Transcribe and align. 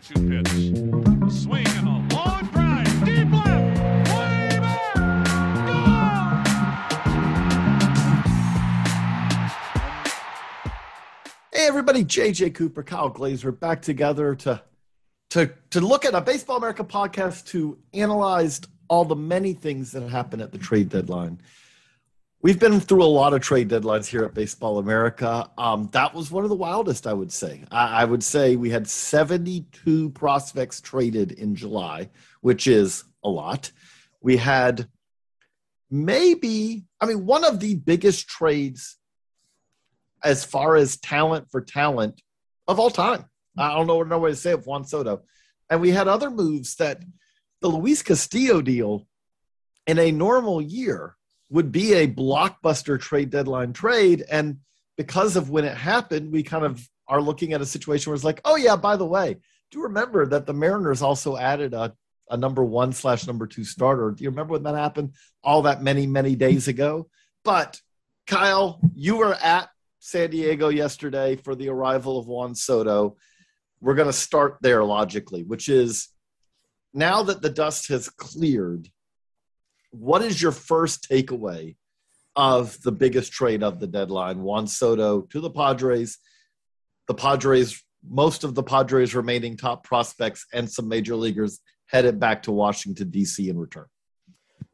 2 0.00 0.14
2 0.14 0.42
pitch. 0.42 0.48
Swing 1.32 1.66
and 1.66 1.88
a 1.88 2.14
long 2.14 2.46
drive. 2.52 3.04
Deep 3.04 3.32
left. 3.32 3.78
Way 4.14 4.58
back. 4.60 4.86
Hey 11.52 11.66
everybody, 11.66 12.04
JJ 12.04 12.54
Cooper, 12.54 12.84
Kyle 12.84 13.08
Glaser 13.08 13.50
back 13.50 13.82
together 13.82 14.36
to 14.36 14.62
to 15.30 15.50
to 15.70 15.80
look 15.80 16.04
at 16.04 16.14
a 16.14 16.20
Baseball 16.20 16.58
America 16.58 16.84
podcast 16.84 17.46
to 17.46 17.76
analyze 17.92 18.60
all 18.86 19.04
the 19.04 19.16
many 19.16 19.52
things 19.52 19.90
that 19.92 20.08
happen 20.08 20.40
at 20.40 20.52
the 20.52 20.58
trade 20.58 20.90
deadline. 20.90 21.40
We've 22.40 22.58
been 22.58 22.78
through 22.78 23.02
a 23.02 23.04
lot 23.04 23.34
of 23.34 23.40
trade 23.40 23.68
deadlines 23.68 24.06
here 24.06 24.22
at 24.22 24.32
Baseball 24.32 24.78
America. 24.78 25.50
Um, 25.58 25.88
that 25.90 26.14
was 26.14 26.30
one 26.30 26.44
of 26.44 26.50
the 26.50 26.56
wildest, 26.56 27.08
I 27.08 27.12
would 27.12 27.32
say. 27.32 27.64
I, 27.72 28.02
I 28.02 28.04
would 28.04 28.22
say 28.22 28.54
we 28.54 28.70
had 28.70 28.86
72 28.86 30.10
prospects 30.10 30.80
traded 30.80 31.32
in 31.32 31.56
July, 31.56 32.10
which 32.40 32.68
is 32.68 33.02
a 33.24 33.28
lot. 33.28 33.72
We 34.20 34.36
had 34.36 34.86
maybe, 35.90 36.84
I 37.00 37.06
mean, 37.06 37.26
one 37.26 37.42
of 37.42 37.58
the 37.58 37.74
biggest 37.74 38.28
trades 38.28 38.98
as 40.22 40.44
far 40.44 40.76
as 40.76 40.96
talent 40.96 41.50
for 41.50 41.60
talent 41.60 42.22
of 42.68 42.78
all 42.78 42.90
time. 42.90 43.24
I 43.56 43.74
don't 43.74 43.88
know 43.88 44.00
no 44.04 44.18
way 44.20 44.30
to 44.30 44.36
say 44.36 44.52
it, 44.52 44.64
Juan 44.64 44.84
Soto. 44.84 45.22
And 45.68 45.80
we 45.80 45.90
had 45.90 46.06
other 46.06 46.30
moves 46.30 46.76
that 46.76 47.02
the 47.60 47.68
Luis 47.68 48.00
Castillo 48.00 48.62
deal 48.62 49.08
in 49.88 49.98
a 49.98 50.12
normal 50.12 50.62
year 50.62 51.16
would 51.50 51.72
be 51.72 51.94
a 51.94 52.08
blockbuster 52.08 53.00
trade 53.00 53.30
deadline 53.30 53.72
trade. 53.72 54.24
And 54.30 54.58
because 54.96 55.36
of 55.36 55.50
when 55.50 55.64
it 55.64 55.76
happened, 55.76 56.32
we 56.32 56.42
kind 56.42 56.64
of 56.64 56.86
are 57.06 57.22
looking 57.22 57.52
at 57.52 57.60
a 57.60 57.66
situation 57.66 58.10
where 58.10 58.14
it's 58.14 58.24
like, 58.24 58.40
oh, 58.44 58.56
yeah, 58.56 58.76
by 58.76 58.96
the 58.96 59.06
way, 59.06 59.38
do 59.70 59.82
remember 59.82 60.26
that 60.26 60.46
the 60.46 60.52
Mariners 60.52 61.02
also 61.02 61.36
added 61.36 61.74
a, 61.74 61.94
a 62.30 62.36
number 62.36 62.64
one 62.64 62.92
slash 62.92 63.26
number 63.26 63.46
two 63.46 63.64
starter. 63.64 64.10
Do 64.10 64.24
you 64.24 64.30
remember 64.30 64.52
when 64.52 64.64
that 64.64 64.74
happened? 64.74 65.14
All 65.42 65.62
that 65.62 65.82
many, 65.82 66.06
many 66.06 66.36
days 66.36 66.68
ago. 66.68 67.08
But 67.44 67.80
Kyle, 68.26 68.80
you 68.94 69.16
were 69.16 69.34
at 69.34 69.70
San 70.00 70.30
Diego 70.30 70.68
yesterday 70.68 71.36
for 71.36 71.54
the 71.54 71.70
arrival 71.70 72.18
of 72.18 72.26
Juan 72.26 72.54
Soto. 72.54 73.16
We're 73.80 73.94
going 73.94 74.08
to 74.08 74.12
start 74.12 74.58
there 74.60 74.84
logically, 74.84 75.44
which 75.44 75.68
is 75.68 76.08
now 76.92 77.22
that 77.22 77.42
the 77.42 77.50
dust 77.50 77.88
has 77.88 78.08
cleared, 78.08 78.88
what 79.90 80.22
is 80.22 80.40
your 80.40 80.52
first 80.52 81.08
takeaway 81.10 81.76
of 82.36 82.80
the 82.82 82.92
biggest 82.92 83.32
trade 83.32 83.62
of 83.62 83.80
the 83.80 83.86
deadline? 83.86 84.42
Juan 84.42 84.66
Soto 84.66 85.22
to 85.22 85.40
the 85.40 85.50
Padres, 85.50 86.18
the 87.06 87.14
Padres, 87.14 87.82
most 88.08 88.44
of 88.44 88.54
the 88.54 88.62
Padres' 88.62 89.14
remaining 89.14 89.56
top 89.56 89.84
prospects 89.84 90.46
and 90.52 90.70
some 90.70 90.88
major 90.88 91.16
leaguers 91.16 91.60
headed 91.86 92.20
back 92.20 92.42
to 92.42 92.52
Washington, 92.52 93.10
D.C. 93.10 93.48
in 93.48 93.58
return. 93.58 93.86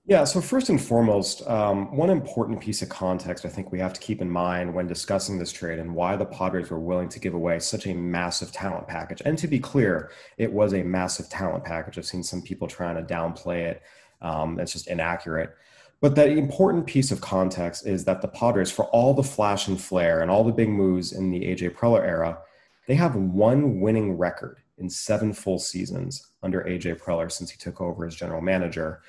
Yeah, 0.06 0.24
so 0.24 0.42
first 0.42 0.68
and 0.68 0.78
foremost, 0.78 1.46
um, 1.48 1.96
one 1.96 2.10
important 2.10 2.60
piece 2.60 2.82
of 2.82 2.90
context 2.90 3.46
I 3.46 3.48
think 3.48 3.72
we 3.72 3.78
have 3.78 3.94
to 3.94 4.00
keep 4.02 4.20
in 4.20 4.28
mind 4.28 4.74
when 4.74 4.86
discussing 4.86 5.38
this 5.38 5.50
trade 5.50 5.78
and 5.78 5.94
why 5.94 6.14
the 6.16 6.26
Padres 6.26 6.68
were 6.68 6.78
willing 6.78 7.08
to 7.08 7.18
give 7.18 7.32
away 7.32 7.58
such 7.58 7.86
a 7.86 7.94
massive 7.94 8.52
talent 8.52 8.86
package. 8.86 9.22
And 9.24 9.38
to 9.38 9.48
be 9.48 9.58
clear, 9.58 10.10
it 10.36 10.52
was 10.52 10.74
a 10.74 10.82
massive 10.82 11.30
talent 11.30 11.64
package. 11.64 11.96
I've 11.96 12.04
seen 12.04 12.22
some 12.22 12.42
people 12.42 12.68
trying 12.68 12.96
to 12.96 13.14
downplay 13.14 13.62
it. 13.62 13.82
Um, 14.24 14.58
it's 14.58 14.72
just 14.72 14.88
inaccurate. 14.88 15.54
But 16.00 16.16
the 16.16 16.26
important 16.26 16.86
piece 16.86 17.12
of 17.12 17.20
context 17.20 17.86
is 17.86 18.04
that 18.04 18.20
the 18.20 18.28
Padres, 18.28 18.70
for 18.70 18.86
all 18.86 19.14
the 19.14 19.22
flash 19.22 19.68
and 19.68 19.80
flare 19.80 20.20
and 20.20 20.30
all 20.30 20.42
the 20.42 20.52
big 20.52 20.68
moves 20.68 21.12
in 21.12 21.30
the 21.30 21.40
AJ 21.40 21.76
Preller 21.76 22.04
era, 22.04 22.38
they 22.86 22.94
have 22.94 23.14
one 23.14 23.80
winning 23.80 24.18
record 24.18 24.58
in 24.78 24.90
seven 24.90 25.32
full 25.32 25.58
seasons 25.58 26.32
under 26.42 26.62
AJ 26.62 27.00
Preller 27.00 27.30
since 27.30 27.50
he 27.50 27.56
took 27.56 27.80
over 27.80 28.04
as 28.04 28.16
general 28.16 28.40
manager. 28.40 29.02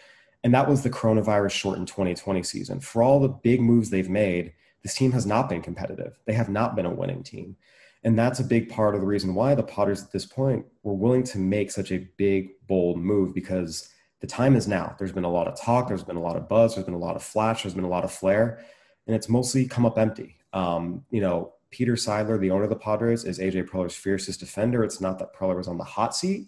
And 0.44 0.54
that 0.54 0.70
was 0.70 0.84
the 0.84 0.90
coronavirus 0.90 1.52
shortened 1.52 1.88
2020 1.88 2.44
season. 2.44 2.80
For 2.80 3.02
all 3.02 3.20
the 3.20 3.30
big 3.30 3.62
moves 3.62 3.90
they've 3.90 4.10
made, 4.10 4.54
this 4.84 4.94
team 4.94 5.12
has 5.14 5.26
not 5.26 5.50
been 5.50 5.62
competitive. 5.62 6.20
They 6.26 6.34
have 6.34 6.50
not 6.50 6.76
been 6.76 6.86
a 6.86 6.94
winning 6.94 7.24
team. 7.24 7.58
And 8.04 8.18
that's 8.18 8.40
a 8.40 8.44
big 8.44 8.70
part 8.70 8.94
of 8.94 9.02
the 9.02 9.08
reason 9.08 9.34
why 9.34 9.56
the 9.56 9.64
Padres 9.64 10.04
at 10.04 10.12
this 10.12 10.26
point 10.28 10.66
were 10.84 10.94
willing 10.94 11.24
to 11.24 11.40
make 11.40 11.72
such 11.72 11.92
a 11.92 12.08
big, 12.18 12.52
bold 12.68 13.00
move 13.00 13.34
because 13.34 13.90
the 14.22 14.28
time 14.28 14.56
is 14.56 14.68
now. 14.68 14.96
There's 14.98 15.12
been 15.12 15.24
a 15.24 15.32
lot 15.32 15.48
of 15.48 15.60
talk, 15.60 15.88
there's 15.88 16.04
been 16.04 16.16
a 16.16 16.22
lot 16.22 16.36
of 16.36 16.48
buzz, 16.48 16.76
there's 16.76 16.86
been 16.86 16.94
a 16.94 17.00
lot 17.00 17.16
of 17.16 17.24
flash, 17.24 17.64
there's 17.64 17.76
been 17.76 17.84
a 17.84 17.90
lot 17.90 18.04
of 18.04 18.12
flair, 18.12 18.64
and 19.08 19.16
it's 19.16 19.30
mostly 19.30 19.68
come 19.68 19.86
up 19.86 19.98
empty. 19.98 20.38
Um, 20.54 21.04
you 21.12 21.22
know, 21.22 21.54
Peter 21.70 21.94
Seidler, 21.94 22.40
the 22.40 22.52
owner 22.52 22.64
of 22.64 22.70
the 22.70 22.76
Padres, 22.76 23.26
is 23.26 23.40
AJ 23.40 23.68
Preller's 23.68 23.96
fiercest 23.96 24.40
defender. 24.40 24.84
It's 24.84 25.02
not 25.02 25.20
that 25.20 25.34
Preller 25.34 25.58
was 25.58 25.68
on 25.68 25.78
the 25.78 25.84
hot 25.84 26.16
seat, 26.16 26.48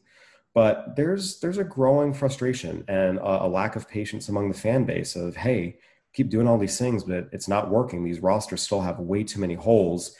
but 0.57 0.95
there's 0.95 1.39
there's 1.39 1.59
a 1.59 1.63
growing 1.63 2.15
frustration 2.15 2.83
and 2.87 3.19
a, 3.19 3.43
a, 3.43 3.47
lack 3.47 3.75
of 3.75 3.87
patience 3.87 4.27
among 4.27 4.49
the 4.49 4.57
fan 4.57 4.85
base 4.85 5.15
of 5.15 5.35
hey 5.35 5.77
keep 6.13 6.29
doing 6.29 6.47
all 6.47 6.57
these 6.57 6.79
things 6.79 7.03
but 7.03 7.29
it's 7.31 7.47
not 7.47 7.69
working 7.69 8.03
these 8.03 8.21
rosters 8.21 8.63
still 8.63 8.81
have 8.81 8.97
way 8.97 9.23
too 9.23 9.39
many 9.39 9.53
holes 9.53 10.15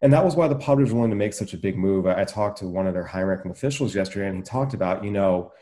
and 0.00 0.10
that 0.10 0.24
was 0.24 0.34
why 0.34 0.48
the 0.48 0.54
Padres 0.54 0.90
were 0.90 0.96
willing 0.96 1.10
to 1.10 1.16
make 1.16 1.34
such 1.34 1.52
a 1.52 1.58
big 1.58 1.76
move 1.76 2.06
I, 2.06 2.22
I 2.22 2.24
talked 2.24 2.56
to 2.60 2.68
one 2.68 2.86
of 2.86 2.94
their 2.94 3.04
high-ranking 3.04 3.50
officials 3.50 3.94
yesterday 3.94 4.28
and 4.28 4.38
he 4.38 4.42
talked 4.42 4.72
about 4.72 5.04
you 5.04 5.10
know 5.10 5.52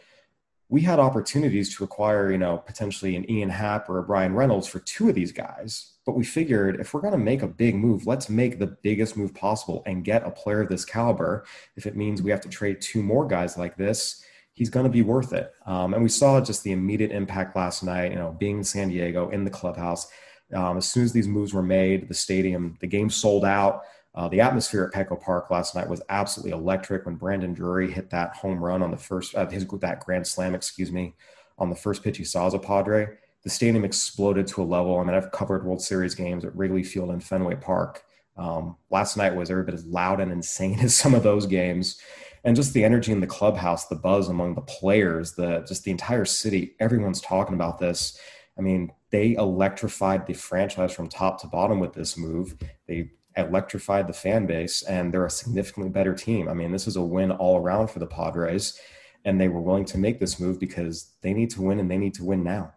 we 0.70 0.80
had 0.80 0.98
opportunities 0.98 1.74
to 1.76 1.84
acquire 1.84 2.32
you 2.32 2.38
know 2.38 2.58
potentially 2.58 3.16
an 3.16 3.30
Ian 3.30 3.50
Happ 3.50 3.90
or 3.90 3.98
a 3.98 4.02
Bryan 4.02 4.34
Reynolds 4.34 4.66
for 4.66 4.78
two 4.80 5.08
of 5.08 5.14
these 5.14 5.32
guys 5.32 5.92
but 6.06 6.16
we 6.16 6.24
figured 6.24 6.80
if 6.80 6.94
we're 6.94 7.02
going 7.02 7.12
to 7.12 7.18
make 7.18 7.42
a 7.42 7.48
big 7.48 7.74
move 7.74 8.06
let's 8.06 8.30
make 8.30 8.58
the 8.58 8.66
biggest 8.82 9.16
move 9.16 9.34
possible 9.34 9.82
and 9.86 10.04
get 10.04 10.26
a 10.26 10.30
player 10.30 10.62
of 10.62 10.68
this 10.68 10.84
caliber 10.84 11.44
if 11.76 11.86
it 11.86 11.96
means 11.96 12.22
we 12.22 12.30
have 12.30 12.40
to 12.40 12.48
trade 12.48 12.80
two 12.80 13.02
more 13.02 13.26
guys 13.26 13.58
like 13.58 13.76
this 13.76 14.24
he's 14.60 14.68
going 14.68 14.84
to 14.84 14.90
be 14.90 15.00
worth 15.00 15.32
it. 15.32 15.54
Um, 15.64 15.94
and 15.94 16.02
we 16.02 16.10
saw 16.10 16.38
just 16.38 16.64
the 16.64 16.72
immediate 16.72 17.12
impact 17.12 17.56
last 17.56 17.82
night, 17.82 18.10
you 18.12 18.18
know, 18.18 18.36
being 18.38 18.58
in 18.58 18.64
San 18.64 18.90
Diego 18.90 19.30
in 19.30 19.44
the 19.44 19.50
clubhouse. 19.50 20.08
Um, 20.52 20.76
as 20.76 20.86
soon 20.86 21.04
as 21.04 21.12
these 21.12 21.26
moves 21.26 21.54
were 21.54 21.62
made, 21.62 22.08
the 22.08 22.14
stadium, 22.14 22.76
the 22.80 22.86
game 22.86 23.08
sold 23.08 23.46
out. 23.46 23.84
Uh, 24.14 24.28
the 24.28 24.40
atmosphere 24.40 24.84
at 24.84 25.08
Petco 25.08 25.20
Park 25.20 25.50
last 25.50 25.74
night 25.74 25.88
was 25.88 26.02
absolutely 26.08 26.52
electric 26.52 27.06
when 27.06 27.14
Brandon 27.14 27.54
Drury 27.54 27.90
hit 27.90 28.10
that 28.10 28.34
home 28.34 28.62
run 28.62 28.82
on 28.82 28.90
the 28.90 28.96
first, 28.96 29.34
uh, 29.34 29.48
his 29.48 29.66
that 29.66 30.00
grand 30.00 30.26
slam, 30.26 30.54
excuse 30.54 30.90
me, 30.90 31.14
on 31.58 31.70
the 31.70 31.76
first 31.76 32.02
pitch 32.02 32.18
he 32.18 32.24
saw 32.24 32.46
as 32.46 32.54
a 32.54 32.58
Padre. 32.58 33.08
The 33.42 33.50
stadium 33.50 33.84
exploded 33.84 34.46
to 34.48 34.62
a 34.62 34.64
level. 34.64 34.98
I 34.98 35.04
mean, 35.04 35.14
I've 35.14 35.30
covered 35.30 35.64
World 35.64 35.80
Series 35.80 36.14
games 36.14 36.44
at 36.44 36.54
Wrigley 36.56 36.82
Field 36.82 37.10
and 37.10 37.22
Fenway 37.22 37.56
Park. 37.56 38.02
Um, 38.36 38.76
last 38.90 39.16
night 39.16 39.34
was 39.34 39.50
every 39.50 39.64
bit 39.64 39.74
as 39.74 39.86
loud 39.86 40.20
and 40.20 40.32
insane 40.32 40.80
as 40.82 40.94
some 40.94 41.14
of 41.14 41.22
those 41.22 41.46
games 41.46 42.00
and 42.44 42.56
just 42.56 42.72
the 42.72 42.84
energy 42.84 43.12
in 43.12 43.20
the 43.20 43.26
clubhouse, 43.26 43.86
the 43.86 43.96
buzz 43.96 44.28
among 44.28 44.54
the 44.54 44.62
players, 44.62 45.32
the 45.32 45.64
just 45.68 45.84
the 45.84 45.90
entire 45.90 46.24
city, 46.24 46.74
everyone's 46.80 47.20
talking 47.20 47.54
about 47.54 47.78
this. 47.78 48.18
I 48.58 48.62
mean, 48.62 48.92
they 49.10 49.34
electrified 49.34 50.26
the 50.26 50.32
franchise 50.32 50.92
from 50.92 51.08
top 51.08 51.40
to 51.42 51.46
bottom 51.46 51.80
with 51.80 51.92
this 51.92 52.16
move. 52.16 52.56
They 52.86 53.10
electrified 53.36 54.06
the 54.06 54.12
fan 54.12 54.46
base, 54.46 54.82
and 54.82 55.12
they're 55.12 55.26
a 55.26 55.30
significantly 55.30 55.90
better 55.90 56.14
team. 56.14 56.48
I 56.48 56.54
mean, 56.54 56.72
this 56.72 56.86
is 56.86 56.96
a 56.96 57.02
win 57.02 57.30
all 57.30 57.58
around 57.58 57.88
for 57.88 57.98
the 57.98 58.06
Padres, 58.06 58.78
and 59.24 59.40
they 59.40 59.48
were 59.48 59.60
willing 59.60 59.84
to 59.86 59.98
make 59.98 60.18
this 60.18 60.40
move 60.40 60.58
because 60.58 61.12
they 61.22 61.32
need 61.32 61.50
to 61.50 61.62
win 61.62 61.78
and 61.78 61.90
they 61.90 61.98
need 61.98 62.14
to 62.14 62.24
win 62.24 62.42
now. 62.42 62.74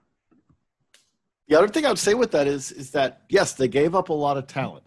The 1.47 1.57
other 1.57 1.67
thing 1.67 1.85
I 1.85 1.89
would 1.89 1.99
say 1.99 2.13
with 2.13 2.31
that 2.31 2.47
is 2.47 2.71
is 2.71 2.91
that 2.91 3.23
yes, 3.29 3.53
they 3.53 3.67
gave 3.67 3.95
up 3.95 4.09
a 4.09 4.13
lot 4.13 4.37
of 4.37 4.47
talent, 4.47 4.85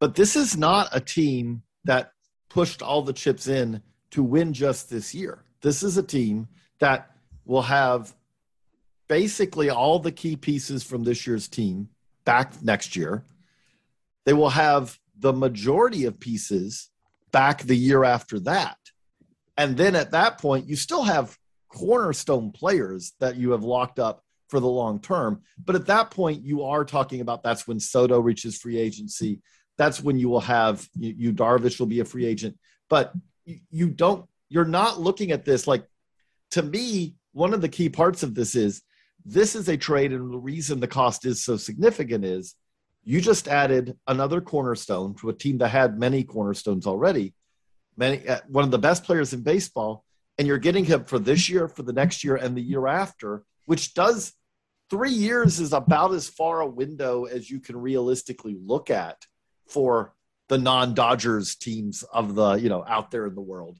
but 0.00 0.14
this 0.14 0.36
is 0.36 0.56
not 0.56 0.88
a 0.92 1.00
team 1.00 1.62
that 1.84 2.12
pushed 2.48 2.82
all 2.82 3.02
the 3.02 3.12
chips 3.12 3.46
in 3.46 3.82
to 4.10 4.22
win 4.22 4.52
just 4.52 4.88
this 4.88 5.14
year. 5.14 5.44
This 5.60 5.82
is 5.82 5.96
a 5.96 6.02
team 6.02 6.48
that 6.78 7.10
will 7.44 7.62
have 7.62 8.14
basically 9.08 9.70
all 9.70 9.98
the 9.98 10.12
key 10.12 10.36
pieces 10.36 10.82
from 10.82 11.04
this 11.04 11.26
year's 11.26 11.48
team 11.48 11.88
back 12.24 12.62
next 12.62 12.96
year. 12.96 13.24
They 14.24 14.32
will 14.32 14.50
have 14.50 14.98
the 15.18 15.32
majority 15.32 16.04
of 16.04 16.18
pieces 16.20 16.90
back 17.30 17.62
the 17.62 17.76
year 17.76 18.04
after 18.04 18.40
that. 18.40 18.78
And 19.56 19.76
then 19.76 19.94
at 19.94 20.12
that 20.12 20.38
point, 20.38 20.68
you 20.68 20.76
still 20.76 21.04
have 21.04 21.36
cornerstone 21.68 22.52
players 22.52 23.12
that 23.20 23.36
you 23.36 23.50
have 23.50 23.64
locked 23.64 23.98
up 23.98 24.22
for 24.48 24.60
the 24.60 24.68
long 24.68 25.00
term. 25.00 25.42
But 25.62 25.74
at 25.74 25.86
that 25.86 26.10
point, 26.10 26.44
you 26.44 26.62
are 26.64 26.84
talking 26.84 27.20
about 27.20 27.42
that's 27.42 27.66
when 27.66 27.80
Soto 27.80 28.20
reaches 28.20 28.58
free 28.58 28.78
agency. 28.78 29.40
That's 29.76 30.02
when 30.02 30.18
you 30.18 30.28
will 30.28 30.40
have 30.40 30.88
you, 30.96 31.14
you 31.16 31.32
Darvish 31.32 31.78
will 31.78 31.86
be 31.86 32.00
a 32.00 32.04
free 32.04 32.26
agent. 32.26 32.56
But 32.88 33.12
you, 33.44 33.58
you 33.70 33.90
don't, 33.90 34.26
you're 34.48 34.64
not 34.64 35.00
looking 35.00 35.32
at 35.32 35.44
this 35.44 35.66
like, 35.66 35.84
to 36.52 36.62
me, 36.62 37.16
one 37.32 37.52
of 37.52 37.60
the 37.60 37.68
key 37.68 37.88
parts 37.88 38.22
of 38.22 38.34
this 38.34 38.54
is 38.54 38.82
this 39.24 39.56
is 39.56 39.68
a 39.68 39.76
trade, 39.76 40.12
and 40.12 40.32
the 40.32 40.38
reason 40.38 40.78
the 40.78 40.86
cost 40.86 41.24
is 41.24 41.42
so 41.42 41.56
significant 41.56 42.24
is 42.24 42.54
you 43.04 43.20
just 43.20 43.48
added 43.48 43.96
another 44.06 44.40
cornerstone 44.40 45.14
to 45.16 45.28
a 45.28 45.34
team 45.34 45.58
that 45.58 45.68
had 45.68 45.98
many 45.98 46.24
cornerstones 46.24 46.86
already, 46.86 47.34
many 47.96 48.26
uh, 48.26 48.40
one 48.48 48.64
of 48.64 48.70
the 48.70 48.78
best 48.78 49.04
players 49.04 49.32
in 49.32 49.42
baseball, 49.42 50.04
and 50.38 50.48
you're 50.48 50.58
getting 50.58 50.84
him 50.84 51.04
for 51.04 51.18
this 51.18 51.48
year, 51.48 51.68
for 51.68 51.82
the 51.82 51.92
next 51.92 52.24
year, 52.24 52.36
and 52.36 52.56
the 52.56 52.62
year 52.62 52.86
after, 52.86 53.44
which 53.66 53.94
does 53.94 54.32
three 54.90 55.10
years 55.10 55.60
is 55.60 55.72
about 55.72 56.12
as 56.12 56.28
far 56.28 56.60
a 56.60 56.66
window 56.66 57.24
as 57.24 57.50
you 57.50 57.60
can 57.60 57.76
realistically 57.76 58.56
look 58.58 58.90
at 58.90 59.24
for 59.68 60.14
the 60.48 60.58
non-Dodgers 60.58 61.56
teams 61.56 62.02
of 62.04 62.34
the 62.34 62.54
you 62.54 62.68
know 62.68 62.84
out 62.86 63.10
there 63.10 63.26
in 63.26 63.34
the 63.34 63.40
world. 63.40 63.78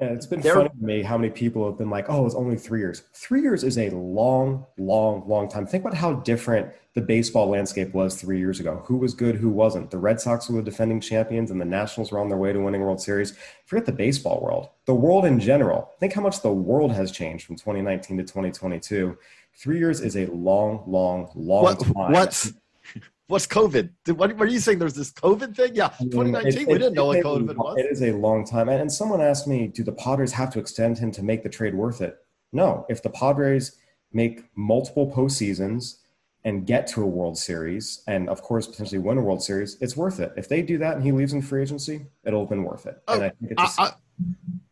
Yeah, 0.00 0.08
it's 0.08 0.26
been 0.26 0.40
They're, 0.40 0.54
funny 0.54 0.70
to 0.70 0.84
me 0.84 1.02
how 1.02 1.16
many 1.16 1.30
people 1.30 1.64
have 1.66 1.78
been 1.78 1.88
like, 1.88 2.06
"Oh, 2.08 2.26
it's 2.26 2.34
only 2.34 2.56
three 2.56 2.80
years." 2.80 3.04
Three 3.12 3.42
years 3.42 3.62
is 3.62 3.78
a 3.78 3.90
long, 3.90 4.66
long, 4.76 5.22
long 5.28 5.48
time. 5.48 5.66
Think 5.66 5.84
about 5.84 5.96
how 5.96 6.14
different 6.14 6.72
the 6.94 7.00
baseball 7.00 7.48
landscape 7.48 7.94
was 7.94 8.20
three 8.20 8.40
years 8.40 8.58
ago. 8.58 8.82
Who 8.86 8.96
was 8.96 9.14
good, 9.14 9.36
who 9.36 9.50
wasn't? 9.50 9.92
The 9.92 9.98
Red 9.98 10.20
Sox 10.20 10.50
were 10.50 10.56
the 10.56 10.68
defending 10.68 11.00
champions, 11.00 11.52
and 11.52 11.60
the 11.60 11.64
Nationals 11.64 12.10
were 12.10 12.18
on 12.18 12.28
their 12.28 12.38
way 12.38 12.52
to 12.52 12.58
winning 12.58 12.80
World 12.80 13.00
Series. 13.00 13.38
Forget 13.66 13.86
the 13.86 13.92
baseball 13.92 14.40
world, 14.40 14.68
the 14.86 14.94
world 14.94 15.26
in 15.26 15.38
general. 15.38 15.90
Think 16.00 16.12
how 16.12 16.22
much 16.22 16.42
the 16.42 16.52
world 16.52 16.92
has 16.92 17.12
changed 17.12 17.46
from 17.46 17.54
2019 17.54 18.16
to 18.16 18.24
2022. 18.24 19.16
Three 19.54 19.78
years 19.78 20.00
is 20.00 20.16
a 20.16 20.26
long, 20.26 20.82
long, 20.88 21.30
long 21.36 21.62
what, 21.62 21.78
time. 21.78 22.12
What's 22.12 22.52
what's 23.26 23.46
COVID? 23.46 23.90
What 24.16 24.40
are 24.40 24.46
you 24.46 24.60
saying? 24.60 24.78
There's 24.78 24.94
this 24.94 25.12
COVID 25.12 25.56
thing? 25.56 25.74
Yeah, 25.74 25.88
2019. 26.00 26.62
It, 26.62 26.68
we 26.68 26.74
didn't 26.74 26.94
know 26.94 27.06
what 27.06 27.18
COVID 27.18 27.56
was. 27.56 27.78
It 27.78 27.86
is 27.90 28.02
a 28.02 28.12
long 28.12 28.44
time. 28.44 28.68
And, 28.68 28.80
and 28.80 28.92
someone 28.92 29.20
asked 29.20 29.46
me, 29.46 29.68
do 29.68 29.82
the 29.82 29.92
Padres 29.92 30.32
have 30.32 30.50
to 30.50 30.58
extend 30.58 30.98
him 30.98 31.10
to 31.12 31.22
make 31.22 31.42
the 31.42 31.48
trade 31.48 31.74
worth 31.74 32.00
it? 32.00 32.18
No. 32.52 32.86
If 32.88 33.02
the 33.02 33.10
Padres 33.10 33.76
make 34.12 34.44
multiple 34.56 35.10
postseasons 35.10 35.96
and 36.44 36.66
get 36.66 36.86
to 36.88 37.02
a 37.02 37.06
World 37.06 37.38
Series, 37.38 38.02
and 38.06 38.28
of 38.28 38.42
course 38.42 38.66
potentially 38.66 38.98
win 38.98 39.16
a 39.16 39.22
World 39.22 39.42
Series, 39.42 39.78
it's 39.80 39.96
worth 39.96 40.20
it. 40.20 40.32
If 40.36 40.48
they 40.48 40.60
do 40.60 40.78
that 40.78 40.94
and 40.94 41.02
he 41.02 41.10
leaves 41.10 41.32
in 41.32 41.40
free 41.40 41.62
agency, 41.62 42.06
it'll 42.24 42.40
have 42.40 42.50
been 42.50 42.64
worth 42.64 42.86
it. 42.86 43.02
Oh, 43.08 43.22
I 43.22 43.32
just, 43.58 43.80
I, 43.80 43.84
I, 43.84 43.90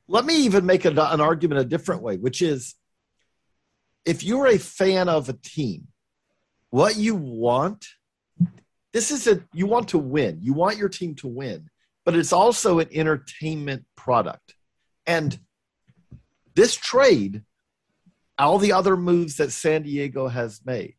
let 0.07 0.27
me 0.27 0.37
even 0.45 0.67
make 0.67 0.85
a, 0.85 0.91
an 0.91 1.21
argument 1.21 1.63
a 1.63 1.65
different 1.65 2.03
way, 2.03 2.19
which 2.19 2.43
is 2.43 2.75
if 4.05 4.23
you're 4.23 4.49
a 4.49 4.59
fan 4.59 5.09
of 5.09 5.31
a 5.31 5.33
team, 5.33 5.89
what 6.69 6.97
you 6.97 7.15
want– 7.15 7.87
this 8.93 9.11
is 9.11 9.27
a 9.27 9.43
you 9.53 9.67
want 9.67 9.89
to 9.89 9.99
win. 9.99 10.39
You 10.41 10.53
want 10.53 10.77
your 10.77 10.89
team 10.89 11.15
to 11.17 11.29
win, 11.29 11.69
but 12.05 12.15
it's 12.15 12.33
also 12.33 12.79
an 12.79 12.89
entertainment 12.93 13.85
product. 13.97 14.55
And 15.06 15.39
this 16.55 16.77
trade, 16.77 17.43
all 18.39 18.59
the 18.59 18.73
other 18.73 18.97
moves 18.97 19.37
that 19.37 19.53
San 19.53 19.83
Diego 19.83 20.29
has 20.29 20.61
made, 20.65 20.97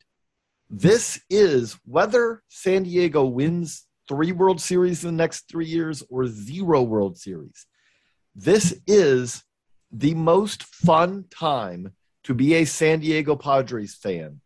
this 0.69 1.21
is 1.29 1.77
whether 1.85 2.41
San 2.47 2.83
Diego 2.83 3.25
wins 3.25 3.85
three 4.07 4.31
World 4.31 4.59
Series 4.59 5.03
in 5.03 5.11
the 5.15 5.23
next 5.23 5.47
three 5.49 5.67
years 5.67 6.03
or 6.09 6.25
zero 6.25 6.81
World 6.81 7.17
Series. 7.17 7.67
This 8.35 8.81
is 8.87 9.43
the 9.91 10.15
most 10.15 10.63
fun 10.63 11.25
time 11.29 11.93
to 12.23 12.33
be 12.33 12.55
a 12.55 12.65
San 12.65 12.99
Diego 13.01 13.35
Padres 13.35 13.93
fan 13.93 14.41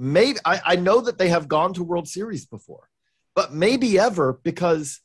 maybe 0.00 0.38
I, 0.46 0.60
I 0.64 0.76
know 0.76 1.02
that 1.02 1.18
they 1.18 1.28
have 1.28 1.46
gone 1.46 1.74
to 1.74 1.84
World 1.84 2.08
Series 2.08 2.46
before, 2.46 2.88
but 3.34 3.52
maybe 3.52 3.98
ever 3.98 4.40
because 4.42 5.00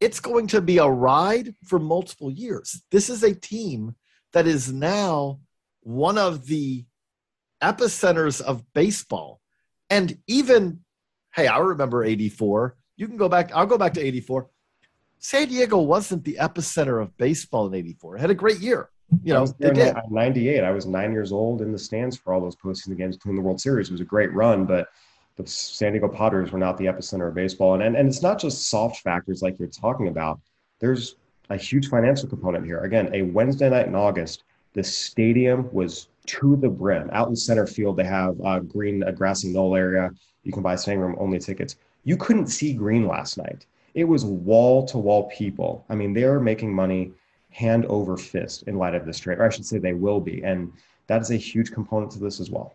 it's 0.00 0.18
going 0.18 0.48
to 0.48 0.60
be 0.60 0.78
a 0.78 0.88
ride 0.88 1.54
for 1.64 1.78
multiple 1.78 2.30
years. 2.30 2.82
This 2.90 3.08
is 3.08 3.22
a 3.22 3.34
team 3.34 3.94
that 4.32 4.48
is 4.48 4.72
now 4.72 5.38
one 5.82 6.18
of 6.18 6.46
the 6.46 6.84
epicenters 7.62 8.40
of 8.40 8.64
baseball. 8.74 9.40
And 9.88 10.18
even, 10.26 10.80
hey, 11.36 11.46
I 11.46 11.58
remember 11.58 12.02
84. 12.02 12.76
You 12.96 13.06
can 13.06 13.16
go 13.16 13.28
back, 13.28 13.52
I'll 13.54 13.66
go 13.66 13.78
back 13.78 13.94
to 13.94 14.04
84. 14.04 14.50
San 15.20 15.48
Diego 15.48 15.78
wasn't 15.78 16.24
the 16.24 16.38
epicenter 16.40 17.00
of 17.00 17.16
baseball 17.16 17.68
in 17.68 17.74
84. 17.74 18.16
It 18.16 18.20
had 18.20 18.30
a 18.30 18.34
great 18.34 18.58
year. 18.58 18.90
You 19.22 19.34
know, 19.34 19.46
they 19.46 19.70
did. 19.70 19.96
Uh, 19.96 20.02
98. 20.10 20.64
I 20.64 20.70
was 20.70 20.86
nine 20.86 21.12
years 21.12 21.32
old 21.32 21.62
in 21.62 21.72
the 21.72 21.78
stands 21.78 22.16
for 22.16 22.32
all 22.32 22.40
those 22.40 22.56
postseason 22.56 22.96
games, 22.96 23.16
including 23.16 23.36
the 23.36 23.46
World 23.46 23.60
Series. 23.60 23.88
It 23.88 23.92
was 23.92 24.00
a 24.00 24.04
great 24.04 24.32
run, 24.32 24.64
but 24.64 24.88
the 25.36 25.46
San 25.46 25.92
Diego 25.92 26.08
Padres 26.08 26.52
were 26.52 26.58
not 26.58 26.78
the 26.78 26.86
epicenter 26.86 27.28
of 27.28 27.34
baseball. 27.34 27.74
And, 27.74 27.82
and, 27.82 27.96
and 27.96 28.08
it's 28.08 28.22
not 28.22 28.38
just 28.38 28.68
soft 28.68 29.02
factors 29.02 29.42
like 29.42 29.58
you're 29.58 29.68
talking 29.68 30.08
about. 30.08 30.40
There's 30.80 31.16
a 31.50 31.56
huge 31.56 31.88
financial 31.88 32.28
component 32.28 32.64
here. 32.64 32.80
Again, 32.80 33.10
a 33.12 33.22
Wednesday 33.22 33.68
night 33.68 33.86
in 33.86 33.94
August, 33.94 34.44
the 34.72 34.82
stadium 34.82 35.68
was 35.72 36.08
to 36.26 36.56
the 36.56 36.68
brim. 36.68 37.10
Out 37.12 37.28
in 37.28 37.36
center 37.36 37.66
field, 37.66 37.96
they 37.96 38.04
have 38.04 38.38
a 38.44 38.60
green, 38.60 39.02
a 39.02 39.12
grassy 39.12 39.52
knoll 39.52 39.76
area. 39.76 40.10
You 40.42 40.52
can 40.52 40.62
buy 40.62 40.76
standing 40.76 41.00
room 41.00 41.16
only 41.18 41.38
tickets. 41.38 41.76
You 42.04 42.16
couldn't 42.16 42.48
see 42.48 42.72
green 42.72 43.06
last 43.06 43.38
night. 43.38 43.66
It 43.94 44.04
was 44.04 44.24
wall 44.24 44.84
to 44.86 44.98
wall 44.98 45.30
people. 45.30 45.84
I 45.88 45.94
mean, 45.94 46.12
they 46.12 46.24
are 46.24 46.40
making 46.40 46.72
money 46.72 47.12
hand 47.54 47.86
over 47.86 48.16
fist 48.16 48.64
in 48.64 48.76
light 48.76 48.96
of 48.96 49.06
this 49.06 49.18
trade, 49.18 49.38
or 49.38 49.46
I 49.46 49.48
should 49.48 49.64
say 49.64 49.78
they 49.78 49.94
will 49.94 50.20
be. 50.20 50.42
And 50.42 50.72
that 51.06 51.22
is 51.22 51.30
a 51.30 51.36
huge 51.36 51.70
component 51.70 52.10
to 52.12 52.18
this 52.18 52.40
as 52.40 52.50
well. 52.50 52.74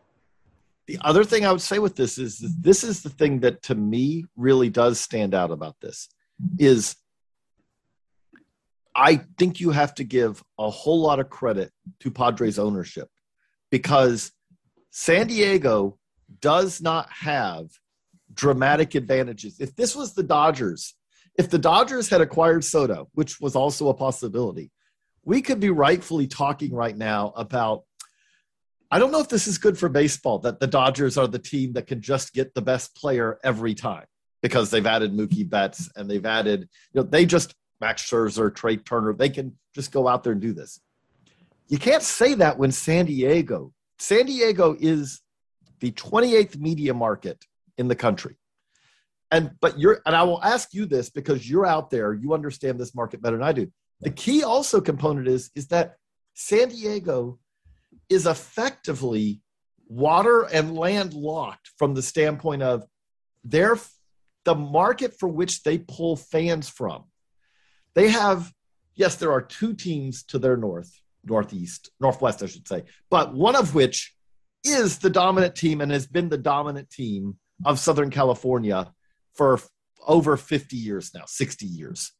The 0.87 0.97
other 1.01 1.25
thing 1.25 1.45
I 1.45 1.51
would 1.51 1.61
say 1.61 1.79
with 1.79 1.97
this 1.97 2.17
is 2.17 2.39
this 2.39 2.83
is 2.83 3.03
the 3.03 3.09
thing 3.09 3.41
that 3.41 3.61
to 3.63 3.75
me 3.75 4.25
really 4.37 4.69
does 4.69 4.99
stand 4.99 5.35
out 5.35 5.51
about 5.51 5.75
this 5.81 6.07
is 6.57 6.95
I 8.95 9.17
think 9.37 9.59
you 9.59 9.71
have 9.71 9.93
to 9.95 10.03
give 10.03 10.41
a 10.57 10.69
whole 10.69 11.01
lot 11.01 11.19
of 11.19 11.29
credit 11.29 11.71
to 11.99 12.09
Padres 12.09 12.57
ownership 12.57 13.09
because 13.69 14.31
San 14.91 15.27
Diego 15.27 15.99
does 16.41 16.81
not 16.81 17.11
have 17.11 17.67
dramatic 18.33 18.95
advantages. 18.95 19.59
If 19.59 19.75
this 19.75 19.95
was 19.95 20.13
the 20.13 20.23
Dodgers 20.23 20.95
if 21.37 21.49
the 21.49 21.59
Dodgers 21.59 22.09
had 22.09 22.21
acquired 22.21 22.63
Soto, 22.63 23.09
which 23.13 23.39
was 23.39 23.55
also 23.55 23.89
a 23.89 23.93
possibility, 23.93 24.71
we 25.23 25.41
could 25.41 25.59
be 25.59 25.69
rightfully 25.69 26.27
talking 26.27 26.73
right 26.73 26.97
now 26.97 27.33
about. 27.35 27.83
I 28.91 28.97
don't 28.97 29.11
know 29.11 29.19
if 29.19 29.29
this 29.29 29.45
is 29.45 29.59
good 29.59 29.77
for 29.77 29.87
baseball 29.87 30.39
that 30.39 30.59
the 30.59 30.67
Dodgers 30.67 31.17
are 31.17 31.27
the 31.27 31.37
team 31.37 31.73
that 31.73 31.85
can 31.85 32.01
just 32.01 32.33
get 32.33 32.55
the 32.55 32.61
best 32.61 32.95
player 32.95 33.39
every 33.43 33.75
time 33.75 34.05
because 34.41 34.71
they've 34.71 34.85
added 34.85 35.13
Mookie 35.13 35.47
Betts 35.47 35.91
and 35.95 36.09
they've 36.09 36.25
added, 36.25 36.61
you 36.93 37.01
know, 37.01 37.03
they 37.03 37.25
just 37.25 37.53
Max 37.79 38.09
Scherzer, 38.09 38.53
Trea 38.53 38.77
Turner, 38.77 39.13
they 39.13 39.29
can 39.29 39.57
just 39.75 39.91
go 39.91 40.07
out 40.07 40.23
there 40.23 40.33
and 40.33 40.41
do 40.41 40.53
this. 40.53 40.79
You 41.67 41.77
can't 41.77 42.03
say 42.03 42.33
that 42.35 42.57
when 42.57 42.71
San 42.71 43.05
Diego, 43.05 43.73
San 43.99 44.25
Diego 44.25 44.75
is 44.79 45.21
the 45.79 45.91
28th 45.91 46.57
media 46.57 46.93
market 46.93 47.45
in 47.77 47.87
the 47.87 47.95
country 47.95 48.38
and 49.31 49.51
but 49.61 49.79
you're 49.79 50.01
and 50.05 50.15
i 50.15 50.23
will 50.23 50.43
ask 50.43 50.73
you 50.73 50.85
this 50.85 51.09
because 51.09 51.49
you're 51.49 51.65
out 51.65 51.89
there 51.89 52.13
you 52.13 52.33
understand 52.33 52.79
this 52.79 52.95
market 52.95 53.21
better 53.21 53.37
than 53.37 53.45
i 53.45 53.53
do. 53.53 53.71
The 54.01 54.11
key 54.11 54.43
also 54.43 54.79
component 54.79 55.27
is 55.27 55.51
is 55.55 55.67
that 55.67 55.95
san 56.33 56.69
diego 56.69 57.39
is 58.09 58.25
effectively 58.25 59.41
water 59.87 60.43
and 60.43 60.75
land 60.75 61.13
locked 61.13 61.71
from 61.77 61.93
the 61.93 62.01
standpoint 62.01 62.63
of 62.63 62.85
their 63.43 63.77
the 64.45 64.55
market 64.55 65.13
for 65.19 65.27
which 65.27 65.63
they 65.63 65.77
pull 65.77 66.15
fans 66.15 66.69
from. 66.69 67.03
They 67.93 68.09
have 68.09 68.51
yes 68.99 69.15
there 69.15 69.31
are 69.31 69.41
two 69.41 69.73
teams 69.73 70.23
to 70.23 70.37
their 70.37 70.57
north 70.57 70.91
northeast 71.25 71.89
northwest 71.99 72.43
i 72.43 72.45
should 72.45 72.67
say 72.67 72.83
but 73.09 73.33
one 73.33 73.55
of 73.55 73.73
which 73.75 74.13
is 74.63 74.99
the 74.99 75.09
dominant 75.09 75.55
team 75.55 75.81
and 75.81 75.91
has 75.91 76.07
been 76.07 76.29
the 76.29 76.37
dominant 76.37 76.89
team 76.89 77.37
of 77.65 77.79
southern 77.79 78.09
california 78.09 78.91
for 79.39 79.57
over 80.05 80.35
50 80.35 80.75
years 80.75 81.11
now, 81.15 81.23
60 81.25 81.65
years. 81.65 82.11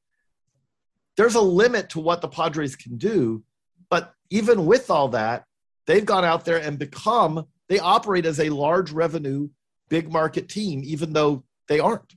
There's 1.18 1.36
a 1.36 1.42
limit 1.42 1.90
to 1.90 2.00
what 2.00 2.22
the 2.22 2.30
Padres 2.30 2.78
can 2.78 2.98
do, 2.98 3.44
but 3.90 4.14
even 4.30 4.66
with 4.66 4.90
all 4.90 5.10
that, 5.10 5.44
they've 5.86 6.06
gone 6.06 6.24
out 6.24 6.46
there 6.46 6.62
and 6.62 6.80
become, 6.80 7.46
they 7.68 7.78
operate 7.78 8.26
as 8.26 8.40
a 8.40 8.48
large 8.48 8.92
revenue, 8.92 9.50
big 9.90 10.10
market 10.10 10.48
team, 10.48 10.82
even 10.86 11.12
though 11.12 11.44
they 11.68 11.82
aren't. 11.82 12.16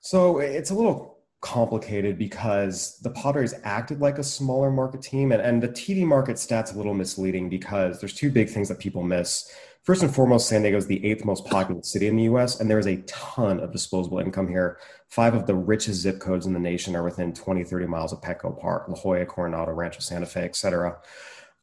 So 0.00 0.38
it's 0.38 0.70
a 0.70 0.74
little 0.74 1.18
complicated 1.42 2.16
because 2.16 3.00
the 3.00 3.10
Padres 3.10 3.52
acted 3.64 4.00
like 4.00 4.16
a 4.16 4.24
smaller 4.24 4.70
market 4.70 5.02
team, 5.02 5.32
and, 5.32 5.42
and 5.42 5.62
the 5.62 5.68
TV 5.68 6.06
market 6.06 6.36
stats 6.36 6.72
a 6.72 6.78
little 6.78 6.94
misleading 6.94 7.50
because 7.50 8.00
there's 8.00 8.14
two 8.14 8.30
big 8.30 8.48
things 8.48 8.70
that 8.70 8.78
people 8.78 9.02
miss. 9.02 9.52
First 9.82 10.04
and 10.04 10.14
foremost, 10.14 10.48
San 10.48 10.62
Diego 10.62 10.76
is 10.76 10.86
the 10.86 11.04
eighth 11.04 11.24
most 11.24 11.44
populous 11.46 11.90
city 11.90 12.06
in 12.06 12.16
the 12.16 12.22
U.S., 12.24 12.60
and 12.60 12.70
there 12.70 12.78
is 12.78 12.86
a 12.86 13.02
ton 13.08 13.58
of 13.58 13.72
disposable 13.72 14.20
income 14.20 14.46
here. 14.46 14.78
Five 15.08 15.34
of 15.34 15.46
the 15.46 15.56
richest 15.56 16.02
zip 16.02 16.20
codes 16.20 16.46
in 16.46 16.52
the 16.52 16.60
nation 16.60 16.94
are 16.94 17.02
within 17.02 17.32
20, 17.32 17.64
30 17.64 17.86
miles 17.86 18.12
of 18.12 18.20
Petco 18.20 18.56
Park, 18.60 18.88
La 18.88 18.94
Jolla, 18.94 19.26
Coronado, 19.26 19.72
Rancho 19.72 19.98
Santa 19.98 20.26
Fe, 20.26 20.42
et 20.42 20.54
cetera. 20.54 20.98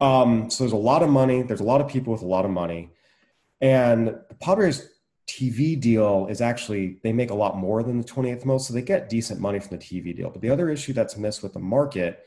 Um, 0.01 0.49
so 0.49 0.63
there's 0.63 0.73
a 0.73 0.77
lot 0.77 1.01
of 1.01 1.09
money. 1.09 1.43
There's 1.43 1.61
a 1.61 1.65
lot 1.65 1.79
of 1.79 1.87
people 1.87 2.11
with 2.11 2.21
a 2.21 2.27
lot 2.27 2.43
of 2.43 2.51
money. 2.51 2.91
And 3.61 4.07
the 4.07 4.35
Padres 4.41 4.89
TV 5.25 5.79
deal 5.79 6.27
is 6.29 6.41
actually, 6.41 6.99
they 7.03 7.13
make 7.13 7.29
a 7.29 7.35
lot 7.35 7.55
more 7.55 7.83
than 7.83 7.99
the 7.99 8.07
28th 8.07 8.43
most. 8.43 8.67
So 8.67 8.73
they 8.73 8.81
get 8.81 9.09
decent 9.09 9.39
money 9.39 9.59
from 9.59 9.77
the 9.77 9.83
TV 9.83 10.13
deal. 10.15 10.29
But 10.29 10.41
the 10.41 10.49
other 10.49 10.69
issue 10.69 10.91
that's 10.91 11.15
missed 11.15 11.41
with 11.41 11.53
the 11.53 11.59
market 11.59 12.25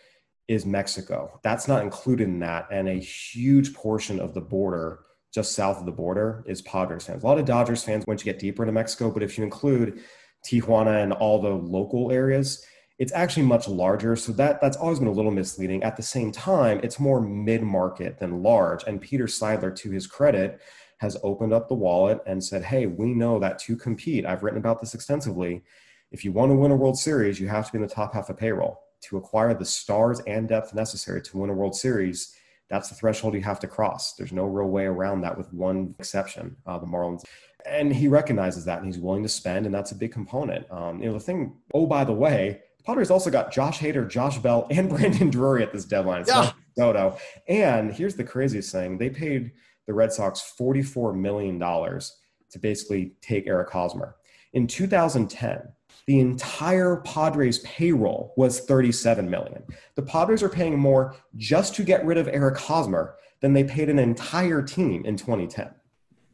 is 0.49 0.65
Mexico. 0.65 1.39
That's 1.43 1.69
not 1.69 1.83
included 1.83 2.29
in 2.29 2.39
that. 2.41 2.69
And 2.71 2.89
a 2.89 2.95
huge 2.95 3.75
portion 3.75 4.21
of 4.21 4.33
the 4.33 4.41
border, 4.41 5.01
just 5.33 5.53
south 5.53 5.79
of 5.79 5.87
the 5.87 5.93
border, 5.93 6.45
is 6.47 6.63
Padres 6.63 7.07
fans. 7.07 7.23
A 7.23 7.27
lot 7.27 7.39
of 7.39 7.47
Dodgers 7.47 7.83
fans 7.83 8.05
once 8.07 8.25
you 8.25 8.33
get 8.33 8.41
deeper 8.41 8.63
into 8.63 8.73
Mexico. 8.73 9.11
But 9.11 9.23
if 9.23 9.39
you 9.39 9.45
include 9.45 10.03
Tijuana 10.45 11.03
and 11.03 11.13
all 11.13 11.41
the 11.41 11.51
local 11.51 12.13
areas, 12.13 12.65
it's 12.99 13.13
actually 13.13 13.45
much 13.45 13.67
larger. 13.67 14.15
So 14.15 14.33
that 14.33 14.61
that's 14.61 14.77
always 14.77 14.99
been 14.99 15.09
a 15.09 15.13
little 15.13 15.31
misleading. 15.31 15.83
At 15.83 15.97
the 15.97 16.03
same 16.03 16.31
time, 16.31 16.81
it's 16.83 17.01
more 17.01 17.21
mid-market 17.21 18.19
than 18.19 18.43
large. 18.43 18.85
And 18.85 19.01
Peter 19.01 19.25
Seidler, 19.25 19.75
to 19.77 19.91
his 19.91 20.07
credit, 20.07 20.61
has 20.99 21.17
opened 21.25 21.53
up 21.53 21.69
the 21.69 21.75
wallet 21.75 22.21
and 22.27 22.43
said, 22.45 22.63
Hey, 22.63 22.87
we 22.87 23.15
know 23.15 23.41
that 23.41 23.59
to 23.61 23.77
compete, 23.77 24.25
I've 24.25 24.43
written 24.43 24.61
about 24.61 24.81
this 24.81 24.95
extensively. 24.95 25.65
If 26.13 26.25
you 26.25 26.33
want 26.33 26.51
to 26.51 26.57
win 26.57 26.71
a 26.71 26.77
World 26.77 26.99
Series, 26.99 27.41
you 27.41 27.49
have 27.49 27.67
to 27.67 27.73
be 27.73 27.79
in 27.79 27.83
the 27.83 27.89
top 27.89 28.15
half 28.15 28.29
of 28.29 28.37
payroll. 28.37 28.79
To 29.07 29.17
acquire 29.17 29.53
the 29.53 29.65
stars 29.65 30.21
and 30.29 30.47
depth 30.47 30.75
necessary 30.75 31.23
to 31.23 31.39
win 31.39 31.51
a 31.51 31.55
World 31.55 31.75
Series, 31.75 32.37
that's 32.73 32.89
the 32.89 32.95
threshold 32.95 33.35
you 33.35 33.43
have 33.43 33.61
to 33.61 33.67
cross. 33.67 34.15
There's 34.15 34.33
no 34.33 34.47
real 34.47 34.69
way 34.69 34.87
around 34.87 35.21
that, 35.21 35.37
with 35.37 35.53
one 35.53 35.95
exception, 35.99 36.57
uh, 36.67 36.79
the 36.79 36.87
Marlins. 36.87 37.23
And 37.67 37.95
he 37.95 38.09
recognizes 38.09 38.65
that, 38.65 38.79
and 38.79 38.87
he's 38.87 38.99
willing 38.99 39.23
to 39.23 39.29
spend, 39.29 39.67
and 39.67 39.75
that's 39.75 39.93
a 39.93 39.95
big 39.95 40.11
component. 40.11 40.65
Um, 40.73 40.99
you 40.99 41.07
know, 41.07 41.13
the 41.13 41.21
thing. 41.21 41.55
Oh, 41.75 41.85
by 41.85 42.05
the 42.05 42.15
way, 42.15 42.63
the 42.79 42.85
Padres 42.85 43.11
also 43.11 43.31
got 43.31 43.53
Josh 43.53 43.79
Hader, 43.79 44.09
Josh 44.09 44.39
Bell, 44.39 44.67
and 44.71 44.89
Brandon 44.89 45.29
Drury 45.29 45.63
at 45.63 45.71
this 45.71 45.85
deadline. 45.85 46.23
It's 46.23 46.31
yeah. 46.31 46.53
Soto. 46.79 47.19
And 47.47 47.93
here's 47.93 48.17
the 48.17 48.25
craziest 48.25 48.73
thing: 48.73 48.97
they 48.97 49.11
paid 49.11 49.53
the 49.87 49.93
Red 49.93 50.11
Sox 50.11 50.55
$44 50.59 51.15
million 51.15 51.59
to 51.59 52.59
basically 52.59 53.13
take 53.21 53.47
Eric 53.47 53.71
Hosmer. 53.71 54.17
In 54.55 54.67
2010, 54.67 55.61
the 56.07 56.21
entire 56.21 56.97
Padres 56.97 57.61
payroll 57.61 58.35
was 58.37 58.61
37 58.61 59.29
million. 59.29 59.63
The 59.95 60.03
Padres 60.03 60.43
are 60.43 60.49
paying 60.49 60.79
more 60.79 61.17
just 61.37 61.75
to 61.77 61.85
get 61.85 62.05
rid 62.05 62.19
of 62.19 62.29
Eric 62.29 62.59
Hosmer 62.59 63.17
than 63.41 63.53
they 63.53 63.65
paid 63.65 63.89
an 63.89 63.99
entire 63.99 64.63
team 64.63 65.05
in 65.05 65.17
2010. 65.17 65.71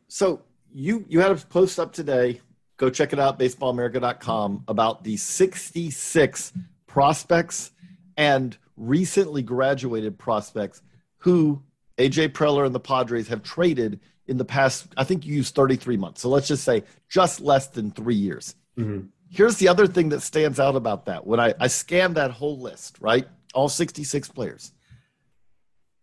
So 0.09 0.43
you 0.73 1.05
you 1.09 1.21
had 1.21 1.31
a 1.31 1.37
post 1.37 1.79
up 1.79 1.93
today. 1.93 2.41
Go 2.77 2.91
check 2.91 3.13
it 3.13 3.19
out, 3.19 3.39
baseballamerica.com, 3.39 4.65
about 4.69 5.03
the 5.03 5.17
66 5.17 6.53
prospects 6.87 7.73
and 8.17 8.57
recently 8.77 9.43
graduated 9.43 10.17
prospects 10.17 10.83
who 11.19 11.61
AJ 11.99 12.29
Preller 12.29 12.65
and 12.65 12.75
the 12.75 12.81
Padres 12.81 13.27
have 13.29 13.43
traded 13.43 14.01
in 14.29 14.37
the 14.37 14.45
past, 14.45 14.93
I 14.97 15.05
think 15.05 15.27
you 15.27 15.35
used 15.35 15.55
33 15.55 15.97
months. 15.97 16.21
So 16.21 16.29
let's 16.29 16.47
just 16.47 16.63
say 16.63 16.85
just 17.09 17.41
less 17.41 17.67
than 17.69 17.91
three 17.91 18.15
years. 18.15 18.55
Mm-hmm. 18.79 19.07
Here's 19.31 19.57
the 19.57 19.69
other 19.69 19.87
thing 19.87 20.09
that 20.11 20.21
stands 20.21 20.59
out 20.59 20.75
about 20.75 21.07
that. 21.07 21.27
When 21.27 21.39
I, 21.39 21.55
I 21.61 21.67
scanned 21.67 22.17
that 22.17 22.31
whole 22.31 22.59
list, 22.59 22.97
right? 23.01 23.27
All 23.55 23.69
66 23.69 24.29
players, 24.29 24.73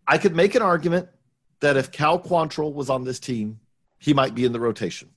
I 0.07 0.17
could 0.17 0.35
make 0.35 0.55
an 0.55 0.61
argument 0.61 1.09
that 1.61 1.77
if 1.77 1.91
Cal 1.91 2.19
Quantrill 2.19 2.73
was 2.73 2.89
on 2.89 3.03
this 3.03 3.19
team, 3.19 3.59
he 3.97 4.13
might 4.13 4.35
be 4.35 4.45
in 4.45 4.51
the 4.51 4.59
rotation. 4.59 5.09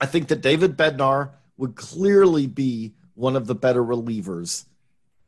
I 0.00 0.06
think 0.06 0.28
that 0.28 0.40
David 0.40 0.76
Bednar 0.76 1.30
would 1.56 1.74
clearly 1.74 2.46
be 2.46 2.94
one 3.14 3.34
of 3.36 3.46
the 3.46 3.54
better 3.54 3.82
relievers 3.82 4.66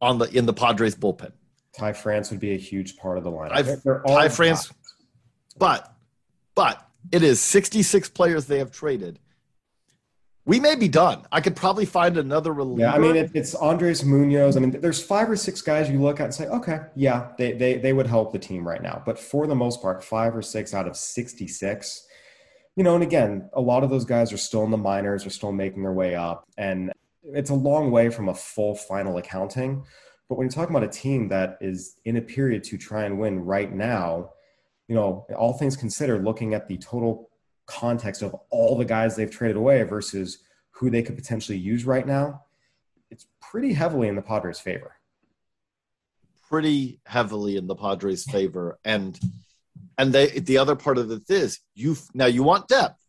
on 0.01 0.19
the 0.19 0.27
in 0.27 0.47
the 0.47 0.53
Padres 0.53 0.95
bullpen. 0.95 1.33
Ty 1.77 1.93
France 1.95 2.31
would 2.31 2.41
be 2.41 2.53
a 2.53 2.59
huge 2.59 2.97
part 2.97 3.19
of 3.19 3.25
the 3.25 3.31
lineup. 3.33 4.07
Ty 4.07 4.29
France, 4.29 4.73
but 5.59 5.93
but 6.55 6.89
it 7.11 7.23
is 7.23 7.41
66 7.41 8.11
players 8.11 8.47
they 8.47 8.59
have 8.59 8.71
traded. 8.71 9.19
We 10.47 10.61
may 10.61 10.75
be 10.75 10.89
done. 10.89 11.23
I 11.33 11.41
could 11.41 11.57
probably 11.57 11.87
find 11.87 12.19
another 12.19 12.53
reliever. 12.53 12.83
Yeah, 12.83 12.93
I 12.93 12.99
mean 12.99 13.17
it, 13.17 13.31
it's 13.33 13.55
Andres 13.55 14.05
Munoz. 14.05 14.57
I 14.57 14.61
mean, 14.61 14.79
there's 14.79 15.03
five 15.03 15.31
or 15.31 15.37
six 15.37 15.63
guys 15.63 15.89
you 15.89 16.03
look 16.03 16.21
at 16.21 16.25
and 16.25 16.35
say, 16.35 16.47
okay, 16.49 16.81
yeah, 16.95 17.33
they 17.39 17.53
they 17.53 17.79
they 17.79 17.93
would 17.95 18.07
help 18.07 18.33
the 18.33 18.39
team 18.39 18.67
right 18.67 18.83
now. 18.83 19.03
But 19.07 19.19
for 19.19 19.47
the 19.47 19.55
most 19.55 19.81
part, 19.81 20.05
five 20.05 20.37
or 20.37 20.43
six 20.43 20.75
out 20.75 20.87
of 20.87 20.97
66, 20.97 22.07
you 22.77 22.85
know, 22.85 22.95
and 22.95 23.03
again, 23.03 23.49
a 23.55 23.61
lot 23.61 23.85
of 23.85 23.91
those 23.91 24.05
guys 24.05 24.33
are 24.33 24.39
still 24.39 24.65
in 24.65 24.71
the 24.71 24.77
minors, 24.77 25.25
are 25.25 25.31
still 25.31 25.53
making 25.53 25.83
their 25.83 25.93
way 25.93 26.15
up, 26.15 26.47
and 26.59 26.93
it's 27.23 27.51
a 27.51 27.55
long 27.55 27.91
way 27.91 28.11
from 28.11 28.29
a 28.29 28.35
full 28.35 28.75
final 28.75 29.17
accounting. 29.17 29.83
But 30.29 30.37
when 30.37 30.47
you're 30.47 30.53
talking 30.53 30.75
about 30.75 30.87
a 30.87 30.93
team 30.93 31.29
that 31.29 31.59
is 31.61 31.97
in 32.05 32.17
a 32.17 32.23
period 32.23 32.65
to 32.65 32.77
try 32.77 33.05
and 33.05 33.19
win 33.19 33.41
right 33.41 33.73
now, 33.73 34.31
you 34.89 34.95
know, 34.95 35.27
all 35.37 35.55
things 35.55 35.77
considered, 35.77 36.25
looking 36.25 36.55
at 36.55 36.69
the 36.69 36.77
total 36.77 37.31
context 37.67 38.23
of 38.23 38.35
all 38.51 38.77
the 38.77 38.85
guys 38.85 39.17
they've 39.17 39.31
traded 39.31 39.57
away 39.57 39.83
versus 39.83 40.39
who 40.73 40.91
they 40.91 41.03
could 41.03 41.17
potentially 41.17 41.59
use 41.59 41.85
right 41.85 42.07
now, 42.07 42.45
it's 43.11 43.27
pretty 43.41 43.73
heavily 43.73 44.09
in 44.09 44.17
the 44.17 44.23
Padres' 44.23 44.59
favor. 44.59 44.97
Pretty 46.49 47.01
heavily 47.07 47.57
in 47.57 47.67
the 47.67 47.77
Padres' 47.77 48.25
favor, 48.25 48.79
and 48.85 49.19
and 49.99 50.13
they 50.13 50.27
the 50.27 50.59
other 50.59 50.77
part 50.77 50.99
of 50.99 51.11
it 51.11 51.29
is 51.29 51.61
you 51.75 51.97
now 52.13 52.27
you 52.27 52.43
want 52.43 52.69
depth, 52.69 53.03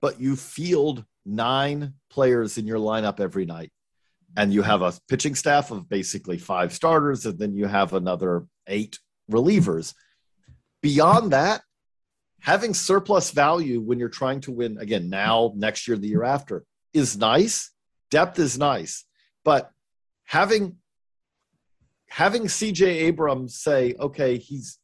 but 0.00 0.20
you 0.20 0.36
field 0.36 1.04
nine 1.24 1.94
players 2.10 2.58
in 2.58 2.66
your 2.66 2.78
lineup 2.78 3.18
every 3.18 3.46
night 3.46 3.72
and 4.36 4.52
you 4.52 4.62
have 4.62 4.82
a 4.82 4.92
pitching 5.08 5.34
staff 5.34 5.70
of 5.70 5.88
basically 5.88 6.38
five 6.38 6.72
starters, 6.72 7.24
and 7.24 7.38
then 7.38 7.54
you 7.54 7.66
have 7.66 7.94
another 7.94 8.46
eight 8.66 8.98
relievers. 9.30 9.94
Beyond 10.82 11.32
that, 11.32 11.62
having 12.40 12.74
surplus 12.74 13.30
value 13.30 13.80
when 13.80 13.98
you're 13.98 14.08
trying 14.08 14.40
to 14.42 14.52
win 14.52 14.78
again 14.78 15.08
now, 15.10 15.52
next 15.56 15.88
year, 15.88 15.96
the 15.96 16.08
year 16.08 16.24
after 16.24 16.64
is 16.92 17.16
nice. 17.16 17.70
Depth 18.10 18.38
is 18.38 18.56
nice, 18.56 19.04
but 19.44 19.70
having 20.24 20.76
having 22.08 22.44
CJ 22.44 22.86
Abrams 22.86 23.58
say, 23.58 23.94
okay, 23.98 24.38
he's 24.38 24.78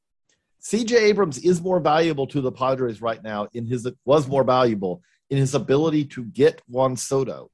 CJ 0.62 0.92
Abrams 0.92 1.38
is 1.38 1.60
more 1.60 1.80
valuable 1.80 2.26
to 2.28 2.40
the 2.40 2.52
Padres 2.52 3.00
right 3.00 3.22
now 3.22 3.48
in 3.52 3.66
his 3.66 3.86
was 4.04 4.26
more 4.28 4.44
valuable 4.44 5.02
in 5.30 5.38
his 5.38 5.54
ability 5.54 6.04
to 6.04 6.24
get 6.24 6.60
Juan 6.68 6.96
Soto 6.96 7.50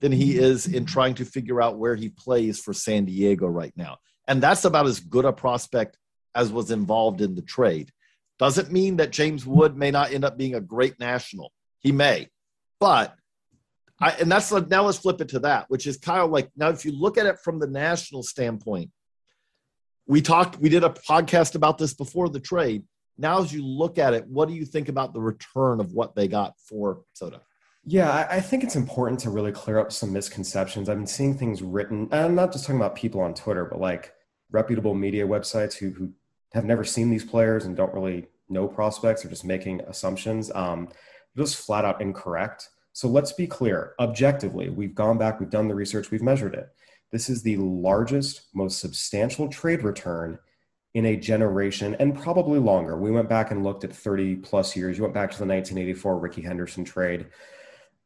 than 0.00 0.12
he 0.12 0.36
is 0.36 0.66
in 0.66 0.84
trying 0.84 1.14
to 1.14 1.24
figure 1.24 1.62
out 1.62 1.78
where 1.78 1.94
he 1.94 2.08
plays 2.08 2.60
for 2.60 2.72
San 2.72 3.04
Diego 3.04 3.46
right 3.46 3.72
now. 3.76 3.98
And 4.28 4.42
that's 4.42 4.64
about 4.64 4.86
as 4.86 5.00
good 5.00 5.24
a 5.24 5.32
prospect 5.32 5.96
as 6.34 6.52
was 6.52 6.70
involved 6.70 7.20
in 7.20 7.34
the 7.34 7.42
trade. 7.42 7.90
Doesn't 8.38 8.72
mean 8.72 8.96
that 8.96 9.12
James 9.12 9.46
Wood 9.46 9.76
may 9.76 9.90
not 9.90 10.12
end 10.12 10.24
up 10.24 10.36
being 10.36 10.54
a 10.54 10.60
great 10.60 10.98
national. 10.98 11.52
He 11.80 11.92
may. 11.92 12.28
But 12.80 13.14
I, 14.00 14.10
and 14.12 14.30
that's 14.30 14.50
now 14.50 14.84
let's 14.84 14.98
flip 14.98 15.20
it 15.20 15.28
to 15.28 15.38
that, 15.40 15.66
which 15.68 15.86
is 15.86 15.96
of 16.06 16.30
like 16.30 16.50
now 16.56 16.70
if 16.70 16.84
you 16.84 16.92
look 16.92 17.18
at 17.18 17.26
it 17.26 17.38
from 17.38 17.60
the 17.60 17.68
national 17.68 18.22
standpoint, 18.24 18.90
we 20.06 20.20
talked, 20.20 20.58
we 20.58 20.68
did 20.68 20.84
a 20.84 20.88
podcast 20.88 21.54
about 21.54 21.78
this 21.78 21.94
before 21.94 22.28
the 22.28 22.40
trade. 22.40 22.84
Now, 23.18 23.40
as 23.40 23.52
you 23.52 23.64
look 23.64 23.98
at 23.98 24.14
it, 24.14 24.26
what 24.26 24.48
do 24.48 24.54
you 24.54 24.64
think 24.64 24.88
about 24.88 25.14
the 25.14 25.20
return 25.20 25.80
of 25.80 25.92
what 25.92 26.14
they 26.14 26.26
got 26.26 26.54
for 26.58 27.02
Soto? 27.12 27.40
Yeah, 27.84 28.28
I 28.30 28.40
think 28.40 28.62
it's 28.62 28.76
important 28.76 29.18
to 29.20 29.30
really 29.30 29.50
clear 29.50 29.78
up 29.78 29.90
some 29.90 30.12
misconceptions. 30.12 30.88
I've 30.88 30.98
been 30.98 31.06
seeing 31.06 31.36
things 31.36 31.62
written, 31.62 32.08
and 32.12 32.14
I'm 32.14 32.34
not 32.34 32.52
just 32.52 32.64
talking 32.64 32.80
about 32.80 32.94
people 32.94 33.20
on 33.20 33.34
Twitter, 33.34 33.64
but 33.64 33.80
like 33.80 34.12
reputable 34.52 34.94
media 34.94 35.26
websites 35.26 35.74
who, 35.74 35.90
who 35.90 36.12
have 36.54 36.64
never 36.64 36.84
seen 36.84 37.10
these 37.10 37.24
players 37.24 37.64
and 37.64 37.76
don't 37.76 37.94
really 37.94 38.26
know 38.48 38.68
prospects 38.68 39.24
or 39.24 39.28
just 39.28 39.44
making 39.44 39.80
assumptions. 39.82 40.50
Um, 40.54 40.88
just 41.36 41.56
flat 41.56 41.84
out 41.84 42.00
incorrect. 42.00 42.68
So 42.92 43.08
let's 43.08 43.32
be 43.32 43.46
clear. 43.46 43.94
Objectively, 43.98 44.68
we've 44.68 44.94
gone 44.94 45.18
back, 45.18 45.40
we've 45.40 45.50
done 45.50 45.68
the 45.68 45.74
research, 45.74 46.10
we've 46.10 46.22
measured 46.22 46.54
it. 46.54 46.68
This 47.10 47.28
is 47.28 47.42
the 47.42 47.56
largest, 47.56 48.48
most 48.54 48.80
substantial 48.80 49.48
trade 49.48 49.82
return 49.82 50.38
in 50.94 51.06
a 51.06 51.16
generation 51.16 51.96
and 51.98 52.18
probably 52.18 52.58
longer. 52.58 52.98
We 52.98 53.10
went 53.10 53.28
back 53.28 53.50
and 53.50 53.64
looked 53.64 53.84
at 53.84 53.94
30 53.94 54.36
plus 54.36 54.76
years. 54.76 54.98
You 54.98 55.04
went 55.04 55.14
back 55.14 55.30
to 55.30 55.38
the 55.38 55.46
1984 55.46 56.18
Rickey 56.18 56.42
Henderson 56.42 56.84
trade. 56.84 57.28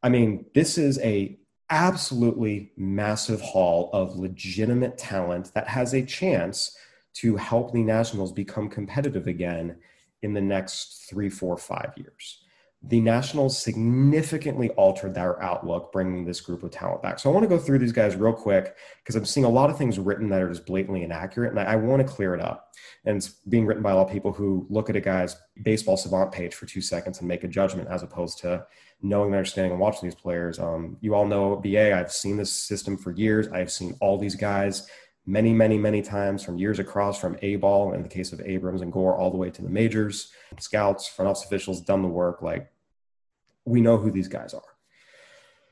I 0.03 0.09
mean, 0.09 0.47
this 0.55 0.79
is 0.79 1.01
a 1.01 1.37
absolutely 1.69 2.73
massive 2.77 3.41
haul 3.41 3.91
of 3.93 4.17
legitimate 4.17 4.99
talent 4.99 5.53
that 5.55 5.67
has 5.67 5.95
a 5.95 6.05
chance 6.05 6.77
to 7.21 7.37
help 7.37 7.73
the 7.73 7.83
Nationals 7.83 8.33
become 8.33 8.69
competitive 8.69 9.27
again 9.27 9.77
in 10.23 10.35
the 10.35 10.41
next 10.41 11.07
three, 11.09 11.29
four, 11.29 11.57
five 11.57 11.93
years. 11.97 12.43
the 12.83 13.01
Nationals 13.01 13.59
significantly 13.59 14.69
altered 14.71 15.15
their 15.15 15.43
outlook, 15.43 15.91
bringing 15.93 16.25
this 16.25 16.41
group 16.41 16.63
of 16.63 16.71
talent 16.71 17.03
back. 17.03 17.19
So 17.19 17.29
I 17.29 17.33
want 17.33 17.43
to 17.43 17.49
go 17.49 17.59
through 17.59 17.79
these 17.79 17.93
guys 17.93 18.15
real 18.17 18.33
quick 18.33 18.77
because 18.99 19.17
I'm 19.17 19.25
seeing 19.25 19.47
a 19.47 19.51
lot 19.51 19.71
of 19.71 19.79
things 19.79 19.99
written 19.99 20.29
that 20.29 20.43
are 20.43 20.49
just 20.49 20.67
blatantly 20.67 21.03
inaccurate, 21.03 21.51
and 21.51 21.59
I, 21.59 21.73
I 21.73 21.77
want 21.77 22.07
to 22.07 22.13
clear 22.13 22.35
it 22.35 22.41
up. 22.41 22.75
And 23.05 23.17
it's 23.17 23.29
being 23.29 23.67
written 23.67 23.83
by 23.83 23.93
a 23.93 23.97
lot 23.97 24.07
of 24.07 24.13
people 24.13 24.33
who 24.33 24.67
look 24.69 24.89
at 24.91 24.97
a 24.97 25.01
guy's 25.01 25.37
baseball 25.63 25.97
savant 25.97 26.31
page 26.33 26.55
for 26.55 26.67
two 26.67 26.81
seconds 26.81 27.19
and 27.19 27.27
make 27.27 27.45
a 27.45 27.49
judgment, 27.49 27.89
as 27.89 28.03
opposed 28.03 28.39
to 28.39 28.67
knowing 29.03 29.29
and 29.29 29.37
understanding 29.37 29.73
and 29.73 29.81
watching 29.81 30.09
these 30.09 30.15
players. 30.15 30.59
Um, 30.59 30.97
you 31.01 31.15
all 31.15 31.27
know 31.27 31.57
BA. 31.57 31.93
I've 31.97 32.13
seen 32.13 32.37
this 32.37 32.53
system 32.53 32.97
for 32.97 33.11
years. 33.13 33.49
I've 33.49 33.73
seen 33.73 33.97
all 34.01 34.19
these 34.19 34.37
guys 34.37 34.89
many, 35.27 35.53
many, 35.53 35.77
many 35.77 36.03
times 36.03 36.45
from 36.45 36.57
years 36.57 36.79
across, 36.79 37.21
from 37.21 37.37
A 37.43 37.57
ball 37.57 37.93
in 37.93 38.03
the 38.03 38.09
case 38.09 38.33
of 38.33 38.41
Abrams 38.41 38.81
and 38.81 38.93
Gore, 38.93 39.17
all 39.17 39.31
the 39.31 39.37
way 39.37 39.51
to 39.51 39.63
the 39.63 39.69
majors. 39.69 40.33
Scouts, 40.59 41.09
front 41.09 41.29
office 41.29 41.45
officials 41.45 41.81
done 41.81 42.03
the 42.03 42.09
work. 42.09 42.43
Like 42.43 42.71
we 43.65 43.81
know 43.81 43.99
who 43.99 44.11
these 44.11 44.29
guys 44.29 44.55
are. 44.55 44.63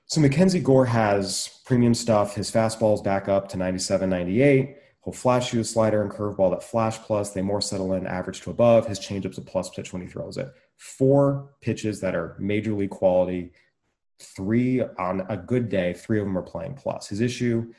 So 0.06 0.20
Mackenzie 0.20 0.60
Gore 0.60 0.86
has 0.86 1.60
premium 1.64 1.94
stuff. 1.94 2.34
His 2.34 2.50
fastball 2.50 2.94
is 2.94 3.00
back 3.00 3.28
up 3.28 3.48
to 3.50 3.56
97, 3.56 4.10
98. 4.10 4.76
He'll 5.04 5.12
flash 5.12 5.52
you 5.52 5.60
a 5.60 5.64
slider 5.64 6.02
and 6.02 6.10
curveball 6.10 6.50
that 6.50 6.62
flash 6.62 6.98
plus. 6.98 7.30
They 7.30 7.42
more 7.42 7.60
settle 7.60 7.92
in 7.94 8.06
average 8.06 8.40
to 8.42 8.50
above. 8.50 8.86
His 8.86 8.98
changeup's 8.98 9.38
a 9.38 9.42
plus 9.42 9.70
pitch 9.70 9.92
when 9.92 10.02
he 10.02 10.08
throws 10.08 10.36
it. 10.36 10.48
Four 10.76 11.50
pitches 11.60 12.00
that 12.00 12.14
are 12.14 12.36
major 12.38 12.72
league 12.72 12.90
quality. 12.90 13.52
Three 14.18 14.82
on 14.82 15.26
a 15.28 15.36
good 15.36 15.68
day, 15.68 15.92
three 15.92 16.18
of 16.18 16.26
them 16.26 16.38
are 16.38 16.42
playing 16.42 16.74
plus. 16.74 17.08
His 17.08 17.20
issue, 17.20 17.72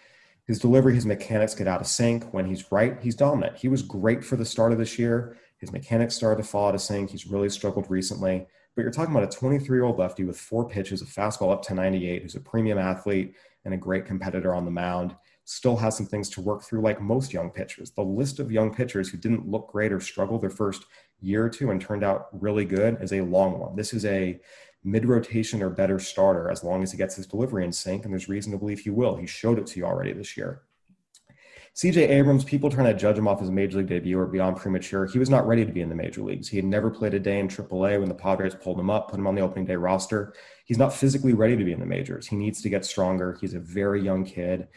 his 0.45 0.59
delivery, 0.59 0.93
his 0.93 1.05
mechanics 1.05 1.55
get 1.55 1.67
out 1.67 1.81
of 1.81 1.87
sync. 1.87 2.31
When 2.33 2.45
he's 2.45 2.71
right, 2.71 2.97
he's 3.01 3.15
dominant. 3.15 3.57
He 3.57 3.67
was 3.67 3.81
great 3.81 4.23
for 4.23 4.35
the 4.35 4.45
start 4.45 4.71
of 4.71 4.77
this 4.77 4.99
year. 4.99 5.37
His 5.57 5.71
mechanics 5.71 6.15
started 6.15 6.43
to 6.43 6.47
fall 6.47 6.67
out 6.67 6.75
of 6.75 6.81
sync. 6.81 7.09
He's 7.09 7.25
really 7.25 7.49
struggled 7.49 7.89
recently. 7.89 8.45
But 8.75 8.83
you're 8.83 8.91
talking 8.91 9.15
about 9.15 9.33
a 9.33 9.37
23 9.37 9.75
year 9.75 9.85
old 9.85 9.97
lefty 9.97 10.23
with 10.23 10.37
four 10.37 10.67
pitches, 10.67 11.01
a 11.01 11.05
fastball 11.05 11.51
up 11.51 11.63
to 11.63 11.73
98, 11.73 12.21
who's 12.21 12.35
a 12.35 12.41
premium 12.41 12.77
athlete 12.77 13.35
and 13.63 13.73
a 13.73 13.77
great 13.77 14.05
competitor 14.05 14.53
on 14.53 14.65
the 14.65 14.71
mound. 14.71 15.15
Still 15.45 15.77
has 15.77 15.95
some 15.95 16.05
things 16.05 16.29
to 16.31 16.41
work 16.41 16.63
through, 16.63 16.81
like 16.81 17.01
most 17.01 17.33
young 17.33 17.49
pitchers. 17.49 17.91
The 17.91 18.03
list 18.03 18.39
of 18.39 18.51
young 18.51 18.73
pitchers 18.73 19.09
who 19.09 19.17
didn't 19.17 19.47
look 19.47 19.71
great 19.71 19.91
or 19.91 19.99
struggle 19.99 20.37
their 20.37 20.49
first 20.49 20.85
year 21.21 21.45
or 21.45 21.49
two 21.49 21.71
and 21.71 21.79
turned 21.79 22.03
out 22.03 22.27
really 22.33 22.65
good 22.65 22.97
is 23.01 23.13
a 23.13 23.21
long 23.21 23.59
one. 23.59 23.75
This 23.75 23.93
is 23.93 24.05
a 24.05 24.39
mid 24.85 25.05
rotation 25.05 25.61
or 25.61 25.69
better 25.69 25.99
starter 25.99 26.49
as 26.49 26.63
long 26.63 26.83
as 26.83 26.91
he 26.91 26.97
gets 26.97 27.15
his 27.15 27.27
delivery 27.27 27.65
in 27.65 27.71
sync, 27.71 28.05
and 28.05 28.13
there's 28.13 28.29
reason 28.29 28.51
to 28.51 28.57
believe 28.57 28.79
he 28.79 28.91
will. 28.91 29.15
He 29.15 29.27
showed 29.27 29.59
it 29.59 29.67
to 29.67 29.79
you 29.79 29.85
already 29.85 30.13
this 30.13 30.37
year. 30.37 30.61
CJ 31.75 32.07
Abrams, 32.09 32.45
people 32.45 32.69
trying 32.69 32.85
to 32.85 32.97
judge 32.97 33.17
him 33.17 33.27
off 33.27 33.41
his 33.41 33.51
major 33.51 33.79
league 33.79 33.87
debut 33.87 34.17
are 34.17 34.25
beyond 34.25 34.55
premature. 34.55 35.07
He 35.07 35.19
was 35.19 35.29
not 35.29 35.45
ready 35.45 35.65
to 35.65 35.73
be 35.73 35.81
in 35.81 35.89
the 35.89 35.95
major 35.95 36.21
leagues. 36.21 36.47
He 36.47 36.55
had 36.55 36.63
never 36.63 36.89
played 36.89 37.13
a 37.13 37.19
day 37.19 37.37
in 37.37 37.49
AAA 37.49 37.99
when 37.99 38.07
the 38.07 38.15
Padres 38.15 38.55
pulled 38.55 38.79
him 38.79 38.89
up, 38.89 39.09
put 39.09 39.19
him 39.19 39.27
on 39.27 39.35
the 39.35 39.41
opening 39.41 39.65
day 39.65 39.75
roster. 39.75 40.33
He's 40.63 40.77
not 40.77 40.93
physically 40.93 41.33
ready 41.33 41.57
to 41.57 41.65
be 41.65 41.73
in 41.73 41.81
the 41.81 41.85
majors. 41.85 42.27
He 42.27 42.37
needs 42.37 42.61
to 42.61 42.69
get 42.69 42.85
stronger. 42.85 43.37
He's 43.41 43.55
a 43.55 43.59
very 43.59 44.01
young 44.01 44.23
kid. 44.23 44.69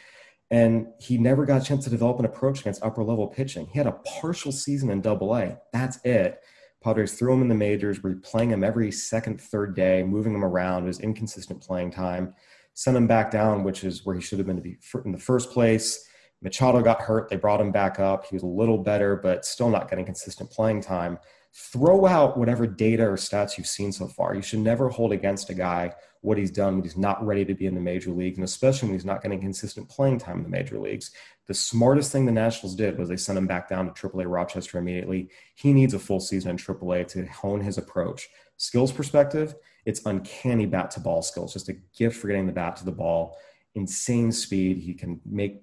And 0.51 0.89
he 0.99 1.19
never 1.19 1.45
got 1.45 1.63
a 1.63 1.65
chance 1.65 1.85
to 1.85 1.91
develop 1.91 2.19
an 2.19 2.25
approach 2.25 2.63
against 2.63 2.83
upper 2.83 3.05
level 3.05 3.29
pitching. 3.29 3.67
He 3.67 3.79
had 3.79 3.87
a 3.87 4.01
partial 4.21 4.51
season 4.51 4.91
in 4.91 5.01
double 5.01 5.37
A. 5.37 5.59
That's 5.73 6.01
it. 6.05 6.41
Padres 6.83 7.15
threw 7.15 7.33
him 7.33 7.43
in 7.43 7.49
the 7.49 7.55
majors, 7.55 8.03
were 8.03 8.15
playing 8.17 8.51
him 8.51 8.63
every 8.63 8.93
second, 8.93 9.41
third 9.41 9.75
day, 9.75 10.03
moving 10.03 10.35
him 10.35 10.45
around, 10.45 10.85
It 10.85 10.87
was 10.87 11.01
inconsistent 11.01 11.61
playing 11.61 11.91
time, 11.91 12.35
sent 12.75 12.97
him 12.97 13.07
back 13.07 13.31
down, 13.31 13.65
which 13.65 13.83
is 13.85 14.07
where 14.07 14.15
he 14.15 14.23
should 14.23 14.39
have 14.39 14.47
been 14.47 14.57
to 14.57 14.63
be 14.63 14.79
in 15.05 15.13
the 15.13 15.19
first 15.19 15.51
place 15.51 16.09
Machado 16.43 16.81
got 16.83 17.01
hurt. 17.01 17.29
They 17.29 17.37
brought 17.37 17.61
him 17.61 17.73
back 17.73 17.99
up. 17.99 18.27
He 18.27 18.37
was 18.37 18.43
a 18.43 18.47
little 18.47 18.79
better, 18.79 19.17
but 19.17 19.45
still 19.45 19.71
not 19.71 19.91
getting 19.91 20.05
consistent 20.05 20.51
playing 20.51 20.83
time. 20.83 21.19
Throw 21.53 22.07
out 22.07 22.39
whatever 22.39 22.67
data 22.67 23.05
or 23.05 23.17
stats 23.17 23.59
you've 23.59 23.67
seen 23.67 23.91
so 23.91 24.07
far. 24.07 24.35
You 24.35 24.43
should 24.43 24.61
never 24.61 24.89
hold 24.89 25.13
against 25.13 25.51
a 25.51 25.55
guy 25.55 25.93
what 26.21 26.39
he's 26.39 26.51
done 26.51 26.75
when 26.75 26.85
he's 26.85 26.97
not 26.97 27.25
ready 27.25 27.45
to 27.45 27.55
be 27.55 27.67
in 27.67 27.75
the 27.75 27.81
major 27.81 28.11
league, 28.11 28.37
and 28.37 28.45
especially 28.45 28.89
when 28.89 28.97
he's 28.97 29.05
not 29.05 29.23
getting 29.23 29.41
consistent 29.41 29.89
playing 29.89 30.19
time 30.19 30.39
in 30.39 30.43
the 30.45 30.49
major 30.49 30.79
leagues. 30.79 31.11
The 31.49 31.55
smartest 31.55 32.13
thing 32.13 32.27
the 32.27 32.33
Nationals 32.33 32.77
did 32.77 32.99
was 32.99 33.09
they 33.09 33.17
sent 33.17 33.39
him 33.39 33.47
back 33.47 33.69
down 33.69 33.93
to 33.93 34.09
AAA 34.09 34.31
Rochester 34.31 34.79
immediately. 34.79 35.31
He 35.55 35.73
needs 35.73 35.95
a 35.95 35.99
full 35.99 36.21
season 36.21 36.51
in 36.51 36.57
AAA 36.59 37.09
to 37.09 37.27
hone 37.27 37.63
his 37.63 37.79
approach. 37.79 38.29
Skills 38.59 38.93
perspective, 38.93 39.55
it's 39.87 40.05
uncanny 40.05 40.67
bat 40.67 40.91
to 40.93 41.01
ball 41.01 41.23
skills, 41.23 41.55
just 41.55 41.71
a 41.71 41.77
gift 41.97 42.19
for 42.19 42.29
getting 42.29 42.47
the 42.47 42.53
bat 42.53 42.77
to 42.77 42.85
the 42.85 42.93
ball. 42.93 43.39
Insane 43.75 44.31
speed. 44.31 44.77
He 44.77 44.93
can 44.93 45.21
make 45.25 45.63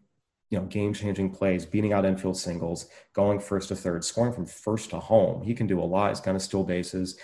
you 0.49 0.59
know, 0.59 0.65
game 0.65 0.93
changing 0.93 1.31
plays, 1.31 1.65
beating 1.65 1.93
out 1.93 2.05
infield 2.05 2.37
singles, 2.37 2.87
going 3.13 3.39
first 3.39 3.67
to 3.69 3.75
third, 3.75 4.03
scoring 4.03 4.33
from 4.33 4.45
first 4.45 4.89
to 4.91 4.99
home. 4.99 5.43
He 5.43 5.53
can 5.53 5.67
do 5.67 5.79
a 5.79 5.83
lot. 5.83 6.09
He's 6.09 6.19
kind 6.19 6.35
of 6.35 6.41
steal 6.41 6.63
bases. 6.63 7.17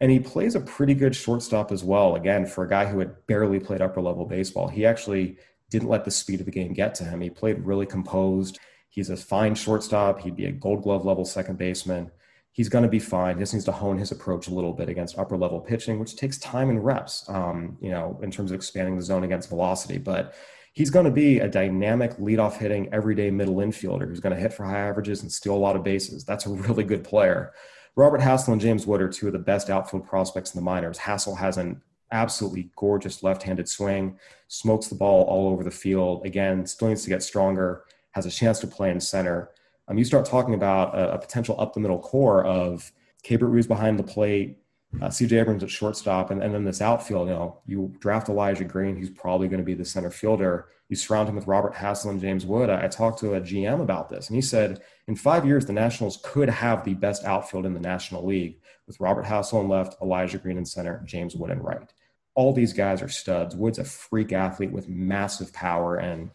And 0.00 0.10
he 0.10 0.20
plays 0.20 0.54
a 0.54 0.60
pretty 0.60 0.94
good 0.94 1.14
shortstop 1.14 1.72
as 1.72 1.82
well. 1.82 2.16
Again, 2.16 2.46
for 2.46 2.64
a 2.64 2.68
guy 2.68 2.84
who 2.84 2.98
had 2.98 3.26
barely 3.26 3.60
played 3.60 3.80
upper 3.80 4.00
level 4.00 4.26
baseball, 4.26 4.68
he 4.68 4.84
actually 4.84 5.38
didn't 5.74 5.88
let 5.88 6.04
the 6.04 6.10
speed 6.10 6.40
of 6.40 6.46
the 6.46 6.52
game 6.52 6.72
get 6.72 6.94
to 6.94 7.04
him. 7.04 7.20
He 7.20 7.30
played 7.30 7.66
really 7.66 7.84
composed. 7.84 8.58
He's 8.88 9.10
a 9.10 9.16
fine 9.16 9.56
shortstop. 9.56 10.20
He'd 10.20 10.36
be 10.36 10.46
a 10.46 10.52
gold 10.52 10.84
glove 10.84 11.04
level 11.04 11.24
second 11.24 11.58
baseman. 11.58 12.12
He's 12.52 12.68
going 12.68 12.84
to 12.84 12.88
be 12.88 13.00
fine. 13.00 13.36
He 13.36 13.42
just 13.42 13.52
needs 13.52 13.64
to 13.64 13.72
hone 13.72 13.98
his 13.98 14.12
approach 14.12 14.46
a 14.46 14.54
little 14.54 14.72
bit 14.72 14.88
against 14.88 15.18
upper 15.18 15.36
level 15.36 15.60
pitching, 15.60 15.98
which 15.98 16.14
takes 16.14 16.38
time 16.38 16.70
and 16.70 16.84
reps, 16.84 17.28
um, 17.28 17.76
you 17.80 17.90
know, 17.90 18.20
in 18.22 18.30
terms 18.30 18.52
of 18.52 18.54
expanding 18.54 18.94
the 18.94 19.02
zone 19.02 19.24
against 19.24 19.48
velocity. 19.48 19.98
But 19.98 20.36
he's 20.74 20.90
going 20.90 21.06
to 21.06 21.10
be 21.10 21.40
a 21.40 21.48
dynamic 21.48 22.16
leadoff 22.18 22.56
hitting 22.58 22.88
everyday 22.94 23.32
middle 23.32 23.56
infielder 23.56 24.06
who's 24.06 24.20
going 24.20 24.34
to 24.34 24.40
hit 24.40 24.52
for 24.52 24.64
high 24.64 24.78
averages 24.78 25.22
and 25.22 25.32
steal 25.32 25.56
a 25.56 25.58
lot 25.58 25.74
of 25.74 25.82
bases. 25.82 26.24
That's 26.24 26.46
a 26.46 26.50
really 26.50 26.84
good 26.84 27.02
player. 27.02 27.52
Robert 27.96 28.20
Hassell 28.20 28.52
and 28.52 28.60
James 28.60 28.86
Wood 28.86 29.02
are 29.02 29.08
two 29.08 29.26
of 29.26 29.32
the 29.32 29.40
best 29.40 29.70
outfield 29.70 30.06
prospects 30.06 30.54
in 30.54 30.58
the 30.60 30.64
minors. 30.64 30.98
Hassell 30.98 31.36
has 31.38 31.58
an 31.58 31.82
absolutely 32.12 32.70
gorgeous 32.76 33.22
left-handed 33.22 33.68
swing, 33.68 34.18
smokes 34.48 34.88
the 34.88 34.94
ball 34.94 35.24
all 35.24 35.48
over 35.48 35.64
the 35.64 35.70
field. 35.70 36.24
Again, 36.24 36.66
still 36.66 36.88
needs 36.88 37.02
to 37.02 37.08
get 37.08 37.22
stronger, 37.22 37.84
has 38.12 38.26
a 38.26 38.30
chance 38.30 38.58
to 38.60 38.66
play 38.66 38.90
in 38.90 39.00
center. 39.00 39.50
Um, 39.88 39.98
you 39.98 40.04
start 40.04 40.24
talking 40.24 40.54
about 40.54 40.94
a, 40.94 41.14
a 41.14 41.18
potential 41.18 41.60
up 41.60 41.74
the 41.74 41.80
middle 41.80 41.98
core 41.98 42.44
of 42.44 42.92
Keibert 43.24 43.50
Ruiz 43.50 43.66
behind 43.66 43.98
the 43.98 44.04
plate, 44.04 44.58
uh, 45.02 45.08
CJ 45.08 45.40
Abrams 45.40 45.62
at 45.62 45.70
shortstop, 45.70 46.30
and, 46.30 46.42
and 46.42 46.54
then 46.54 46.64
this 46.64 46.80
outfield, 46.80 47.28
you 47.28 47.34
know, 47.34 47.58
you 47.66 47.92
draft 47.98 48.28
Elijah 48.28 48.64
Green, 48.64 48.96
he's 48.96 49.10
probably 49.10 49.48
going 49.48 49.58
to 49.58 49.64
be 49.64 49.74
the 49.74 49.84
center 49.84 50.10
fielder. 50.10 50.68
You 50.94 50.98
surround 50.98 51.28
him 51.28 51.34
with 51.34 51.48
Robert 51.48 51.74
Hassell 51.74 52.10
and 52.10 52.20
James 52.20 52.46
Wood. 52.46 52.70
I, 52.70 52.84
I, 52.84 52.86
talked 52.86 53.18
to 53.18 53.34
a 53.34 53.40
GM 53.40 53.82
about 53.82 54.08
this, 54.08 54.28
and 54.28 54.36
he 54.36 54.40
said 54.40 54.80
in 55.08 55.16
five 55.16 55.44
years, 55.44 55.66
the 55.66 55.72
Nationals 55.72 56.20
could 56.22 56.48
have 56.48 56.84
the 56.84 56.94
best 56.94 57.24
outfield 57.24 57.66
in 57.66 57.74
the 57.74 57.80
National 57.80 58.24
League 58.24 58.60
with 58.86 59.00
Robert 59.00 59.24
Hassell 59.24 59.60
in 59.60 59.68
left, 59.68 60.00
Elijah 60.00 60.38
Green 60.38 60.56
in 60.56 60.64
center, 60.64 61.02
James 61.04 61.34
Wood 61.34 61.50
in 61.50 61.58
right. 61.58 61.92
All 62.36 62.52
these 62.52 62.72
guys 62.72 63.02
are 63.02 63.08
studs. 63.08 63.56
Wood's 63.56 63.80
a 63.80 63.84
freak 63.84 64.32
athlete 64.32 64.70
with 64.70 64.88
massive 64.88 65.52
power, 65.52 65.96
and 65.96 66.30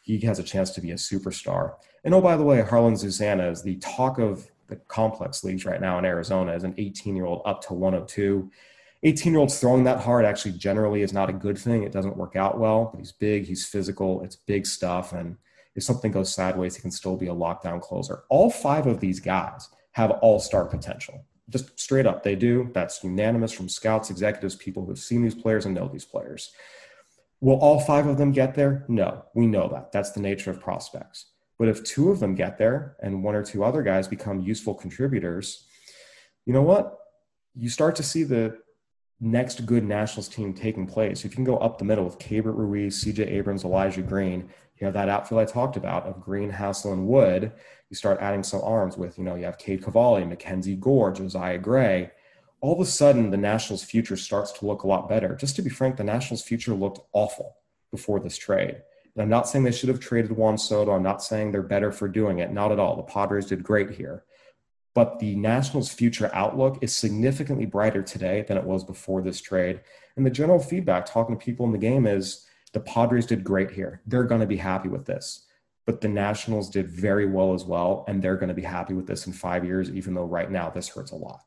he 0.00 0.18
has 0.20 0.38
a 0.38 0.42
chance 0.42 0.70
to 0.70 0.80
be 0.80 0.92
a 0.92 0.94
superstar. 0.94 1.74
And 2.02 2.14
oh, 2.14 2.22
by 2.22 2.38
the 2.38 2.44
way, 2.44 2.62
Jarlin 2.62 2.96
Susana 2.96 3.50
is 3.50 3.62
the 3.62 3.76
talk 3.76 4.18
of 4.18 4.50
the 4.68 4.76
complex 4.76 5.44
leagues 5.44 5.66
right 5.66 5.82
now 5.82 5.98
in 5.98 6.06
Arizona 6.06 6.52
as 6.52 6.64
an 6.64 6.72
18 6.78 7.14
year 7.14 7.26
old 7.26 7.42
up 7.44 7.60
to 7.66 7.74
102. 7.74 8.50
18 9.02 9.32
year 9.32 9.40
olds 9.40 9.58
throwing 9.58 9.84
that 9.84 10.00
hard 10.00 10.24
actually 10.24 10.52
generally 10.52 11.02
is 11.02 11.12
not 11.12 11.30
a 11.30 11.32
good 11.32 11.58
thing. 11.58 11.84
It 11.84 11.92
doesn't 11.92 12.16
work 12.16 12.36
out 12.36 12.58
well, 12.58 12.90
but 12.92 12.98
he's 12.98 13.12
big, 13.12 13.46
he's 13.46 13.66
physical, 13.66 14.22
it's 14.22 14.36
big 14.36 14.66
stuff. 14.66 15.12
And 15.12 15.36
if 15.76 15.84
something 15.84 16.10
goes 16.10 16.34
sideways, 16.34 16.74
he 16.74 16.82
can 16.82 16.90
still 16.90 17.16
be 17.16 17.28
a 17.28 17.34
lockdown 17.34 17.80
closer. 17.80 18.24
All 18.28 18.50
five 18.50 18.86
of 18.86 18.98
these 19.00 19.20
guys 19.20 19.68
have 19.92 20.10
all 20.10 20.40
star 20.40 20.64
potential. 20.64 21.24
Just 21.50 21.78
straight 21.78 22.06
up, 22.06 22.22
they 22.22 22.34
do. 22.34 22.70
That's 22.74 23.02
unanimous 23.02 23.52
from 23.52 23.68
scouts, 23.68 24.10
executives, 24.10 24.56
people 24.56 24.84
who 24.84 24.90
have 24.90 24.98
seen 24.98 25.22
these 25.22 25.34
players 25.34 25.64
and 25.64 25.74
know 25.74 25.88
these 25.88 26.04
players. 26.04 26.52
Will 27.40 27.58
all 27.60 27.80
five 27.80 28.06
of 28.06 28.18
them 28.18 28.32
get 28.32 28.54
there? 28.54 28.84
No, 28.88 29.24
we 29.34 29.46
know 29.46 29.68
that. 29.68 29.92
That's 29.92 30.10
the 30.10 30.20
nature 30.20 30.50
of 30.50 30.60
prospects. 30.60 31.26
But 31.58 31.68
if 31.68 31.84
two 31.84 32.10
of 32.10 32.20
them 32.20 32.34
get 32.34 32.58
there 32.58 32.96
and 33.00 33.22
one 33.22 33.34
or 33.34 33.44
two 33.44 33.64
other 33.64 33.82
guys 33.82 34.08
become 34.08 34.40
useful 34.40 34.74
contributors, 34.74 35.64
you 36.44 36.52
know 36.52 36.62
what? 36.62 36.98
You 37.56 37.68
start 37.68 37.96
to 37.96 38.02
see 38.02 38.24
the 38.24 38.58
next 39.20 39.66
good 39.66 39.84
Nationals 39.84 40.28
team 40.28 40.54
taking 40.54 40.86
place. 40.86 41.24
If 41.24 41.32
you 41.32 41.36
can 41.36 41.44
go 41.44 41.58
up 41.58 41.78
the 41.78 41.84
middle 41.84 42.04
with 42.04 42.18
Keibert 42.18 42.56
Ruiz, 42.56 43.04
CJ 43.04 43.26
Abrams, 43.26 43.64
Elijah 43.64 44.02
Green, 44.02 44.48
you 44.76 44.84
have 44.84 44.94
that 44.94 45.08
outfield 45.08 45.40
I 45.40 45.44
talked 45.44 45.76
about 45.76 46.06
of 46.06 46.20
Green, 46.20 46.52
Hassell, 46.52 46.92
and 46.92 47.06
Wood. 47.06 47.52
You 47.90 47.96
start 47.96 48.20
adding 48.20 48.44
some 48.44 48.60
arms 48.62 48.96
with, 48.96 49.18
you 49.18 49.24
know, 49.24 49.34
you 49.34 49.44
have 49.44 49.58
Cade 49.58 49.82
Cavalli, 49.82 50.24
Mackenzie 50.24 50.76
Gore, 50.76 51.10
Josiah 51.10 51.58
Gray. 51.58 52.10
All 52.60 52.74
of 52.74 52.80
a 52.80 52.84
sudden, 52.84 53.30
the 53.30 53.36
Nationals' 53.36 53.82
future 53.84 54.16
starts 54.16 54.52
to 54.52 54.66
look 54.66 54.82
a 54.82 54.86
lot 54.86 55.08
better. 55.08 55.34
Just 55.34 55.56
to 55.56 55.62
be 55.62 55.70
frank, 55.70 55.96
the 55.96 56.04
Nationals' 56.04 56.42
future 56.42 56.74
looked 56.74 57.00
awful 57.12 57.56
before 57.90 58.20
this 58.20 58.36
trade. 58.36 58.82
And 59.14 59.22
I'm 59.22 59.28
not 59.28 59.48
saying 59.48 59.64
they 59.64 59.72
should 59.72 59.88
have 59.88 60.00
traded 60.00 60.32
Juan 60.32 60.58
Soto. 60.58 60.92
I'm 60.92 61.02
not 61.02 61.22
saying 61.22 61.50
they're 61.50 61.62
better 61.62 61.90
for 61.90 62.06
doing 62.06 62.38
it. 62.38 62.52
Not 62.52 62.70
at 62.70 62.78
all. 62.78 62.96
The 62.96 63.02
Padres 63.02 63.46
did 63.46 63.64
great 63.64 63.90
here. 63.90 64.24
But 64.98 65.20
the 65.20 65.36
Nationals' 65.36 65.92
future 65.92 66.28
outlook 66.34 66.78
is 66.80 66.92
significantly 66.92 67.66
brighter 67.66 68.02
today 68.02 68.44
than 68.48 68.56
it 68.56 68.64
was 68.64 68.82
before 68.82 69.22
this 69.22 69.40
trade. 69.40 69.80
And 70.16 70.26
the 70.26 70.30
general 70.30 70.58
feedback, 70.58 71.06
talking 71.06 71.38
to 71.38 71.44
people 71.44 71.64
in 71.66 71.70
the 71.70 71.78
game, 71.78 72.04
is 72.04 72.44
the 72.72 72.80
Padres 72.80 73.24
did 73.24 73.44
great 73.44 73.70
here. 73.70 74.02
They're 74.08 74.24
going 74.24 74.40
to 74.40 74.46
be 74.48 74.56
happy 74.56 74.88
with 74.88 75.06
this. 75.06 75.46
But 75.86 76.00
the 76.00 76.08
Nationals 76.08 76.68
did 76.68 76.90
very 76.90 77.26
well 77.26 77.54
as 77.54 77.64
well. 77.64 78.06
And 78.08 78.20
they're 78.20 78.34
going 78.34 78.48
to 78.48 78.56
be 78.56 78.62
happy 78.62 78.92
with 78.92 79.06
this 79.06 79.28
in 79.28 79.32
five 79.32 79.64
years, 79.64 79.88
even 79.88 80.14
though 80.14 80.24
right 80.24 80.50
now 80.50 80.68
this 80.68 80.88
hurts 80.88 81.12
a 81.12 81.14
lot. 81.14 81.42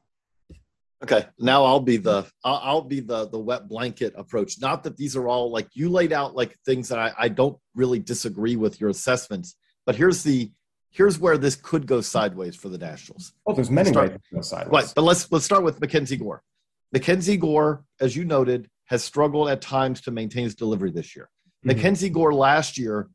Okay, 1.04 1.26
now 1.38 1.66
I'll 1.66 1.82
be 1.82 1.98
the 1.98 2.26
I'll, 2.46 2.84
be 2.84 3.02
the 3.02 3.28
the 3.28 3.40
wet 3.40 3.68
blanket 3.68 4.14
approach. 4.16 4.62
Not 4.62 4.84
that 4.84 4.96
these 4.96 5.18
are 5.18 5.28
all 5.28 5.52
like 5.52 5.68
you 5.74 5.90
laid 5.90 6.14
out 6.14 6.36
like 6.38 6.58
things 6.66 6.88
that 6.88 7.00
I, 7.00 7.12
I 7.20 7.28
don't 7.28 7.58
really 7.76 8.00
disagree 8.00 8.56
with 8.56 8.80
your 8.80 8.92
assessments, 8.92 9.56
but 9.86 9.98
here's 9.98 10.24
the 10.24 10.54
here's 10.92 11.18
where 11.18 11.38
this 11.38 11.56
could 11.56 11.88
go 11.88 12.02
sideways 12.02 12.56
for 12.56 12.70
the 12.70 12.78
Nationals. 12.78 13.34
Oh, 13.48 13.54
there's 13.54 13.72
many 13.72 13.90
Start- 13.90 14.12
ways 14.12 14.20
to 14.30 14.36
go 14.36 14.42
sideways. 14.42 14.72
Right, 14.86 14.94
but 14.96 15.02
let's 15.04 15.32
let's 15.32 15.46
start 15.46 15.64
with 15.64 15.80
Mackenzie 15.82 16.18
Gore. 16.18 16.44
Mackenzie 16.92 17.38
Gore, 17.38 17.84
as 18.00 18.16
you 18.16 18.26
noted, 18.26 18.70
has 18.86 19.04
struggled 19.04 19.50
at 19.50 19.62
times 19.62 20.02
to 20.02 20.12
maintain 20.12 20.44
his 20.44 20.56
delivery 20.56 20.92
this 20.92 21.16
year. 21.16 21.30
Mhm. 21.64 21.68
Mackenzie 21.76 22.10
Gore 22.10 22.34
last 22.34 22.78
year 22.78 23.10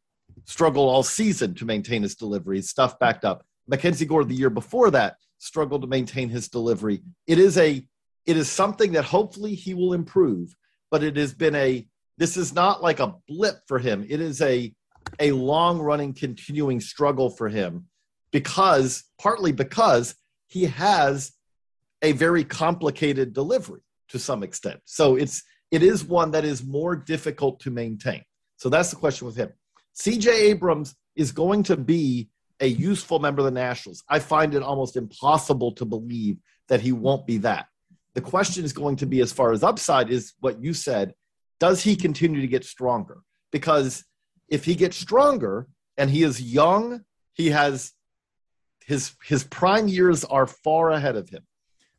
struggled 0.45 0.89
all 0.89 1.03
season 1.03 1.55
to 1.55 1.65
maintain 1.65 2.03
his 2.03 2.15
delivery, 2.15 2.57
his 2.57 2.71
stuff 2.71 2.99
backed 2.99 3.25
up. 3.25 3.45
Mackenzie 3.69 4.07
Gore 4.07 4.25
the 4.25 4.35
year 4.35 4.51
before 4.51 4.91
that 4.93 5.17
struggled 5.39 5.83
to 5.83 5.89
maintain 5.89 6.29
his 6.31 6.49
delivery. 6.49 7.03
It 7.27 7.39
is 7.39 7.59
a 7.59 7.87
it 8.25 8.37
is 8.37 8.51
something 8.51 8.93
that 8.93 9.05
hopefully 9.05 9.55
he 9.55 9.73
will 9.75 9.93
improve, 9.93 10.57
but 10.91 11.05
it 11.05 11.17
has 11.17 11.33
been 11.35 11.55
a 11.55 11.87
this 12.19 12.37
is 12.39 12.55
not 12.55 12.83
like 12.83 12.99
a 12.99 13.15
blip 13.29 13.57
for 13.69 13.79
him. 13.79 14.05
It 14.09 14.21
is 14.21 14.41
a 14.41 14.75
a 15.21 15.33
long 15.33 15.79
running 15.79 16.13
continuing 16.15 16.81
struggle 16.81 17.31
for 17.31 17.49
him 17.49 17.87
because 18.33 19.05
partly 19.19 19.53
because 19.53 20.15
he 20.49 20.65
has 20.65 21.33
a 22.03 22.13
very 22.13 22.45
complicated 22.45 23.33
delivery 23.33 23.81
to 24.09 24.19
some 24.19 24.43
extent. 24.43 24.81
So 24.85 25.17
it's 25.17 25.43
it 25.71 25.83
is 25.83 26.05
one 26.05 26.31
that 26.31 26.45
is 26.45 26.65
more 26.65 26.95
difficult 26.95 27.61
to 27.61 27.71
maintain. 27.71 28.23
So 28.57 28.69
that's 28.69 28.91
the 28.91 28.97
question 28.97 29.27
with 29.27 29.37
him. 29.37 29.53
CJ 29.99 30.29
Abrams 30.29 30.95
is 31.17 31.33
going 31.33 31.65
to 31.65 31.77
be 31.77 32.29
a 32.61 32.67
useful 32.67 33.19
member 33.19 33.41
of 33.41 33.47
the 33.47 33.51
Nationals. 33.51 34.05
I 34.09 34.19
find 34.19 34.55
it 34.55 34.63
almost 34.63 34.97
impossible 34.97 35.73
to 35.73 35.85
believe 35.85 36.39
that 36.69 36.81
he 36.81 36.93
won't 36.93 37.27
be 37.27 37.39
that. 37.39 37.67
The 38.15 38.21
question 38.21 38.65
is 38.65 38.73
going 38.73 38.97
to 38.97 39.07
be 39.07 39.21
as 39.21 39.33
far 39.33 39.53
as 39.53 39.63
upside 39.63 40.11
is 40.11 40.35
what 40.41 40.63
you 40.63 40.73
said, 40.73 41.15
does 41.61 41.83
he 41.83 41.97
continue 41.97 42.41
to 42.41 42.47
get 42.47 42.65
stronger? 42.65 43.19
Because 43.53 44.05
if 44.49 44.65
he 44.65 44.75
gets 44.75 44.97
stronger 44.97 45.67
and 45.97 46.11
he 46.11 46.23
is 46.23 46.41
young, 46.41 47.05
he 47.33 47.51
has 47.51 47.93
his 48.85 49.15
his 49.25 49.45
prime 49.45 49.89
years 49.89 50.25
are 50.25 50.47
far 50.47 50.91
ahead 50.91 51.17
of 51.17 51.29
him. 51.29 51.43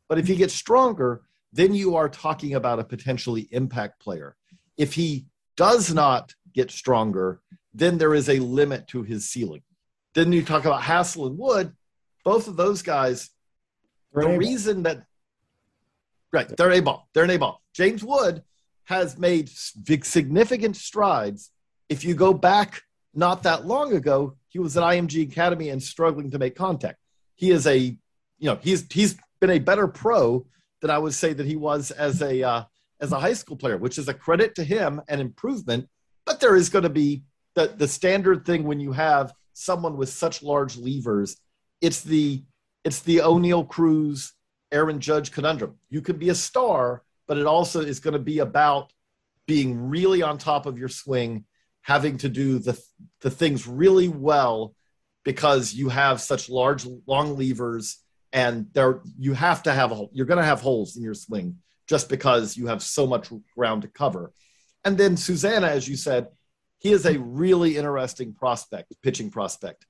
But 0.08 0.18
if 0.18 0.26
he 0.26 0.36
gets 0.36 0.54
stronger, 0.54 1.22
then 1.52 1.74
you 1.74 1.96
are 1.96 2.08
talking 2.08 2.54
about 2.54 2.78
a 2.78 2.84
potentially 2.84 3.48
impact 3.50 4.00
player. 4.00 4.36
If 4.76 4.94
he 4.94 5.26
does 5.56 5.92
not 5.92 6.34
get 6.54 6.70
stronger, 6.70 7.40
then 7.74 7.98
there 7.98 8.14
is 8.14 8.28
a 8.28 8.38
limit 8.38 8.88
to 8.88 9.02
his 9.02 9.28
ceiling. 9.28 9.62
Then 10.14 10.32
you 10.32 10.42
talk 10.42 10.64
about 10.64 10.82
Hassell 10.82 11.26
and 11.26 11.38
Wood. 11.38 11.72
Both 12.24 12.48
of 12.48 12.56
those 12.56 12.82
guys, 12.82 13.30
They're 14.12 14.32
the 14.32 14.38
reason 14.38 14.82
that 14.84 15.04
right, 16.32 16.48
they're 16.56 16.72
a 16.72 16.80
ball. 16.80 17.08
They're 17.12 17.24
an 17.24 17.30
A 17.30 17.38
ball. 17.38 17.62
James 17.74 18.02
Wood 18.02 18.42
has 18.84 19.18
made 19.18 19.50
big, 19.84 20.04
significant 20.04 20.76
strides. 20.76 21.50
If 21.88 22.04
you 22.04 22.14
go 22.14 22.34
back 22.34 22.82
not 23.14 23.42
that 23.44 23.66
long 23.66 23.94
ago, 23.94 24.36
he 24.48 24.58
was 24.58 24.76
at 24.76 24.82
IMG 24.82 25.30
Academy 25.30 25.70
and 25.70 25.82
struggling 25.82 26.30
to 26.30 26.38
make 26.38 26.54
contact. 26.54 26.98
He 27.34 27.50
is 27.50 27.66
a, 27.66 27.78
you 27.78 27.98
know, 28.40 28.58
he's 28.60 28.86
he's 28.90 29.16
been 29.40 29.50
a 29.50 29.58
better 29.58 29.86
pro 29.86 30.46
than 30.80 30.90
I 30.90 30.98
would 30.98 31.14
say 31.14 31.32
that 31.32 31.46
he 31.46 31.56
was 31.56 31.90
as 31.90 32.22
a 32.22 32.42
uh, 32.42 32.64
as 33.00 33.12
a 33.12 33.20
high 33.20 33.32
school 33.32 33.56
player, 33.56 33.76
which 33.76 33.98
is 33.98 34.08
a 34.08 34.14
credit 34.14 34.54
to 34.56 34.64
him 34.64 35.00
and 35.08 35.20
improvement. 35.20 35.88
But 36.24 36.40
there 36.40 36.56
is 36.56 36.68
going 36.68 36.84
to 36.84 36.90
be 36.90 37.22
the 37.54 37.68
the 37.68 37.88
standard 37.88 38.44
thing 38.44 38.64
when 38.64 38.80
you 38.80 38.92
have 38.92 39.32
someone 39.52 39.96
with 39.96 40.08
such 40.08 40.42
large 40.42 40.76
levers. 40.76 41.36
It's 41.80 42.00
the 42.00 42.44
it's 42.84 43.00
the 43.00 43.18
Oneil 43.18 43.68
Cruz, 43.68 44.32
Aaron 44.72 45.00
Judge 45.00 45.32
conundrum. 45.32 45.76
You 45.90 46.00
can 46.00 46.16
be 46.16 46.28
a 46.28 46.34
star, 46.34 47.02
but 47.26 47.38
it 47.38 47.46
also 47.46 47.80
is 47.80 48.00
going 48.00 48.12
to 48.12 48.18
be 48.20 48.38
about 48.38 48.92
being 49.46 49.88
really 49.88 50.22
on 50.22 50.38
top 50.38 50.66
of 50.66 50.78
your 50.78 50.88
swing, 50.88 51.44
having 51.88 52.18
to 52.18 52.28
do 52.28 52.58
the 52.58 52.78
the 53.22 53.30
things 53.30 53.66
really 53.66 54.08
well 54.08 54.74
because 55.24 55.72
you 55.72 55.88
have 55.88 56.20
such 56.20 56.50
large 56.50 56.86
long 57.06 57.36
levers 57.36 57.96
and 58.30 58.66
there 58.74 59.00
you 59.18 59.32
have 59.32 59.62
to 59.62 59.72
have 59.72 59.90
a 59.90 60.06
you're 60.12 60.26
going 60.26 60.38
to 60.38 60.44
have 60.44 60.60
holes 60.60 60.96
in 60.96 61.02
your 61.02 61.14
swing 61.14 61.56
just 61.88 62.10
because 62.10 62.58
you 62.58 62.66
have 62.66 62.82
so 62.82 63.06
much 63.06 63.32
ground 63.56 63.80
to 63.82 63.88
cover. 63.88 64.30
And 64.84 64.98
then 64.98 65.16
Susana, 65.16 65.68
as 65.68 65.88
you 65.88 65.96
said, 65.96 66.28
he 66.78 66.92
is 66.92 67.06
a 67.06 67.18
really 67.18 67.78
interesting 67.78 68.34
prospect, 68.34 68.92
pitching 69.02 69.30
prospect. 69.30 69.86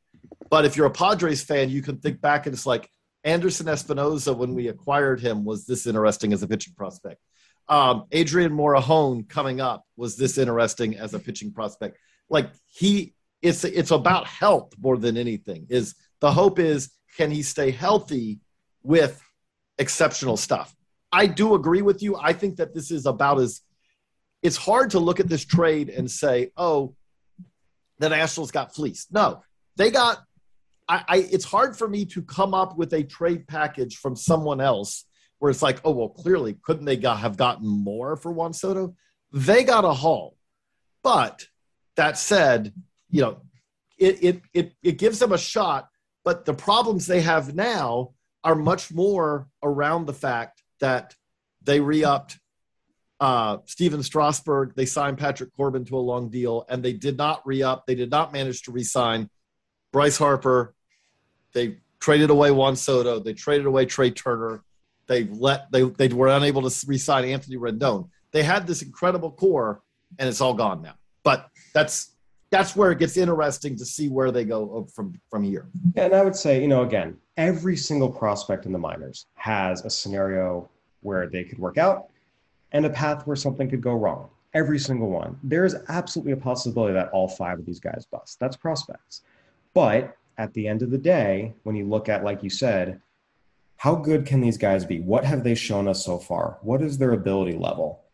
But 0.48 0.64
if 0.64 0.76
you're 0.76 0.86
a 0.86 0.90
Padres 0.90 1.42
fan, 1.42 1.68
you 1.68 1.82
can 1.82 1.98
think 1.98 2.20
back 2.20 2.46
and 2.46 2.54
it's 2.54 2.64
like 2.64 2.88
Anderson 3.24 3.66
Espinoza, 3.66 4.36
when 4.36 4.54
we 4.54 4.68
acquired 4.68 5.20
him, 5.20 5.44
was 5.44 5.66
this 5.66 5.86
interesting 5.88 6.32
as 6.32 6.44
a 6.44 6.48
pitching 6.48 6.74
prospect. 6.74 7.20
Um, 7.68 8.04
Adrian 8.12 8.52
Morejon 8.52 9.28
coming 9.28 9.60
up 9.60 9.84
was 9.96 10.16
this 10.16 10.38
interesting 10.38 10.96
as 10.96 11.14
a 11.14 11.18
pitching 11.18 11.52
prospect. 11.52 11.98
Like 12.30 12.50
he, 12.66 13.14
it's 13.42 13.64
it's 13.64 13.90
about 13.90 14.26
health 14.26 14.72
more 14.78 14.96
than 14.96 15.16
anything. 15.16 15.66
Is 15.68 15.94
the 16.20 16.32
hope 16.32 16.58
is 16.58 16.90
can 17.16 17.30
he 17.30 17.42
stay 17.42 17.70
healthy 17.70 18.40
with 18.82 19.22
exceptional 19.78 20.36
stuff? 20.36 20.74
I 21.12 21.26
do 21.26 21.54
agree 21.54 21.82
with 21.82 22.02
you. 22.02 22.16
I 22.16 22.32
think 22.32 22.56
that 22.56 22.74
this 22.74 22.90
is 22.90 23.06
about 23.06 23.40
as 23.40 23.60
it's 24.42 24.56
hard 24.56 24.90
to 24.90 24.98
look 24.98 25.20
at 25.20 25.28
this 25.28 25.44
trade 25.44 25.88
and 25.88 26.10
say, 26.10 26.50
oh, 26.56 26.94
the 27.98 28.08
Nationals 28.08 28.50
got 28.50 28.74
fleeced. 28.74 29.12
No, 29.12 29.42
they 29.76 29.90
got. 29.90 30.18
I, 30.88 31.04
I 31.08 31.16
it's 31.18 31.44
hard 31.44 31.76
for 31.76 31.88
me 31.88 32.04
to 32.06 32.22
come 32.22 32.54
up 32.54 32.78
with 32.78 32.92
a 32.92 33.02
trade 33.02 33.46
package 33.46 33.96
from 33.96 34.16
someone 34.16 34.60
else 34.60 35.04
where 35.38 35.50
it's 35.50 35.62
like, 35.62 35.80
oh 35.84 35.92
well, 35.92 36.08
clearly 36.08 36.56
couldn't 36.62 36.84
they 36.84 36.96
got, 36.96 37.20
have 37.20 37.36
gotten 37.36 37.66
more 37.66 38.16
for 38.16 38.32
Juan 38.32 38.52
Soto? 38.52 38.94
They 39.32 39.64
got 39.64 39.84
a 39.84 39.92
haul, 39.92 40.36
but 41.02 41.46
that 41.96 42.18
said, 42.18 42.72
you 43.10 43.20
know, 43.22 43.42
it 43.98 44.22
it 44.22 44.42
it, 44.54 44.72
it 44.82 44.98
gives 44.98 45.18
them 45.18 45.32
a 45.32 45.38
shot. 45.38 45.88
But 46.24 46.44
the 46.44 46.54
problems 46.54 47.06
they 47.06 47.20
have 47.22 47.54
now 47.54 48.12
are 48.44 48.54
much 48.54 48.92
more 48.92 49.48
around 49.62 50.06
the 50.06 50.12
fact 50.12 50.62
that 50.80 51.14
they 51.62 51.80
re-upped 51.80 52.38
uh, 53.20 53.58
Stephen 53.64 54.02
Strasburg. 54.02 54.74
They 54.74 54.86
signed 54.86 55.18
Patrick 55.18 55.54
Corbin 55.56 55.84
to 55.86 55.96
a 55.96 56.00
long 56.00 56.28
deal, 56.28 56.64
and 56.68 56.82
they 56.82 56.92
did 56.92 57.16
not 57.16 57.46
re-up. 57.46 57.86
They 57.86 57.94
did 57.94 58.10
not 58.10 58.32
manage 58.32 58.62
to 58.62 58.72
re-sign 58.72 59.30
Bryce 59.92 60.18
Harper. 60.18 60.74
They 61.52 61.78
traded 61.98 62.30
away 62.30 62.50
Juan 62.50 62.76
Soto. 62.76 63.18
They 63.18 63.32
traded 63.32 63.66
away 63.66 63.86
Trea 63.86 64.10
Turner. 64.10 64.62
They 65.08 65.24
let 65.24 65.70
they 65.72 65.82
they 65.82 66.08
were 66.08 66.28
unable 66.28 66.68
to 66.68 66.86
re-sign 66.86 67.24
Anthony 67.24 67.56
Rendon. 67.56 68.08
They 68.30 68.42
had 68.42 68.66
this 68.66 68.82
incredible 68.82 69.32
core, 69.32 69.82
and 70.18 70.28
it's 70.28 70.40
all 70.40 70.54
gone 70.54 70.82
now. 70.82 70.94
But 71.24 71.48
that's 71.72 72.14
that's 72.50 72.76
where 72.76 72.92
it 72.92 72.98
gets 72.98 73.16
interesting 73.16 73.76
to 73.76 73.84
see 73.84 74.08
where 74.08 74.30
they 74.30 74.44
go 74.44 74.86
from 74.94 75.18
from 75.30 75.42
here. 75.42 75.66
And 75.96 76.14
I 76.14 76.22
would 76.22 76.36
say, 76.36 76.60
you 76.60 76.68
know, 76.68 76.82
again, 76.82 77.16
every 77.36 77.76
single 77.76 78.10
prospect 78.10 78.66
in 78.66 78.72
the 78.72 78.78
minors 78.78 79.26
has 79.34 79.84
a 79.84 79.90
scenario 79.90 80.68
where 81.00 81.26
they 81.26 81.44
could 81.44 81.58
work 81.58 81.78
out 81.78 82.08
and 82.72 82.84
a 82.84 82.90
path 82.90 83.26
where 83.26 83.36
something 83.36 83.68
could 83.68 83.80
go 83.80 83.94
wrong. 83.94 84.28
Every 84.54 84.78
single 84.78 85.10
one. 85.10 85.38
There 85.42 85.64
is 85.64 85.76
absolutely 85.88 86.32
a 86.32 86.36
possibility 86.36 86.94
that 86.94 87.10
all 87.10 87.28
five 87.28 87.58
of 87.58 87.66
these 87.66 87.80
guys 87.80 88.06
bust. 88.10 88.38
That's 88.40 88.56
prospects. 88.56 89.22
But 89.74 90.16
at 90.38 90.52
the 90.54 90.66
end 90.66 90.82
of 90.82 90.90
the 90.90 90.98
day, 90.98 91.54
when 91.64 91.76
you 91.76 91.86
look 91.86 92.08
at, 92.08 92.24
like 92.24 92.42
you 92.42 92.50
said, 92.50 93.00
how 93.78 93.94
good 93.94 94.26
can 94.26 94.40
these 94.40 94.58
guys 94.58 94.84
be? 94.84 95.00
What 95.00 95.24
have 95.24 95.44
they 95.44 95.54
shown 95.54 95.86
us 95.86 96.04
so 96.04 96.18
far? 96.18 96.58
What 96.62 96.82
is 96.82 96.98
their 96.98 97.12
ability 97.12 97.56
level? 97.56 98.04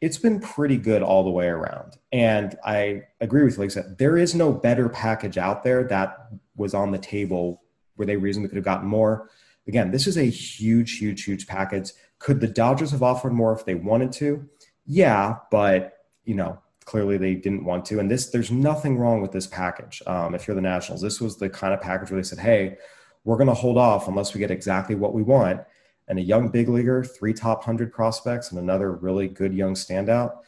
It's 0.00 0.18
been 0.18 0.40
pretty 0.40 0.76
good 0.76 1.02
all 1.02 1.22
the 1.22 1.30
way 1.30 1.46
around. 1.46 1.96
And 2.12 2.58
I 2.64 3.02
agree 3.20 3.44
with 3.44 3.72
said, 3.72 3.96
there 3.96 4.18
is 4.18 4.34
no 4.34 4.52
better 4.52 4.88
package 4.88 5.38
out 5.38 5.62
there 5.62 5.84
that 5.84 6.30
was 6.56 6.74
on 6.74 6.90
the 6.90 6.98
table 6.98 7.62
where 7.94 8.06
they 8.06 8.16
reasonably 8.16 8.48
could 8.48 8.56
have 8.56 8.64
gotten 8.64 8.88
more. 8.88 9.30
Again, 9.68 9.92
this 9.92 10.08
is 10.08 10.18
a 10.18 10.24
huge, 10.24 10.98
huge, 10.98 11.22
huge 11.22 11.46
package. 11.46 11.92
Could 12.18 12.40
the 12.40 12.48
Dodgers 12.48 12.90
have 12.90 13.04
offered 13.04 13.32
more 13.32 13.52
if 13.52 13.64
they 13.64 13.76
wanted 13.76 14.10
to? 14.14 14.48
Yeah, 14.84 15.36
but 15.52 15.92
you 16.24 16.34
know, 16.34 16.58
clearly 16.86 17.18
they 17.18 17.36
didn't 17.36 17.64
want 17.64 17.84
to. 17.86 18.00
And 18.00 18.10
this, 18.10 18.30
there's 18.30 18.50
nothing 18.50 18.98
wrong 18.98 19.22
with 19.22 19.30
this 19.30 19.46
package. 19.46 20.02
Um, 20.08 20.34
if 20.34 20.48
you're 20.48 20.56
the 20.56 20.60
Nationals, 20.60 21.02
this 21.02 21.20
was 21.20 21.36
the 21.36 21.48
kind 21.48 21.72
of 21.72 21.80
package 21.80 22.10
where 22.10 22.20
they 22.20 22.26
said, 22.26 22.40
"Hey, 22.40 22.78
we're 23.24 23.36
going 23.36 23.48
to 23.48 23.54
hold 23.54 23.78
off 23.78 24.08
unless 24.08 24.34
we 24.34 24.38
get 24.38 24.50
exactly 24.50 24.94
what 24.94 25.14
we 25.14 25.22
want." 25.22 25.60
And 26.06 26.18
a 26.18 26.22
young 26.22 26.48
big 26.48 26.68
leaguer, 26.68 27.02
three 27.02 27.32
top 27.32 27.64
hundred 27.64 27.92
prospects, 27.92 28.50
and 28.50 28.60
another 28.60 28.92
really 28.92 29.28
good 29.28 29.54
young 29.54 29.74
standout. 29.74 30.38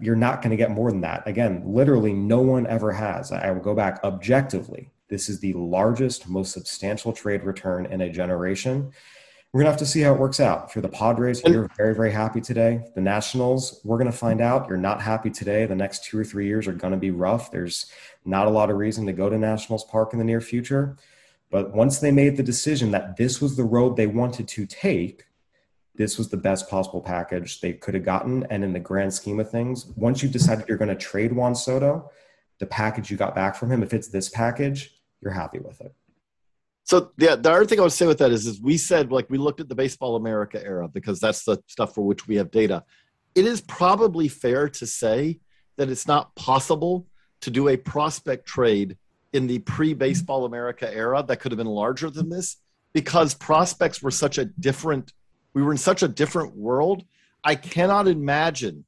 You're 0.00 0.16
not 0.16 0.42
going 0.42 0.50
to 0.50 0.56
get 0.56 0.72
more 0.72 0.90
than 0.90 1.02
that. 1.02 1.22
Again, 1.26 1.62
literally, 1.64 2.12
no 2.12 2.40
one 2.40 2.66
ever 2.66 2.92
has. 2.92 3.30
I 3.30 3.50
will 3.52 3.60
go 3.60 3.74
back 3.74 4.00
objectively. 4.02 4.90
This 5.08 5.28
is 5.28 5.38
the 5.38 5.52
largest, 5.52 6.28
most 6.28 6.52
substantial 6.52 7.12
trade 7.12 7.44
return 7.44 7.86
in 7.86 8.00
a 8.00 8.10
generation. 8.10 8.90
We're 9.52 9.60
going 9.60 9.66
to 9.66 9.70
have 9.70 9.78
to 9.78 9.86
see 9.86 10.00
how 10.00 10.14
it 10.14 10.18
works 10.18 10.40
out. 10.40 10.74
You're 10.74 10.82
the 10.82 10.88
Padres, 10.88 11.40
you're 11.44 11.70
very, 11.76 11.94
very 11.94 12.10
happy 12.10 12.40
today. 12.40 12.84
The 12.96 13.00
Nationals, 13.00 13.80
we're 13.84 13.98
going 13.98 14.10
to 14.10 14.16
find 14.16 14.40
out. 14.40 14.68
You're 14.68 14.78
not 14.78 15.00
happy 15.00 15.30
today. 15.30 15.64
The 15.64 15.76
next 15.76 16.02
two 16.04 16.18
or 16.18 16.24
three 16.24 16.46
years 16.46 16.66
are 16.66 16.72
going 16.72 16.92
to 16.92 16.98
be 16.98 17.12
rough. 17.12 17.52
There's 17.52 17.86
not 18.24 18.48
a 18.48 18.50
lot 18.50 18.68
of 18.68 18.78
reason 18.78 19.06
to 19.06 19.12
go 19.12 19.30
to 19.30 19.38
Nationals 19.38 19.84
Park 19.84 20.12
in 20.12 20.18
the 20.18 20.24
near 20.24 20.40
future. 20.40 20.96
But 21.54 21.72
once 21.72 22.00
they 22.00 22.10
made 22.10 22.36
the 22.36 22.42
decision 22.42 22.90
that 22.90 23.16
this 23.16 23.40
was 23.40 23.56
the 23.56 23.62
road 23.62 23.96
they 23.96 24.08
wanted 24.08 24.48
to 24.48 24.66
take, 24.66 25.26
this 25.94 26.18
was 26.18 26.28
the 26.28 26.36
best 26.36 26.68
possible 26.68 27.00
package 27.00 27.60
they 27.60 27.74
could 27.74 27.94
have 27.94 28.04
gotten. 28.04 28.44
And 28.50 28.64
in 28.64 28.72
the 28.72 28.80
grand 28.80 29.14
scheme 29.14 29.38
of 29.38 29.52
things, 29.52 29.86
once 29.94 30.20
you've 30.20 30.32
decided 30.32 30.64
you're 30.66 30.78
going 30.78 30.88
to 30.88 30.96
trade 30.96 31.32
Juan 31.32 31.54
Soto, 31.54 32.10
the 32.58 32.66
package 32.66 33.08
you 33.08 33.16
got 33.16 33.36
back 33.36 33.54
from 33.54 33.70
him, 33.70 33.84
if 33.84 33.94
it's 33.94 34.08
this 34.08 34.28
package, 34.28 35.00
you're 35.20 35.30
happy 35.30 35.60
with 35.60 35.80
it. 35.80 35.94
So 36.82 37.12
yeah, 37.18 37.36
the 37.36 37.52
other 37.52 37.66
thing 37.66 37.78
I 37.78 37.82
would 37.82 37.92
say 37.92 38.08
with 38.08 38.18
that 38.18 38.32
is, 38.32 38.48
is 38.48 38.60
we 38.60 38.76
said 38.76 39.12
like 39.12 39.30
we 39.30 39.38
looked 39.38 39.60
at 39.60 39.68
the 39.68 39.76
Baseball 39.76 40.16
America 40.16 40.60
era 40.60 40.88
because 40.88 41.20
that's 41.20 41.44
the 41.44 41.62
stuff 41.68 41.94
for 41.94 42.02
which 42.02 42.26
we 42.26 42.34
have 42.34 42.50
data. 42.50 42.82
It 43.36 43.46
is 43.46 43.60
probably 43.60 44.26
fair 44.26 44.68
to 44.70 44.86
say 44.88 45.38
that 45.76 45.88
it's 45.88 46.08
not 46.08 46.34
possible 46.34 47.06
to 47.42 47.50
do 47.52 47.68
a 47.68 47.76
prospect 47.76 48.44
trade 48.44 48.98
in 49.34 49.46
the 49.46 49.58
pre-Baseball 49.58 50.44
America 50.44 50.92
era 50.92 51.22
that 51.26 51.38
could 51.38 51.52
have 51.52 51.58
been 51.58 51.66
larger 51.66 52.08
than 52.08 52.30
this 52.30 52.56
because 52.92 53.34
prospects 53.34 54.00
were 54.00 54.10
such 54.10 54.38
a 54.38 54.44
different. 54.44 55.12
We 55.52 55.62
were 55.62 55.72
in 55.72 55.78
such 55.78 56.02
a 56.02 56.08
different 56.08 56.56
world. 56.56 57.04
I 57.42 57.56
cannot 57.56 58.08
imagine 58.08 58.84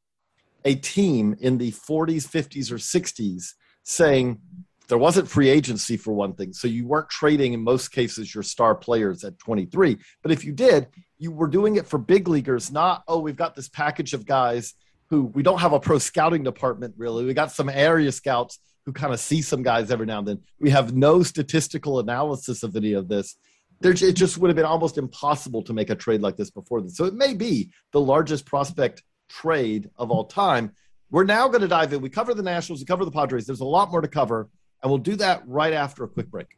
a 0.64 0.76
team 0.76 1.36
in 1.40 1.58
the 1.58 1.72
40s, 1.72 2.26
50s, 2.26 2.70
or 2.70 2.76
60s 2.76 3.54
saying 3.82 4.40
there 4.88 4.98
wasn't 4.98 5.28
free 5.28 5.48
agency 5.48 5.96
for 5.96 6.12
one 6.12 6.32
thing. 6.32 6.52
So 6.52 6.68
you 6.68 6.86
weren't 6.86 7.10
trading 7.10 7.52
in 7.52 7.62
most 7.62 7.88
cases 7.88 8.32
your 8.32 8.44
star 8.44 8.74
players 8.74 9.24
at 9.24 9.38
23. 9.40 9.98
But 10.22 10.32
if 10.32 10.44
you 10.44 10.52
did, 10.52 10.86
you 11.18 11.32
were 11.32 11.48
doing 11.48 11.76
it 11.76 11.86
for 11.86 11.98
big 11.98 12.28
leaguers, 12.28 12.70
not, 12.70 13.02
oh, 13.08 13.18
we've 13.18 13.36
got 13.36 13.56
this 13.56 13.68
package 13.68 14.14
of 14.14 14.26
guys 14.26 14.74
who 15.08 15.24
we 15.24 15.42
don't 15.42 15.60
have 15.60 15.72
a 15.72 15.80
pro 15.80 15.98
scouting 15.98 16.42
department 16.42 16.94
really. 16.96 17.24
We 17.24 17.34
got 17.34 17.52
some 17.52 17.68
area 17.68 18.12
scouts 18.12 18.58
who 18.86 18.92
kind 18.92 19.12
of 19.12 19.20
see 19.20 19.42
some 19.42 19.62
guys 19.62 19.90
every 19.90 20.06
now 20.06 20.20
and 20.20 20.28
then. 20.28 20.40
We 20.60 20.70
have 20.70 20.94
no 20.94 21.22
statistical 21.24 21.98
analysis 21.98 22.62
of 22.62 22.74
any 22.76 22.92
of 22.92 23.08
this. 23.08 23.36
There, 23.80 23.92
it 23.92 24.14
just 24.14 24.38
would 24.38 24.48
have 24.48 24.56
been 24.56 24.64
almost 24.64 24.96
impossible 24.96 25.62
to 25.64 25.74
make 25.74 25.90
a 25.90 25.94
trade 25.96 26.22
like 26.22 26.36
this 26.36 26.50
before 26.50 26.80
this. 26.80 26.96
So 26.96 27.04
it 27.04 27.12
may 27.12 27.34
be 27.34 27.70
the 27.92 28.00
largest 28.00 28.46
prospect 28.46 29.02
trade 29.28 29.90
of 29.96 30.10
all 30.10 30.24
time. 30.24 30.72
We're 31.10 31.24
now 31.24 31.48
going 31.48 31.60
to 31.60 31.68
dive 31.68 31.92
in. 31.92 32.00
We 32.00 32.08
cover 32.08 32.32
the 32.32 32.42
Nationals, 32.42 32.80
we 32.80 32.86
cover 32.86 33.04
the 33.04 33.10
Padres. 33.10 33.44
There's 33.44 33.60
a 33.60 33.64
lot 33.64 33.90
more 33.90 34.00
to 34.00 34.08
cover, 34.08 34.48
and 34.82 34.90
we'll 34.90 34.98
do 34.98 35.16
that 35.16 35.42
right 35.46 35.72
after 35.72 36.04
a 36.04 36.08
quick 36.08 36.30
break. 36.30 36.56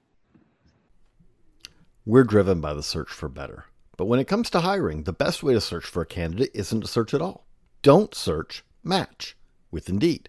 We're 2.04 2.24
driven 2.24 2.60
by 2.60 2.74
the 2.74 2.82
search 2.82 3.08
for 3.08 3.28
better. 3.28 3.64
But 3.96 4.06
when 4.06 4.20
it 4.20 4.28
comes 4.28 4.48
to 4.50 4.60
hiring, 4.60 5.02
the 5.02 5.12
best 5.12 5.42
way 5.42 5.54
to 5.54 5.60
search 5.60 5.84
for 5.84 6.02
a 6.02 6.06
candidate 6.06 6.50
isn't 6.54 6.82
to 6.82 6.86
search 6.86 7.12
at 7.14 7.22
all. 7.22 7.46
Don't 7.82 8.14
search, 8.14 8.64
match 8.84 9.36
with 9.70 9.88
Indeed. 9.88 10.28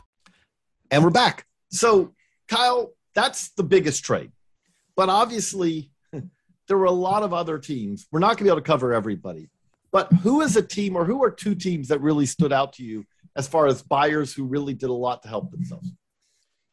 And 0.91 1.05
we're 1.05 1.09
back. 1.09 1.45
So, 1.69 2.13
Kyle, 2.49 2.91
that's 3.15 3.51
the 3.51 3.63
biggest 3.63 4.03
trade. 4.03 4.33
But 4.97 5.07
obviously, 5.07 5.89
there 6.67 6.77
were 6.77 6.83
a 6.83 6.91
lot 6.91 7.23
of 7.23 7.33
other 7.33 7.57
teams. 7.57 8.07
We're 8.11 8.19
not 8.19 8.31
going 8.31 8.39
to 8.39 8.43
be 8.43 8.49
able 8.49 8.57
to 8.59 8.63
cover 8.63 8.93
everybody. 8.93 9.49
But 9.93 10.11
who 10.11 10.41
is 10.41 10.57
a 10.57 10.61
team 10.61 10.97
or 10.97 11.05
who 11.05 11.23
are 11.23 11.31
two 11.31 11.55
teams 11.55 11.87
that 11.87 12.01
really 12.01 12.25
stood 12.25 12.51
out 12.51 12.73
to 12.73 12.83
you 12.83 13.05
as 13.37 13.47
far 13.47 13.67
as 13.67 13.81
buyers 13.81 14.33
who 14.33 14.43
really 14.43 14.73
did 14.73 14.89
a 14.89 14.93
lot 14.93 15.23
to 15.23 15.29
help 15.29 15.49
themselves? 15.51 15.89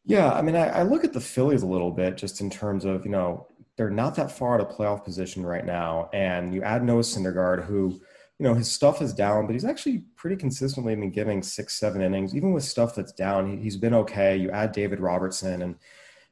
Yeah, 0.05 0.33
I 0.33 0.43
mean, 0.43 0.57
I, 0.57 0.81
I 0.81 0.83
look 0.83 1.05
at 1.05 1.13
the 1.13 1.21
Phillies 1.21 1.63
a 1.63 1.67
little 1.67 1.93
bit 1.93 2.17
just 2.17 2.41
in 2.41 2.51
terms 2.51 2.85
of, 2.85 3.05
you 3.05 3.13
know, 3.13 3.47
they're 3.77 3.89
not 3.89 4.17
that 4.17 4.33
far 4.33 4.55
out 4.55 4.61
of 4.61 4.77
playoff 4.77 5.05
position 5.05 5.47
right 5.47 5.65
now. 5.65 6.11
And 6.13 6.53
you 6.53 6.65
add 6.65 6.83
Noah 6.83 7.03
Syndergaard, 7.03 7.65
who 7.65 8.01
you 8.39 8.45
know, 8.45 8.55
his 8.55 8.71
stuff 8.71 9.03
is 9.03 9.13
down, 9.13 9.47
but 9.47 9.55
he's 9.55 9.65
actually 9.65 10.05
pretty 10.15 10.37
consistently 10.37 10.95
been 10.95 11.11
giving 11.11 11.43
six, 11.43 11.75
seven 11.79 12.01
innings, 12.01 12.37
even 12.37 12.53
with 12.53 12.63
stuff 12.63 12.95
that's 12.95 13.13
down. 13.13 13.59
He, 13.59 13.65
has 13.65 13.77
been 13.77 13.95
okay. 13.95 14.37
You 14.37 14.51
add 14.51 14.73
David 14.73 15.01
Robertson, 15.01 15.63
and 15.63 15.75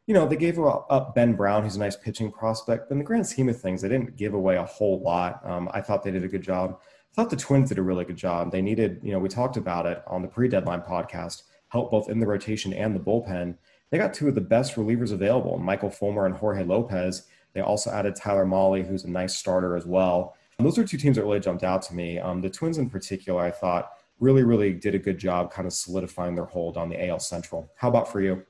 you 0.07 0.15
know 0.15 0.27
they 0.27 0.37
gave 0.37 0.59
up 0.59 1.15
Ben 1.17 1.35
Brown, 1.35 1.65
who's 1.65 1.75
a 1.75 1.81
nice 1.81 1.97
pitching 1.97 2.31
prospect. 2.31 2.89
But 2.89 2.95
in 2.95 2.99
the 2.99 3.05
grand 3.05 3.27
scheme 3.27 3.49
of 3.49 3.61
things, 3.61 3.83
they 3.83 3.89
didn't 3.89 4.17
give 4.17 4.35
away 4.35 4.57
a 4.57 4.65
whole 4.65 5.01
lot. 5.01 5.41
Um, 5.45 5.69
I 5.73 5.81
thought 5.81 6.05
they 6.05 6.13
did 6.13 6.25
a 6.25 6.29
good 6.29 6.43
job. 6.43 6.79
I 6.81 7.15
thought 7.15 7.31
the 7.31 7.37
Twins 7.37 7.71
did 7.71 7.79
a 7.79 7.83
really 7.83 8.05
good 8.05 8.17
job. 8.17 8.53
They 8.53 8.63
needed, 8.63 9.01
you 9.03 9.11
know, 9.11 9.19
we 9.19 9.29
talked 9.29 9.57
about 9.57 9.87
it 9.87 10.03
on 10.07 10.23
the 10.23 10.29
pre-deadline 10.29 10.83
podcast, 10.83 11.43
help 11.69 11.91
both 11.91 12.11
in 12.11 12.21
the 12.21 12.27
rotation 12.27 12.73
and 12.73 12.95
the 12.95 13.01
bullpen. 13.01 13.57
They 13.91 13.99
got 13.99 14.13
two 14.13 14.29
of 14.29 14.35
the 14.35 14.41
best 14.41 14.75
relievers 14.75 15.13
available, 15.13 15.59
Michael 15.59 15.91
Fulmer 15.91 16.27
and 16.27 16.35
Jorge 16.35 16.63
Lopez. 16.63 17.27
They 17.55 17.63
also 17.63 17.91
added 17.91 18.17
Tyler 18.17 18.45
Mahle, 18.45 18.87
who's 18.87 19.05
a 19.05 19.11
nice 19.11 19.35
starter 19.35 19.77
as 19.77 19.87
well. 19.87 20.37
Those 20.59 20.79
are 20.79 20.85
two 20.85 20.97
teams 20.97 21.17
that 21.17 21.25
really 21.25 21.41
jumped 21.41 21.65
out 21.65 21.83
to 21.83 21.95
me. 21.95 22.19
Um, 22.19 22.41
the 22.41 22.49
Twins, 22.49 22.79
in 22.79 22.89
particular, 22.89 23.43
I 23.43 23.51
thought 23.51 23.91
really, 24.21 24.43
really 24.43 24.73
did 24.73 24.95
a 24.95 24.99
good 24.99 25.19
job 25.19 25.53
kind 25.53 25.67
of 25.67 25.73
solidifying 25.73 26.35
their 26.35 26.47
hold 26.47 26.77
on 26.77 26.89
the 26.89 27.09
AL 27.09 27.21
Central. 27.21 27.71
How 27.77 27.89
about 27.89 28.11
for 28.11 28.21
you? 28.21 28.43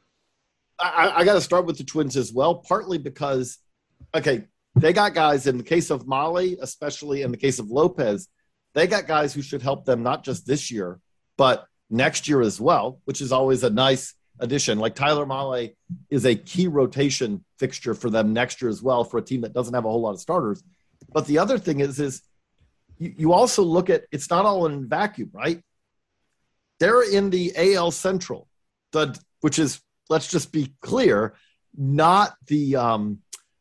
I, 0.78 1.12
I 1.16 1.24
got 1.24 1.34
to 1.34 1.40
start 1.40 1.66
with 1.66 1.78
the 1.78 1.84
Twins 1.84 2.16
as 2.16 2.32
well, 2.32 2.56
partly 2.56 2.98
because, 2.98 3.58
okay, 4.14 4.44
they 4.76 4.92
got 4.92 5.14
guys 5.14 5.46
in 5.46 5.56
the 5.56 5.64
case 5.64 5.90
of 5.90 6.06
Mahle, 6.06 6.56
especially 6.60 7.22
in 7.22 7.30
the 7.30 7.36
case 7.36 7.58
of 7.58 7.70
Lopez, 7.70 8.28
they 8.74 8.86
got 8.86 9.06
guys 9.06 9.32
who 9.32 9.42
should 9.42 9.62
help 9.62 9.86
them 9.86 10.02
not 10.02 10.22
just 10.22 10.46
this 10.46 10.70
year, 10.70 11.00
but 11.38 11.66
next 11.88 12.28
year 12.28 12.42
as 12.42 12.60
well, 12.60 13.00
which 13.04 13.20
is 13.20 13.32
always 13.32 13.64
a 13.64 13.70
nice 13.70 14.14
addition. 14.38 14.78
Like 14.78 14.94
Tyler 14.94 15.24
Mahle 15.24 15.74
is 16.10 16.26
a 16.26 16.34
key 16.34 16.66
rotation 16.66 17.42
fixture 17.58 17.94
for 17.94 18.10
them 18.10 18.34
next 18.34 18.60
year 18.60 18.68
as 18.68 18.82
well 18.82 19.02
for 19.02 19.16
a 19.16 19.22
team 19.22 19.40
that 19.40 19.54
doesn't 19.54 19.74
have 19.74 19.86
a 19.86 19.88
whole 19.88 20.02
lot 20.02 20.12
of 20.12 20.20
starters. 20.20 20.62
But 21.12 21.26
the 21.26 21.38
other 21.38 21.58
thing 21.58 21.80
is, 21.80 22.00
is 22.00 22.22
you, 22.98 23.14
you 23.16 23.32
also 23.32 23.62
look 23.62 23.90
at 23.90 24.04
it's 24.12 24.30
not 24.30 24.44
all 24.44 24.66
in 24.66 24.88
vacuum, 24.88 25.30
right? 25.32 25.62
They're 26.78 27.10
in 27.10 27.30
the 27.30 27.52
AL 27.56 27.92
Central, 27.92 28.48
the 28.92 29.18
which 29.40 29.58
is 29.58 29.80
let's 30.08 30.28
just 30.28 30.52
be 30.52 30.74
clear, 30.80 31.34
not 31.76 32.34
the 32.46 32.76
um, 32.76 33.20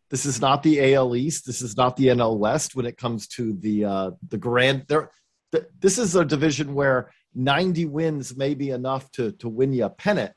this 0.09 0.25
is 0.25 0.41
not 0.41 0.63
the 0.63 0.93
AL 0.93 1.15
East. 1.15 1.45
This 1.45 1.61
is 1.61 1.77
not 1.77 1.95
the 1.97 2.07
NL 2.07 2.37
West 2.37 2.75
when 2.75 2.85
it 2.85 2.97
comes 2.97 3.27
to 3.29 3.53
the 3.53 3.85
uh, 3.85 4.11
the 4.27 4.37
grand. 4.37 4.85
There, 4.87 5.11
the, 5.51 5.67
this 5.79 5.97
is 5.97 6.15
a 6.15 6.25
division 6.25 6.73
where 6.73 7.11
90 7.33 7.85
wins 7.85 8.35
may 8.35 8.53
be 8.53 8.69
enough 8.71 9.09
to 9.11 9.31
to 9.33 9.49
win 9.49 9.73
you 9.73 9.85
a 9.85 9.89
pennant. 9.89 10.33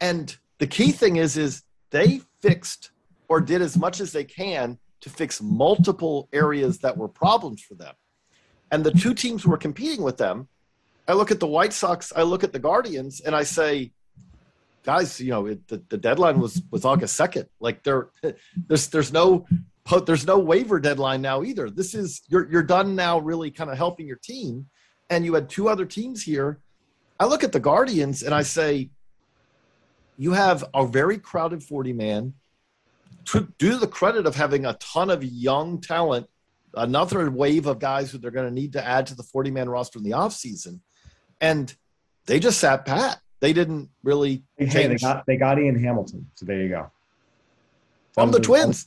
And 0.00 0.36
the 0.58 0.66
key 0.66 0.92
thing 0.92 1.16
is, 1.16 1.36
is 1.36 1.62
they 1.90 2.20
fixed 2.40 2.90
or 3.28 3.40
did 3.40 3.62
as 3.62 3.76
much 3.76 4.00
as 4.00 4.12
they 4.12 4.24
can 4.24 4.78
to 5.00 5.10
fix 5.10 5.40
multiple 5.40 6.28
areas 6.32 6.78
that 6.78 6.96
were 6.96 7.08
problems 7.08 7.62
for 7.62 7.74
them. 7.74 7.94
And 8.70 8.84
the 8.84 8.92
two 8.92 9.14
teams 9.14 9.46
were 9.46 9.56
competing 9.56 10.02
with 10.02 10.16
them, 10.16 10.48
I 11.08 11.14
look 11.14 11.32
at 11.32 11.40
the 11.40 11.46
White 11.46 11.72
Sox, 11.72 12.12
I 12.14 12.22
look 12.22 12.44
at 12.44 12.52
the 12.52 12.60
Guardians, 12.60 13.20
and 13.20 13.34
I 13.34 13.42
say, 13.42 13.90
guys, 14.84 15.20
you 15.20 15.30
know, 15.30 15.46
it, 15.46 15.66
the, 15.66 15.82
the 15.88 15.98
deadline 15.98 16.38
was 16.38 16.62
was 16.70 16.84
August 16.84 17.16
second. 17.16 17.46
Like 17.58 17.82
there, 17.82 18.10
there's 18.68 18.86
there's 18.88 19.12
no 19.12 19.44
there's 20.06 20.26
no 20.26 20.38
waiver 20.38 20.78
deadline 20.78 21.20
now 21.20 21.42
either. 21.42 21.68
This 21.68 21.94
is 21.94 22.22
you're 22.28 22.48
you're 22.48 22.62
done 22.62 22.94
now, 22.94 23.18
really 23.18 23.50
kind 23.50 23.70
of 23.70 23.76
helping 23.76 24.06
your 24.06 24.20
team, 24.22 24.66
and 25.08 25.24
you 25.24 25.34
had 25.34 25.48
two 25.48 25.68
other 25.68 25.84
teams 25.84 26.22
here. 26.22 26.60
I 27.18 27.26
look 27.26 27.42
at 27.42 27.52
the 27.52 27.60
Guardians 27.60 28.22
and 28.22 28.32
I 28.32 28.42
say, 28.42 28.88
you 30.16 30.32
have 30.32 30.64
a 30.72 30.86
very 30.86 31.18
crowded 31.18 31.62
40 31.62 31.92
man. 31.92 32.34
To 33.26 33.48
do 33.58 33.78
the 33.78 33.86
credit 33.86 34.26
of 34.26 34.34
having 34.34 34.66
a 34.66 34.74
ton 34.74 35.10
of 35.10 35.22
young 35.22 35.80
talent, 35.80 36.26
another 36.74 37.30
wave 37.30 37.66
of 37.66 37.78
guys 37.78 38.10
who 38.10 38.18
they're 38.18 38.30
going 38.30 38.48
to 38.48 38.54
need 38.54 38.72
to 38.72 38.84
add 38.84 39.06
to 39.08 39.14
the 39.14 39.22
40 39.22 39.50
man 39.50 39.68
roster 39.68 39.98
in 39.98 40.04
the 40.04 40.12
offseason. 40.12 40.80
And 41.40 41.74
they 42.26 42.40
just 42.40 42.58
sat 42.58 42.84
pat. 42.84 43.18
They 43.40 43.52
didn't 43.52 43.90
really 44.02 44.44
hey, 44.56 44.86
they 44.86 44.96
got 44.96 45.24
they 45.26 45.36
got 45.36 45.58
Ian 45.58 45.82
Hamilton, 45.82 46.30
so 46.34 46.44
there 46.44 46.60
you 46.60 46.68
go. 46.68 46.90
From 48.12 48.30
the 48.30 48.40
Twins. 48.40 48.86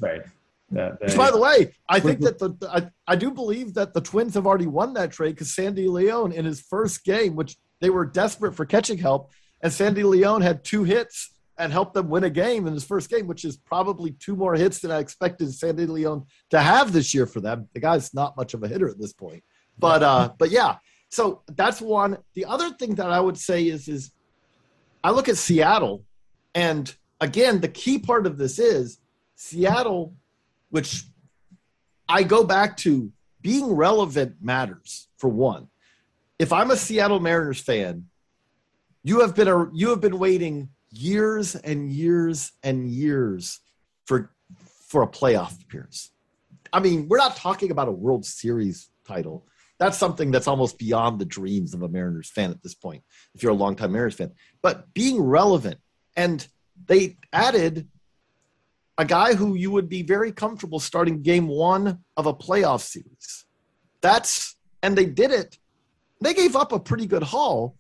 Which, 1.01 1.17
by 1.17 1.31
the 1.31 1.39
way, 1.39 1.73
I 1.88 1.99
think 1.99 2.19
that 2.21 2.39
the, 2.39 2.49
the 2.49 2.69
I, 2.69 2.89
I 3.07 3.15
do 3.15 3.31
believe 3.31 3.73
that 3.75 3.93
the 3.93 4.01
Twins 4.01 4.33
have 4.36 4.47
already 4.47 4.67
won 4.67 4.93
that 4.93 5.12
trade 5.12 5.31
because 5.31 5.53
Sandy 5.53 5.88
Leon 5.88 6.31
in 6.31 6.45
his 6.45 6.62
first 6.62 7.03
game, 7.03 7.36
which 7.36 7.57
they 7.79 7.89
were 7.89 8.05
desperate 8.05 8.53
for 8.55 8.65
catching 8.65 8.97
help, 8.97 9.31
and 9.62 9.71
Sandy 9.71 10.03
Leon 10.03 10.41
had 10.41 10.63
two 10.63 10.83
hits 10.83 11.33
and 11.57 11.71
helped 11.71 11.93
them 11.93 12.09
win 12.09 12.23
a 12.23 12.29
game 12.29 12.67
in 12.67 12.73
his 12.73 12.83
first 12.83 13.09
game, 13.09 13.27
which 13.27 13.45
is 13.45 13.57
probably 13.57 14.11
two 14.11 14.35
more 14.35 14.55
hits 14.55 14.79
than 14.79 14.91
I 14.91 14.99
expected 14.99 15.53
Sandy 15.53 15.85
Leon 15.85 16.25
to 16.49 16.59
have 16.59 16.91
this 16.91 17.13
year 17.13 17.25
for 17.25 17.41
them. 17.41 17.67
The 17.73 17.79
guy's 17.79 18.13
not 18.13 18.35
much 18.35 18.53
of 18.53 18.63
a 18.63 18.67
hitter 18.67 18.89
at 18.89 18.99
this 18.99 19.13
point, 19.13 19.43
but 19.77 20.01
uh, 20.03 20.33
but 20.37 20.49
yeah. 20.49 20.77
So 21.09 21.43
that's 21.47 21.79
one. 21.79 22.17
The 22.33 22.45
other 22.45 22.71
thing 22.71 22.95
that 22.95 23.11
I 23.11 23.19
would 23.19 23.37
say 23.37 23.67
is 23.67 23.87
is 23.87 24.11
I 25.03 25.11
look 25.11 25.29
at 25.29 25.37
Seattle, 25.37 26.05
and 26.55 26.93
again, 27.21 27.61
the 27.61 27.67
key 27.67 27.99
part 27.99 28.25
of 28.25 28.37
this 28.37 28.57
is 28.57 28.99
Seattle, 29.35 30.15
which 30.69 31.03
I 32.09 32.23
go 32.23 32.43
back 32.43 32.77
to 32.77 33.11
being 33.41 33.73
relevant 33.73 34.37
matters 34.41 35.07
for 35.17 35.29
one. 35.29 35.67
If 36.39 36.51
I'm 36.51 36.71
a 36.71 36.77
Seattle 36.77 37.19
Mariners 37.19 37.59
fan, 37.59 38.07
you 39.03 39.19
have 39.19 39.35
been 39.35 39.47
a 39.47 39.69
you 39.73 39.89
have 39.89 40.01
been 40.01 40.17
waiting 40.17 40.69
years 40.93 41.56
and 41.56 41.91
years 41.91 42.51
and 42.63 42.88
years 42.88 43.60
for 44.06 44.32
for 44.88 45.01
a 45.01 45.08
playoff 45.08 45.62
appearance. 45.63 46.12
I 46.71 46.79
mean, 46.79 47.08
we're 47.08 47.17
not 47.17 47.36
talking 47.36 47.71
about 47.71 47.88
a 47.88 47.91
World 47.91 48.25
Series 48.25 48.89
title. 49.06 49.45
That's 49.79 49.97
something 49.97 50.32
that's 50.32 50.47
almost 50.47 50.77
beyond 50.77 51.19
the 51.19 51.25
dreams 51.25 51.73
of 51.73 51.82
a 51.82 51.89
Mariners 51.89 52.29
fan 52.29 52.51
at 52.51 52.62
this 52.62 52.75
point, 52.75 53.03
if 53.34 53.41
you're 53.41 53.51
a 53.51 53.56
longtime 53.56 53.91
Mariners 53.91 54.15
fan. 54.15 54.32
But 54.62 54.93
being 54.93 55.19
relevant, 55.21 55.79
and 56.15 56.47
they 56.86 57.17
added 57.32 57.88
a 58.97 59.06
guy 59.06 59.34
who 59.34 59.56
you 59.56 59.71
would 59.71 59.89
be 59.89 60.03
very 60.03 60.32
comfortable 60.32 60.79
starting 60.79 61.21
game 61.21 61.47
one 61.47 61.99
of 62.15 62.27
a 62.27 62.34
playoff 62.34 62.82
series. 62.82 63.45
That's, 64.01 64.56
and 64.84 64.95
they 64.95 65.06
did 65.06 65.32
it. 65.32 65.58
They 66.21 66.34
gave 66.34 66.56
up 66.56 66.71
a 66.71 66.79
pretty 66.79 67.08
good 67.08 67.23
haul, 67.23 67.75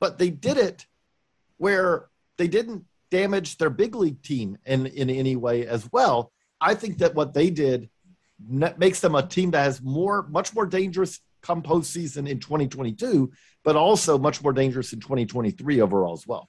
but 0.00 0.18
they 0.18 0.30
did 0.30 0.56
it 0.56 0.86
where 1.58 2.08
they 2.38 2.48
didn't 2.48 2.84
damage 3.10 3.58
their 3.58 3.70
big 3.70 3.94
league 3.94 4.22
team 4.22 4.56
in, 4.64 4.86
in 4.86 5.10
any 5.10 5.36
way 5.36 5.66
as 5.66 5.88
well. 5.92 6.32
I 6.60 6.74
think 6.74 6.98
that 6.98 7.14
what 7.14 7.34
they 7.34 7.50
did 7.50 7.88
makes 8.48 9.00
them 9.00 9.14
a 9.14 9.26
team 9.26 9.50
that 9.50 9.64
has 9.64 9.82
more, 9.82 10.26
much 10.28 10.54
more 10.54 10.66
dangerous 10.66 11.20
come 11.42 11.62
postseason 11.62 12.28
in 12.28 12.38
2022, 12.38 13.30
but 13.64 13.76
also 13.76 14.18
much 14.18 14.42
more 14.42 14.52
dangerous 14.52 14.92
in 14.92 15.00
2023 15.00 15.80
overall 15.80 16.14
as 16.14 16.26
well. 16.26 16.48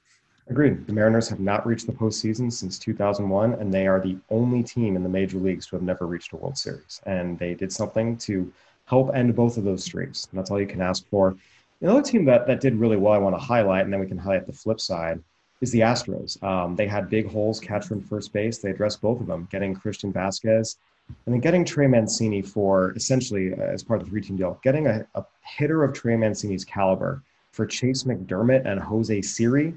Agreed. 0.50 0.88
The 0.88 0.94
Mariners 0.94 1.30
have 1.30 1.40
not 1.40 1.66
reached 1.68 1.86
the 1.86 1.94
postseason 1.94 2.52
since 2.52 2.80
2001, 2.80 3.54
and 3.54 3.72
they 3.72 3.86
are 3.86 4.00
the 4.00 4.18
only 4.32 4.64
team 4.64 4.96
in 4.96 5.04
the 5.04 5.10
major 5.10 5.38
leagues 5.38 5.68
to 5.68 5.76
have 5.76 5.84
never 5.84 6.08
reached 6.08 6.34
a 6.34 6.38
World 6.38 6.58
Series. 6.58 7.02
And 7.06 7.38
they 7.38 7.54
did 7.54 7.72
something 7.72 8.18
to 8.18 8.52
help 8.86 9.16
end 9.16 9.36
both 9.36 9.58
of 9.58 9.64
those 9.64 9.84
streaks. 9.84 10.28
And 10.30 10.40
that's 10.40 10.50
all 10.50 10.60
you 10.60 10.66
can 10.66 10.82
ask 10.82 11.08
for. 11.08 11.38
Another 11.82 12.02
team 12.02 12.26
that, 12.26 12.48
that 12.48 12.62
did 12.62 12.76
really 12.76 12.98
well, 12.98 13.14
I 13.14 13.20
want 13.20 13.36
to 13.36 13.40
highlight, 13.40 13.84
and 13.84 13.94
then 13.94 14.00
we 14.00 14.08
can 14.08 14.18
highlight 14.18 14.48
the 14.48 14.54
flip 14.54 14.82
side, 14.82 15.22
is 15.62 15.72
the 15.72 15.82
Astros. 15.82 16.42
Um, 16.44 16.76
they 16.76 16.88
had 16.88 17.10
big 17.10 17.30
holes, 17.30 17.60
catcher 17.60 17.94
and 17.94 18.08
first 18.08 18.32
base. 18.34 18.60
They 18.60 18.72
addressed 18.72 19.02
both 19.02 19.20
of 19.20 19.28
them, 19.28 19.48
getting 19.52 19.74
Christian 19.76 20.14
Vazquez 20.14 20.78
and 21.26 21.34
then 21.34 21.40
getting 21.40 21.66
Trey 21.66 21.88
Mancini 21.88 22.42
for 22.42 22.94
essentially, 22.96 23.54
uh, 23.54 23.58
as 23.58 23.84
part 23.84 24.02
of 24.02 24.08
the 24.08 24.12
three 24.12 24.22
team 24.22 24.38
deal, 24.38 24.60
getting 24.64 24.88
a, 24.88 25.06
a 25.16 25.26
hitter 25.42 25.84
of 25.84 25.94
Trey 25.94 26.16
Mancini's 26.16 26.66
caliber 26.66 27.24
for 27.52 27.66
Chase 27.66 28.04
McDermott 28.04 28.66
and 28.66 28.80
Jose 28.80 29.22
Siri 29.22 29.74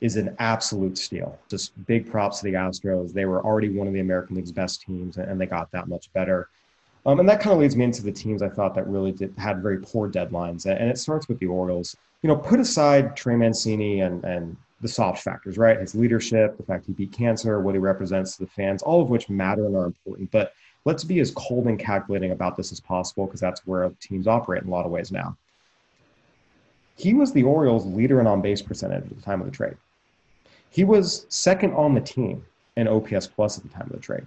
is 0.00 0.16
an 0.16 0.36
absolute 0.38 0.98
steal. 0.98 1.38
Just 1.48 1.72
big 1.86 2.10
props 2.10 2.40
to 2.40 2.44
the 2.44 2.52
Astros. 2.52 3.12
They 3.12 3.24
were 3.24 3.42
already 3.42 3.70
one 3.70 3.86
of 3.86 3.94
the 3.94 4.00
American 4.00 4.36
League's 4.36 4.52
best 4.52 4.82
teams, 4.82 5.16
and 5.16 5.40
they 5.40 5.46
got 5.46 5.70
that 5.72 5.88
much 5.88 6.12
better. 6.12 6.48
Um, 7.06 7.20
and 7.20 7.28
that 7.28 7.40
kind 7.40 7.52
of 7.52 7.60
leads 7.60 7.76
me 7.76 7.84
into 7.84 8.02
the 8.02 8.12
teams 8.12 8.42
I 8.42 8.48
thought 8.48 8.74
that 8.74 8.86
really 8.86 9.12
did, 9.12 9.32
had 9.38 9.62
very 9.62 9.78
poor 9.78 10.10
deadlines. 10.10 10.66
And 10.66 10.90
it 10.90 10.98
starts 10.98 11.28
with 11.28 11.38
the 11.38 11.46
Orioles. 11.46 11.96
You 12.22 12.28
know, 12.28 12.36
put 12.36 12.60
aside 12.60 13.16
Trey 13.16 13.36
Mancini 13.36 14.00
and, 14.00 14.24
and 14.24 14.56
the 14.84 14.88
soft 14.88 15.24
factors, 15.24 15.56
right? 15.56 15.80
His 15.80 15.94
leadership, 15.94 16.58
the 16.58 16.62
fact 16.62 16.84
he 16.84 16.92
beat 16.92 17.10
cancer, 17.10 17.58
what 17.58 17.74
he 17.74 17.78
represents 17.78 18.36
to 18.36 18.44
the 18.44 18.50
fans, 18.50 18.82
all 18.82 19.00
of 19.00 19.08
which 19.08 19.30
matter 19.30 19.64
and 19.64 19.74
are 19.74 19.86
important. 19.86 20.30
But 20.30 20.52
let's 20.84 21.02
be 21.02 21.20
as 21.20 21.30
cold 21.30 21.68
and 21.68 21.78
calculating 21.78 22.32
about 22.32 22.54
this 22.54 22.70
as 22.70 22.80
possible 22.80 23.24
because 23.24 23.40
that's 23.40 23.66
where 23.66 23.90
teams 23.98 24.26
operate 24.26 24.62
in 24.62 24.68
a 24.68 24.70
lot 24.70 24.84
of 24.84 24.92
ways 24.92 25.10
now. 25.10 25.38
He 26.96 27.14
was 27.14 27.32
the 27.32 27.44
Orioles' 27.44 27.86
leader 27.86 28.20
in 28.20 28.26
on 28.26 28.42
base 28.42 28.60
percentage 28.60 29.04
at 29.04 29.16
the 29.16 29.22
time 29.22 29.40
of 29.40 29.46
the 29.46 29.56
trade. 29.56 29.78
He 30.68 30.84
was 30.84 31.24
second 31.30 31.72
on 31.72 31.94
the 31.94 32.02
team 32.02 32.44
in 32.76 32.86
OPS 32.86 33.26
plus 33.28 33.56
at 33.56 33.64
the 33.64 33.70
time 33.70 33.86
of 33.86 33.92
the 33.92 33.98
trade. 34.00 34.26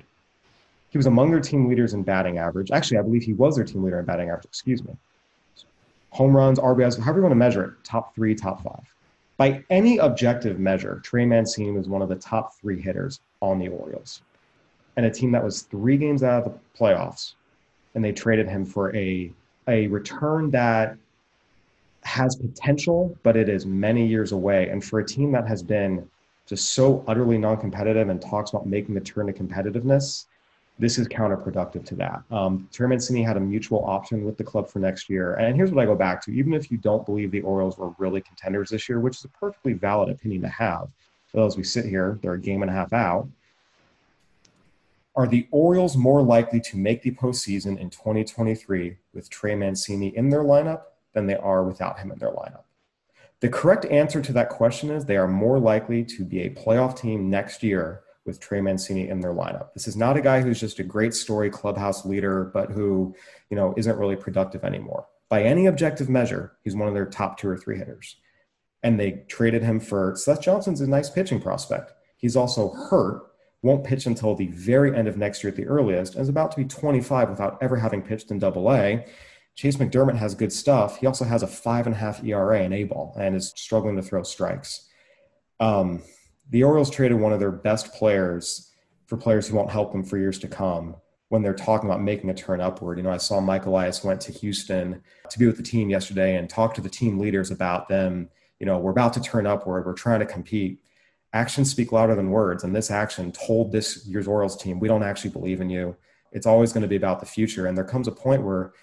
He 0.89 0.97
was 0.97 1.05
among 1.05 1.29
their 1.29 1.39
team 1.39 1.69
leaders 1.69 1.93
in 1.93 2.01
batting 2.01 2.39
average. 2.39 2.71
Actually, 2.71 2.97
I 2.97 3.03
believe 3.03 3.21
he 3.21 3.33
was 3.33 3.57
their 3.57 3.65
team 3.65 3.83
leader 3.83 3.99
in 3.99 4.05
batting 4.05 4.29
average, 4.29 4.45
excuse 4.45 4.83
me. 4.83 4.97
Home 6.13 6.35
runs, 6.35 6.57
RBIs, 6.57 6.99
however 6.99 7.19
you 7.19 7.23
want 7.23 7.33
to 7.33 7.35
measure 7.35 7.63
it, 7.63 7.83
top 7.83 8.15
three, 8.15 8.33
top 8.33 8.63
five. 8.63 8.91
By 9.37 9.63
any 9.69 9.99
objective 9.99 10.59
measure, 10.59 10.99
Trey 11.03 11.25
Mancini 11.25 11.71
was 11.71 11.87
one 11.87 12.01
of 12.01 12.09
the 12.09 12.15
top 12.15 12.55
three 12.55 12.81
hitters 12.81 13.21
on 13.39 13.59
the 13.59 13.67
Orioles. 13.67 14.23
And 14.95 15.05
a 15.05 15.11
team 15.11 15.31
that 15.31 15.43
was 15.43 15.61
three 15.61 15.95
games 15.95 16.23
out 16.23 16.43
of 16.43 16.51
the 16.51 16.59
playoffs, 16.77 17.35
and 17.93 18.03
they 18.03 18.11
traded 18.11 18.49
him 18.49 18.65
for 18.65 18.95
a, 18.95 19.31
a 19.67 19.85
return 19.87 20.49
that 20.51 20.97
has 22.03 22.35
potential, 22.35 23.15
but 23.21 23.37
it 23.37 23.47
is 23.47 23.65
many 23.65 24.07
years 24.07 24.31
away. 24.31 24.69
And 24.69 24.83
for 24.83 24.99
a 24.99 25.05
team 25.05 25.31
that 25.33 25.47
has 25.47 25.61
been 25.61 26.09
just 26.47 26.73
so 26.73 27.03
utterly 27.07 27.37
non 27.37 27.57
competitive 27.57 28.09
and 28.09 28.19
talks 28.19 28.51
about 28.51 28.65
making 28.65 28.95
the 28.95 29.01
turn 29.01 29.27
to 29.27 29.33
competitiveness, 29.33 30.25
this 30.79 30.97
is 30.97 31.07
counterproductive 31.07 31.85
to 31.85 31.95
that. 31.95 32.21
Um, 32.29 32.69
Trey 32.71 32.87
Mancini 32.87 33.23
had 33.23 33.37
a 33.37 33.39
mutual 33.39 33.83
option 33.85 34.23
with 34.23 34.37
the 34.37 34.43
club 34.43 34.69
for 34.69 34.79
next 34.79 35.09
year. 35.09 35.33
And 35.35 35.55
here's 35.55 35.71
what 35.71 35.81
I 35.81 35.85
go 35.85 35.95
back 35.95 36.23
to 36.25 36.31
even 36.31 36.53
if 36.53 36.69
you 36.69 36.77
don't 36.77 37.05
believe 37.05 37.31
the 37.31 37.41
Orioles 37.41 37.77
were 37.77 37.93
really 37.97 38.21
contenders 38.21 38.69
this 38.69 38.87
year, 38.87 38.99
which 38.99 39.17
is 39.17 39.25
a 39.25 39.29
perfectly 39.29 39.73
valid 39.73 40.09
opinion 40.09 40.41
to 40.43 40.49
have, 40.49 40.89
as 41.33 41.57
we 41.57 41.63
sit 41.63 41.85
here, 41.85 42.19
they're 42.21 42.33
a 42.33 42.39
game 42.39 42.61
and 42.61 42.71
a 42.71 42.73
half 42.73 42.93
out. 42.93 43.27
Are 45.15 45.27
the 45.27 45.47
Orioles 45.51 45.97
more 45.97 46.21
likely 46.21 46.59
to 46.61 46.77
make 46.77 47.01
the 47.01 47.11
postseason 47.11 47.77
in 47.79 47.89
2023 47.89 48.97
with 49.13 49.29
Trey 49.29 49.55
Mancini 49.55 50.15
in 50.15 50.29
their 50.29 50.43
lineup 50.43 50.83
than 51.13 51.25
they 51.25 51.35
are 51.35 51.63
without 51.63 51.99
him 51.99 52.11
in 52.11 52.19
their 52.19 52.31
lineup? 52.31 52.63
The 53.39 53.49
correct 53.49 53.85
answer 53.85 54.21
to 54.21 54.33
that 54.33 54.49
question 54.49 54.89
is 54.89 55.05
they 55.05 55.17
are 55.17 55.27
more 55.27 55.59
likely 55.59 56.03
to 56.05 56.23
be 56.23 56.41
a 56.41 56.49
playoff 56.49 56.99
team 56.99 57.29
next 57.29 57.61
year 57.61 58.01
with 58.27 58.39
Trey 58.39 58.61
Mancini 58.61 59.09
in 59.09 59.21
their 59.21 59.33
lineup. 59.33 59.73
This 59.73 59.87
is 59.87 59.95
not 59.95 60.17
a 60.17 60.21
guy 60.21 60.41
who's 60.41 60.59
just 60.59 60.79
a 60.79 60.83
great 60.83 61.13
story 61.13 61.49
clubhouse 61.49 62.05
leader, 62.05 62.51
but 62.53 62.69
who, 62.69 63.15
you 63.49 63.55
know, 63.55 63.73
isn't 63.77 63.97
really 63.97 64.15
productive 64.15 64.63
anymore. 64.63 65.07
By 65.29 65.43
any 65.43 65.65
objective 65.65 66.09
measure, 66.09 66.57
he's 66.63 66.75
one 66.75 66.87
of 66.87 66.93
their 66.93 67.05
top 67.05 67.39
two 67.39 67.49
or 67.49 67.57
three 67.57 67.77
hitters. 67.77 68.17
And 68.83 68.99
they 68.99 69.23
traded 69.27 69.63
him 69.63 69.79
for 69.79 70.13
Seth 70.15 70.41
Johnson's 70.41 70.81
a 70.81 70.87
nice 70.87 71.09
pitching 71.09 71.41
prospect. 71.41 71.93
He's 72.17 72.35
also 72.35 72.69
hurt, 72.69 73.23
won't 73.63 73.83
pitch 73.83 74.05
until 74.05 74.35
the 74.35 74.47
very 74.47 74.95
end 74.95 75.07
of 75.07 75.17
next 75.17 75.43
year 75.43 75.49
at 75.49 75.57
the 75.57 75.65
earliest, 75.65 76.13
and 76.13 76.21
is 76.21 76.29
about 76.29 76.51
to 76.51 76.57
be 76.57 76.65
25 76.65 77.29
without 77.29 77.57
ever 77.61 77.77
having 77.77 78.01
pitched 78.01 78.29
in 78.29 78.39
double 78.39 78.71
A. 78.71 79.05
Chase 79.55 79.77
McDermott 79.77 80.17
has 80.17 80.35
good 80.35 80.53
stuff. 80.53 80.99
He 80.99 81.07
also 81.07 81.25
has 81.25 81.41
a 81.41 81.47
five 81.47 81.87
and 81.87 81.95
a 81.95 81.97
half 81.97 82.23
ERA 82.23 82.61
in 82.61 82.73
A 82.73 82.83
ball 82.83 83.15
and 83.19 83.35
is 83.35 83.53
struggling 83.55 83.95
to 83.95 84.03
throw 84.03 84.21
strikes. 84.21 84.87
Um, 85.59 86.03
the 86.49 86.63
Orioles 86.63 86.89
traded 86.89 87.19
one 87.19 87.33
of 87.33 87.39
their 87.39 87.51
best 87.51 87.93
players 87.93 88.71
for 89.05 89.17
players 89.17 89.47
who 89.47 89.55
won't 89.55 89.69
help 89.69 89.91
them 89.91 90.03
for 90.03 90.17
years 90.17 90.39
to 90.39 90.47
come 90.47 90.95
when 91.29 91.41
they're 91.41 91.53
talking 91.53 91.89
about 91.89 92.01
making 92.01 92.29
a 92.29 92.33
turn 92.33 92.61
upward. 92.61 92.97
You 92.97 93.03
know, 93.03 93.11
I 93.11 93.17
saw 93.17 93.41
Mike 93.41 93.65
Elias 93.65 94.03
went 94.03 94.21
to 94.21 94.31
Houston 94.31 95.01
to 95.29 95.39
be 95.39 95.45
with 95.45 95.57
the 95.57 95.63
team 95.63 95.89
yesterday 95.89 96.35
and 96.37 96.49
talk 96.49 96.73
to 96.75 96.81
the 96.81 96.89
team 96.89 97.19
leaders 97.19 97.51
about 97.51 97.89
them. 97.89 98.29
You 98.59 98.65
know, 98.65 98.77
we're 98.77 98.91
about 98.91 99.13
to 99.13 99.21
turn 99.21 99.45
upward. 99.45 99.85
We're 99.85 99.93
trying 99.93 100.21
to 100.21 100.25
compete. 100.25 100.79
actions 101.33 101.69
speak 101.69 101.91
louder 101.91 102.15
than 102.15 102.31
words. 102.31 102.63
And 102.63 102.75
this 102.75 102.91
action 102.91 103.31
told 103.31 103.71
this 103.71 104.05
year's 104.07 104.27
Orioles 104.27 104.61
team, 104.61 104.79
we 104.79 104.87
don't 104.87 105.03
actually 105.03 105.31
believe 105.31 105.61
in 105.61 105.69
you. 105.69 105.95
It's 106.31 106.47
always 106.47 106.73
going 106.73 106.81
to 106.81 106.87
be 106.87 106.95
about 106.95 107.19
the 107.19 107.25
future. 107.25 107.67
And 107.67 107.77
there 107.77 107.85
comes 107.85 108.07
a 108.07 108.11
point 108.11 108.43
where, 108.43 108.73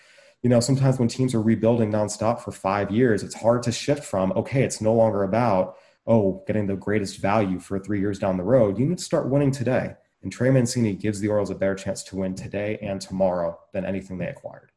you 0.43 0.51
know, 0.51 0.61
sometimes 0.61 0.99
when 0.99 1.09
teams 1.09 1.35
are 1.35 1.43
rebuilding 1.43 1.91
nonstop 1.91 2.41
for 2.41 2.53
five 2.53 2.91
years, 2.91 3.23
it's 3.23 3.35
hard 3.35 3.62
to 3.65 3.73
shift 3.73 4.05
from, 4.05 4.33
okay, 4.33 4.62
it's 4.62 4.81
no 4.81 4.93
longer 4.93 5.23
about, 5.23 5.77
oh, 6.07 6.43
getting 6.47 6.67
the 6.67 6.77
greatest 6.77 7.19
value 7.19 7.59
for 7.59 7.79
three 7.79 8.01
years 8.01 8.19
down 8.19 8.37
the 8.37 8.43
road. 8.43 8.79
You 8.79 8.87
need 8.87 8.99
to 8.99 9.05
start 9.05 9.29
winning 9.29 9.51
today. 9.51 9.95
And 10.23 10.33
Trey 10.33 10.51
Mancini 10.51 10.95
gives 10.95 11.21
the 11.21 11.29
Orioles 11.29 11.51
a 11.51 11.55
better 11.55 11.75
chance 11.75 12.03
to 12.05 12.17
win 12.17 12.35
today 12.35 12.79
and 12.81 13.01
tomorrow 13.01 13.59
than 13.73 13.85
anything 13.85 14.19
they 14.19 14.27
acquired. 14.27 14.71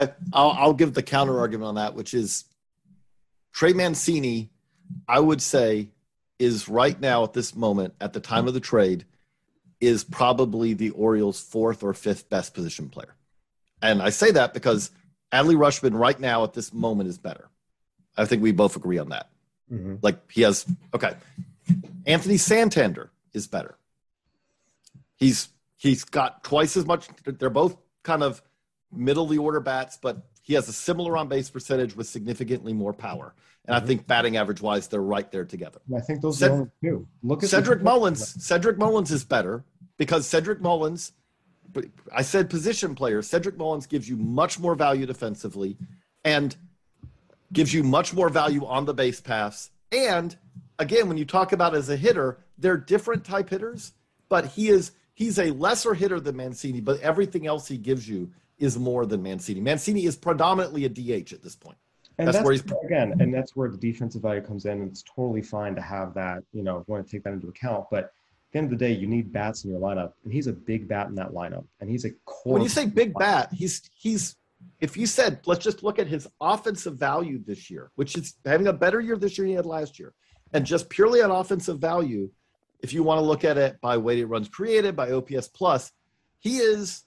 Okay. 0.00 0.12
I'll, 0.32 0.50
I'll 0.52 0.74
give 0.74 0.94
the 0.94 1.02
counter 1.02 1.38
argument 1.38 1.68
on 1.68 1.74
that, 1.74 1.94
which 1.94 2.14
is 2.14 2.44
Trey 3.52 3.72
Mancini, 3.72 4.50
I 5.06 5.20
would 5.20 5.42
say, 5.42 5.90
is 6.38 6.68
right 6.68 6.98
now 6.98 7.24
at 7.24 7.34
this 7.34 7.54
moment, 7.54 7.94
at 8.00 8.14
the 8.14 8.20
time 8.20 8.48
of 8.48 8.54
the 8.54 8.60
trade, 8.60 9.04
is 9.80 10.04
probably 10.04 10.72
the 10.74 10.90
Orioles' 10.90 11.40
fourth 11.40 11.82
or 11.82 11.92
fifth 11.92 12.28
best 12.30 12.54
position 12.54 12.88
player. 12.88 13.14
And 13.82 14.02
I 14.02 14.10
say 14.10 14.30
that 14.32 14.54
because 14.54 14.90
Adley 15.32 15.56
Rutschman 15.56 15.98
right 15.98 16.18
now 16.18 16.44
at 16.44 16.54
this 16.54 16.72
moment 16.72 17.08
is 17.08 17.18
better. 17.18 17.48
I 18.16 18.24
think 18.26 18.42
we 18.42 18.52
both 18.52 18.76
agree 18.76 18.98
on 18.98 19.10
that. 19.10 19.29
Mm-hmm. 19.70 19.96
Like 20.02 20.30
he 20.30 20.42
has, 20.42 20.66
okay. 20.94 21.14
Anthony 22.06 22.36
Santander 22.36 23.10
is 23.32 23.46
better. 23.46 23.76
He's 25.16 25.48
he's 25.76 26.04
got 26.04 26.42
twice 26.42 26.76
as 26.76 26.86
much. 26.86 27.08
They're 27.24 27.50
both 27.50 27.76
kind 28.02 28.22
of 28.22 28.42
middle 28.92 29.24
of 29.24 29.30
the 29.30 29.38
order 29.38 29.60
bats, 29.60 29.98
but 30.00 30.18
he 30.42 30.54
has 30.54 30.68
a 30.68 30.72
similar 30.72 31.16
on 31.16 31.28
base 31.28 31.50
percentage 31.50 31.94
with 31.94 32.08
significantly 32.08 32.72
more 32.72 32.92
power. 32.92 33.34
And 33.66 33.76
mm-hmm. 33.76 33.84
I 33.84 33.86
think 33.86 34.06
batting 34.06 34.36
average 34.36 34.60
wise, 34.60 34.88
they're 34.88 35.02
right 35.02 35.30
there 35.30 35.44
together. 35.44 35.80
I 35.94 36.00
think 36.00 36.22
those 36.22 36.38
Ced- 36.38 36.50
are 36.50 36.70
two. 36.82 37.06
Look 37.22 37.42
at 37.42 37.50
Cedric 37.50 37.82
Mullins. 37.82 38.44
Cedric 38.44 38.78
Mullins 38.78 39.10
is 39.10 39.24
better 39.24 39.64
because 39.96 40.26
Cedric 40.26 40.60
Mullins. 40.60 41.12
I 42.12 42.22
said 42.22 42.50
position 42.50 42.96
player. 42.96 43.22
Cedric 43.22 43.56
Mullins 43.56 43.86
gives 43.86 44.08
you 44.08 44.16
much 44.16 44.58
more 44.58 44.74
value 44.74 45.06
defensively, 45.06 45.76
and 46.24 46.56
gives 47.52 47.72
you 47.72 47.82
much 47.82 48.12
more 48.12 48.28
value 48.28 48.64
on 48.64 48.84
the 48.84 48.94
base 48.94 49.20
paths. 49.20 49.70
And 49.92 50.36
again, 50.78 51.08
when 51.08 51.16
you 51.16 51.24
talk 51.24 51.52
about 51.52 51.74
as 51.74 51.88
a 51.88 51.96
hitter, 51.96 52.38
they're 52.58 52.76
different 52.76 53.24
type 53.24 53.50
hitters, 53.50 53.92
but 54.28 54.46
he 54.46 54.68
is 54.68 54.92
he's 55.14 55.38
a 55.38 55.50
lesser 55.50 55.94
hitter 55.94 56.20
than 56.20 56.36
Mancini, 56.36 56.80
but 56.80 57.00
everything 57.00 57.46
else 57.46 57.66
he 57.68 57.76
gives 57.76 58.08
you 58.08 58.30
is 58.58 58.78
more 58.78 59.06
than 59.06 59.22
Mancini. 59.22 59.60
Mancini 59.60 60.04
is 60.04 60.16
predominantly 60.16 60.84
a 60.84 60.88
DH 60.88 61.32
at 61.32 61.42
this 61.42 61.56
point. 61.56 61.78
And 62.18 62.28
that's, 62.28 62.36
that's 62.36 62.44
where 62.44 62.52
he's 62.52 62.64
again, 62.84 63.16
and 63.20 63.32
that's 63.32 63.56
where 63.56 63.70
the 63.70 63.78
defensive 63.78 64.20
value 64.20 64.42
comes 64.42 64.66
in. 64.66 64.82
And 64.82 64.90
it's 64.90 65.02
totally 65.02 65.40
fine 65.40 65.74
to 65.74 65.80
have 65.80 66.12
that, 66.14 66.42
you 66.52 66.62
know, 66.62 66.84
want 66.86 67.04
to 67.06 67.10
take 67.10 67.24
that 67.24 67.32
into 67.32 67.48
account. 67.48 67.86
But 67.90 68.04
at 68.04 68.12
the 68.52 68.58
end 68.58 68.72
of 68.72 68.78
the 68.78 68.84
day, 68.84 68.92
you 68.92 69.06
need 69.06 69.32
bats 69.32 69.64
in 69.64 69.70
your 69.70 69.80
lineup, 69.80 70.12
and 70.24 70.32
he's 70.32 70.46
a 70.46 70.52
big 70.52 70.86
bat 70.86 71.08
in 71.08 71.14
that 71.14 71.30
lineup, 71.30 71.64
and 71.80 71.88
he's 71.88 72.04
a 72.04 72.10
core. 72.26 72.54
When 72.54 72.62
you 72.62 72.68
say 72.68 72.84
big 72.86 73.14
bat, 73.14 73.50
he's 73.52 73.88
he's. 73.94 74.36
If 74.80 74.96
you 74.96 75.06
said, 75.06 75.40
let's 75.46 75.62
just 75.62 75.82
look 75.82 75.98
at 75.98 76.06
his 76.06 76.26
offensive 76.40 76.96
value 76.96 77.42
this 77.44 77.70
year, 77.70 77.90
which 77.96 78.16
is 78.16 78.34
having 78.44 78.66
a 78.66 78.72
better 78.72 79.00
year 79.00 79.16
this 79.16 79.36
year 79.36 79.44
than 79.44 79.50
he 79.50 79.56
had 79.56 79.66
last 79.66 79.98
year, 79.98 80.14
and 80.52 80.64
just 80.64 80.88
purely 80.88 81.22
on 81.22 81.30
offensive 81.30 81.78
value, 81.78 82.30
if 82.80 82.92
you 82.92 83.02
want 83.02 83.18
to 83.18 83.24
look 83.24 83.44
at 83.44 83.58
it 83.58 83.80
by 83.80 83.96
weighted 83.96 84.28
runs 84.28 84.48
created 84.48 84.96
by 84.96 85.12
OPS 85.12 85.48
plus, 85.48 85.92
he 86.38 86.56
is 86.58 87.04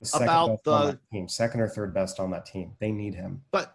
the 0.00 0.22
about 0.22 0.62
the 0.64 0.98
team, 1.10 1.28
second 1.28 1.60
or 1.60 1.68
third 1.68 1.94
best 1.94 2.20
on 2.20 2.30
that 2.32 2.44
team. 2.44 2.72
They 2.80 2.92
need 2.92 3.14
him. 3.14 3.42
But 3.50 3.74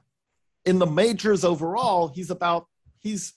in 0.66 0.78
the 0.78 0.86
majors 0.86 1.44
overall, 1.44 2.10
he's 2.10 2.30
about 2.30 2.68
he's 3.00 3.34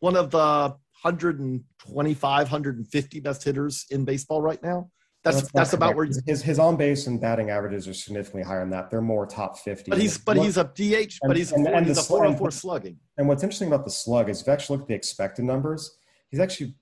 one 0.00 0.16
of 0.16 0.30
the 0.30 0.76
125, 1.02 2.22
150 2.22 3.20
best 3.20 3.44
hitters 3.44 3.86
in 3.90 4.04
baseball 4.04 4.42
right 4.42 4.62
now. 4.62 4.90
That's 5.24 5.40
that's, 5.40 5.52
that's 5.52 5.72
about 5.72 5.96
where 5.96 6.06
his 6.06 6.42
his 6.42 6.58
on 6.58 6.76
base 6.76 7.06
and 7.06 7.20
batting 7.20 7.50
averages 7.50 7.88
are 7.88 7.94
significantly 7.94 8.42
higher 8.42 8.60
than 8.60 8.70
that. 8.70 8.90
They're 8.90 9.00
more 9.00 9.26
top 9.26 9.58
50. 9.58 9.90
But 9.90 10.00
he's 10.00 10.16
but 10.18 10.36
he's 10.36 10.56
a 10.56 10.64
DH, 10.64 11.18
but 11.22 11.36
he's, 11.36 11.52
and, 11.52 11.66
a, 11.66 11.74
and 11.74 11.86
he's 11.86 11.98
a 11.98 12.02
404 12.02 12.50
slugging. 12.50 12.98
And 13.16 13.26
what's 13.26 13.42
interesting 13.42 13.68
about 13.68 13.84
the 13.84 13.90
slug 13.90 14.28
is 14.30 14.40
if 14.40 14.46
you 14.46 14.52
actually 14.52 14.76
look 14.76 14.84
at 14.84 14.88
the 14.88 14.94
expected 14.94 15.44
numbers, 15.44 15.98
he's 16.30 16.40
actually 16.40 16.74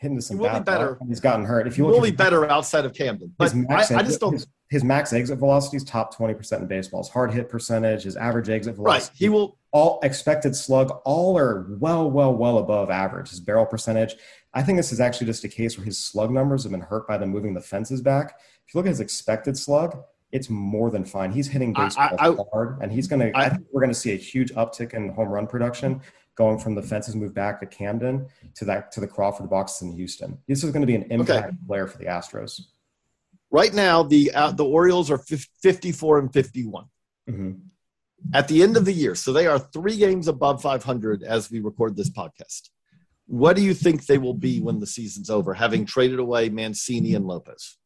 hitting 0.00 0.20
some 0.20 0.38
he 0.38 0.42
will 0.42 0.54
be 0.54 0.64
better. 0.64 0.98
He's 1.06 1.20
gotten 1.20 1.44
hurt. 1.44 1.66
If 1.66 1.76
you 1.76 1.84
will 1.84 2.00
be 2.00 2.10
better 2.10 2.50
outside 2.50 2.84
of 2.84 2.94
Camden, 2.94 3.34
but 3.36 3.54
I, 3.68 3.84
I, 3.96 4.02
just 4.02 4.20
don't. 4.20 4.32
His, 4.32 4.46
his, 4.70 4.84
max 4.84 5.12
exit 5.12 5.38
velocity 5.38 5.76
is 5.76 5.84
top 5.84 6.14
twenty 6.16 6.34
percent 6.34 6.62
in 6.62 6.68
baseball. 6.68 7.02
His 7.02 7.10
hard 7.10 7.32
hit 7.32 7.48
percentage, 7.48 8.04
his 8.04 8.16
average 8.16 8.48
exit 8.48 8.76
velocity, 8.76 9.10
right? 9.10 9.18
He 9.18 9.28
will 9.28 9.58
all 9.72 10.00
expected 10.02 10.56
slug, 10.56 10.90
all 11.04 11.38
are 11.38 11.66
well, 11.78 12.10
well, 12.10 12.34
well 12.34 12.58
above 12.58 12.90
average. 12.90 13.30
His 13.30 13.40
barrel 13.40 13.66
percentage. 13.66 14.16
I 14.52 14.62
think 14.62 14.76
this 14.76 14.92
is 14.92 15.00
actually 15.00 15.26
just 15.28 15.44
a 15.44 15.48
case 15.48 15.78
where 15.78 15.84
his 15.84 15.98
slug 15.98 16.30
numbers 16.30 16.64
have 16.64 16.72
been 16.72 16.80
hurt 16.80 17.06
by 17.06 17.18
them 17.18 17.30
moving 17.30 17.54
the 17.54 17.60
fences 17.60 18.00
back. 18.00 18.40
If 18.66 18.74
you 18.74 18.78
look 18.78 18.86
at 18.86 18.90
his 18.90 19.00
expected 19.00 19.56
slug, 19.56 20.02
it's 20.32 20.50
more 20.50 20.90
than 20.90 21.04
fine. 21.04 21.32
He's 21.32 21.48
hitting 21.48 21.72
baseball 21.72 22.16
I, 22.18 22.28
I, 22.28 22.36
hard, 22.52 22.78
and 22.80 22.92
he's 22.92 23.08
going 23.08 23.20
to. 23.20 23.38
I, 23.38 23.48
think 23.48 23.66
we're 23.72 23.80
going 23.80 23.92
to 23.92 23.98
see 23.98 24.12
a 24.12 24.16
huge 24.16 24.52
uptick 24.52 24.94
in 24.94 25.08
home 25.10 25.28
run 25.28 25.46
production 25.46 26.00
going 26.36 26.58
from 26.58 26.74
the 26.74 26.82
fences 26.82 27.14
move 27.14 27.34
back 27.34 27.60
to 27.60 27.66
Camden 27.66 28.26
to 28.54 28.64
that 28.64 28.92
to 28.92 29.00
the 29.00 29.06
Crawford 29.06 29.50
boxes 29.50 29.82
in 29.82 29.92
Houston. 29.92 30.38
This 30.46 30.62
is 30.62 30.70
going 30.70 30.82
to 30.82 30.86
be 30.86 30.94
an 30.94 31.06
impact 31.10 31.48
okay. 31.48 31.56
player 31.66 31.86
for 31.86 31.98
the 31.98 32.04
Astros. 32.04 32.60
Right 33.50 33.74
now, 33.74 34.04
the 34.04 34.30
uh, 34.32 34.52
the 34.52 34.64
Orioles 34.64 35.10
are 35.10 35.18
54 35.18 36.18
and 36.20 36.32
51. 36.32 36.84
Mm-hmm. 37.28 37.52
At 38.34 38.48
the 38.48 38.62
end 38.62 38.76
of 38.76 38.84
the 38.84 38.92
year, 38.92 39.14
so 39.14 39.32
they 39.32 39.46
are 39.46 39.58
three 39.58 39.96
games 39.96 40.28
above 40.28 40.62
500 40.62 41.22
as 41.22 41.50
we 41.50 41.60
record 41.60 41.96
this 41.96 42.10
podcast. 42.10 42.68
What 43.30 43.54
do 43.54 43.62
you 43.62 43.74
think 43.74 44.06
they 44.06 44.18
will 44.18 44.34
be 44.34 44.58
when 44.60 44.80
the 44.80 44.88
season's 44.88 45.30
over, 45.30 45.54
having 45.54 45.86
traded 45.86 46.18
away 46.18 46.48
Mancini 46.48 47.14
and 47.14 47.24
Lopez? 47.24 47.76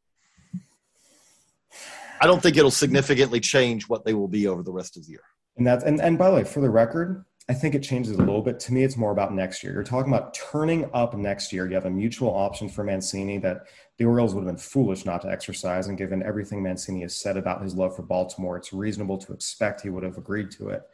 I 2.18 2.26
don't 2.26 2.42
think 2.42 2.56
it'll 2.56 2.70
significantly 2.70 3.40
change 3.40 3.86
what 3.86 4.06
they 4.06 4.14
will 4.14 4.26
be 4.26 4.46
over 4.46 4.62
the 4.62 4.72
rest 4.72 4.96
of 4.96 5.04
the 5.04 5.10
year. 5.10 5.20
And 5.58 5.66
that's 5.66 5.84
and, 5.84 6.00
and 6.00 6.16
by 6.16 6.30
the 6.30 6.36
way, 6.36 6.44
for 6.44 6.62
the 6.62 6.70
record, 6.70 7.26
I 7.46 7.52
think 7.52 7.74
it 7.74 7.82
changes 7.82 8.14
a 8.14 8.16
little 8.16 8.40
bit. 8.40 8.58
To 8.60 8.72
me, 8.72 8.84
it's 8.84 8.96
more 8.96 9.12
about 9.12 9.34
next 9.34 9.62
year. 9.62 9.74
You're 9.74 9.82
talking 9.82 10.10
about 10.10 10.32
turning 10.32 10.88
up 10.94 11.14
next 11.14 11.52
year. 11.52 11.68
You 11.68 11.74
have 11.74 11.84
a 11.84 11.90
mutual 11.90 12.34
option 12.34 12.70
for 12.70 12.82
Mancini 12.82 13.36
that 13.40 13.66
the 13.98 14.06
Orioles 14.06 14.34
would 14.34 14.46
have 14.46 14.48
been 14.48 14.56
foolish 14.56 15.04
not 15.04 15.20
to 15.22 15.30
exercise. 15.30 15.88
And 15.88 15.98
given 15.98 16.22
everything 16.22 16.62
Mancini 16.62 17.02
has 17.02 17.14
said 17.14 17.36
about 17.36 17.60
his 17.60 17.74
love 17.74 17.94
for 17.94 18.02
Baltimore, 18.02 18.56
it's 18.56 18.72
reasonable 18.72 19.18
to 19.18 19.34
expect 19.34 19.82
he 19.82 19.90
would 19.90 20.04
have 20.04 20.16
agreed 20.16 20.50
to 20.52 20.70
it. 20.70 20.84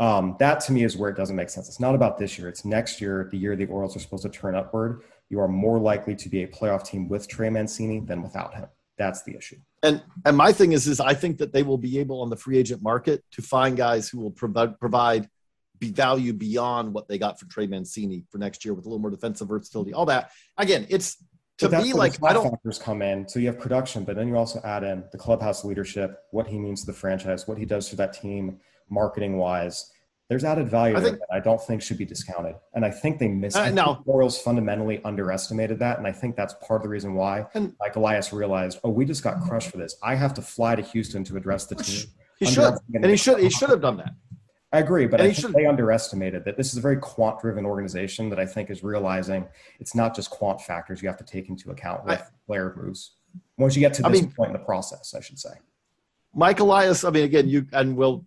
Um, 0.00 0.36
that 0.38 0.60
to 0.60 0.72
me 0.72 0.82
is 0.82 0.96
where 0.96 1.10
it 1.10 1.16
doesn't 1.16 1.36
make 1.36 1.50
sense. 1.50 1.68
It's 1.68 1.78
not 1.78 1.94
about 1.94 2.16
this 2.18 2.38
year. 2.38 2.48
It's 2.48 2.64
next 2.64 3.02
year, 3.02 3.28
the 3.30 3.36
year 3.36 3.54
the 3.54 3.66
Orioles 3.66 3.94
are 3.96 4.00
supposed 4.00 4.22
to 4.22 4.30
turn 4.30 4.54
upward. 4.54 5.02
You 5.28 5.40
are 5.40 5.46
more 5.46 5.78
likely 5.78 6.16
to 6.16 6.28
be 6.30 6.42
a 6.42 6.48
playoff 6.48 6.86
team 6.86 7.06
with 7.06 7.28
Trey 7.28 7.50
Mancini 7.50 8.00
than 8.00 8.22
without 8.22 8.54
him. 8.54 8.66
That's 8.96 9.22
the 9.22 9.36
issue. 9.36 9.56
And 9.82 10.02
and 10.24 10.36
my 10.36 10.52
thing 10.52 10.72
is, 10.72 10.86
is 10.86 11.00
I 11.00 11.12
think 11.12 11.36
that 11.38 11.52
they 11.52 11.62
will 11.62 11.78
be 11.78 11.98
able 11.98 12.22
on 12.22 12.30
the 12.30 12.36
free 12.36 12.56
agent 12.56 12.82
market 12.82 13.22
to 13.32 13.42
find 13.42 13.76
guys 13.76 14.08
who 14.08 14.20
will 14.20 14.30
provide 14.30 14.80
provide 14.80 15.28
be 15.78 15.90
value 15.90 16.32
beyond 16.32 16.92
what 16.92 17.08
they 17.08 17.18
got 17.18 17.38
for 17.38 17.46
Trey 17.46 17.66
Mancini 17.66 18.24
for 18.30 18.38
next 18.38 18.64
year 18.64 18.74
with 18.74 18.86
a 18.86 18.88
little 18.88 19.00
more 19.00 19.10
defensive 19.10 19.48
versatility. 19.48 19.92
All 19.92 20.06
that 20.06 20.30
again, 20.56 20.86
it's 20.88 21.22
to 21.58 21.68
me 21.68 21.92
like 21.92 22.22
I 22.24 22.32
don't 22.32 22.50
factors 22.50 22.78
come 22.78 23.02
in. 23.02 23.28
So 23.28 23.38
you 23.38 23.48
have 23.48 23.58
production, 23.58 24.04
but 24.04 24.16
then 24.16 24.28
you 24.28 24.36
also 24.36 24.60
add 24.64 24.82
in 24.82 25.04
the 25.12 25.18
clubhouse 25.18 25.62
leadership, 25.62 26.22
what 26.30 26.46
he 26.46 26.58
means 26.58 26.80
to 26.80 26.86
the 26.86 26.94
franchise, 26.94 27.46
what 27.46 27.58
he 27.58 27.66
does 27.66 27.88
to 27.90 27.96
that 27.96 28.14
team, 28.14 28.60
marketing 28.90 29.38
wise. 29.38 29.90
There's 30.28 30.44
added 30.44 30.68
value 30.68 30.96
I 30.96 31.00
think, 31.00 31.18
that 31.18 31.28
I 31.32 31.40
don't 31.40 31.60
think 31.60 31.82
should 31.82 31.98
be 31.98 32.04
discounted, 32.04 32.54
and 32.74 32.84
I 32.84 32.90
think 32.90 33.18
they 33.18 33.26
missed. 33.26 33.56
Uh, 33.56 33.70
no, 33.70 34.00
Orioles 34.06 34.40
fundamentally 34.40 35.02
underestimated 35.04 35.80
that, 35.80 35.98
and 35.98 36.06
I 36.06 36.12
think 36.12 36.36
that's 36.36 36.54
part 36.62 36.80
of 36.80 36.82
the 36.84 36.88
reason 36.88 37.14
why 37.14 37.46
and, 37.54 37.74
Mike 37.80 37.96
Elias 37.96 38.32
realized, 38.32 38.78
oh, 38.84 38.90
we 38.90 39.04
just 39.04 39.24
got 39.24 39.40
crushed 39.40 39.70
for 39.70 39.78
this. 39.78 39.96
I 40.04 40.14
have 40.14 40.32
to 40.34 40.42
fly 40.42 40.76
to 40.76 40.82
Houston 40.82 41.24
to 41.24 41.36
address 41.36 41.66
the 41.66 41.74
team. 41.74 42.06
He 42.38 42.46
should, 42.46 42.74
and 42.94 43.04
he 43.04 43.16
should. 43.16 43.40
He 43.40 43.50
should 43.50 43.70
have 43.70 43.80
done 43.80 43.96
that. 43.96 44.14
I 44.72 44.78
agree, 44.78 45.06
but 45.06 45.20
I 45.20 45.32
think 45.32 45.54
they 45.54 45.66
underestimated 45.66 46.44
that 46.44 46.56
this 46.56 46.70
is 46.70 46.78
a 46.78 46.80
very 46.80 46.96
quant 46.96 47.40
driven 47.40 47.66
organization 47.66 48.30
that 48.30 48.38
I 48.38 48.46
think 48.46 48.70
is 48.70 48.84
realizing 48.84 49.48
it's 49.80 49.96
not 49.96 50.14
just 50.14 50.30
quant 50.30 50.60
factors 50.60 51.02
you 51.02 51.08
have 51.08 51.18
to 51.18 51.24
take 51.24 51.48
into 51.48 51.72
account 51.72 52.04
with 52.04 52.20
I, 52.20 52.24
player 52.46 52.72
moves. 52.80 53.16
Once 53.58 53.74
you 53.74 53.80
get 53.80 53.94
to 53.94 54.02
this 54.02 54.08
I 54.08 54.12
mean, 54.12 54.30
point 54.30 54.50
in 54.50 54.52
the 54.52 54.64
process, 54.64 55.12
I 55.12 55.20
should 55.20 55.40
say. 55.40 55.50
Mike 56.34 56.60
Elias, 56.60 57.04
I 57.04 57.10
mean, 57.10 57.24
again, 57.24 57.48
you 57.48 57.66
and 57.72 57.96
we'll 57.96 58.24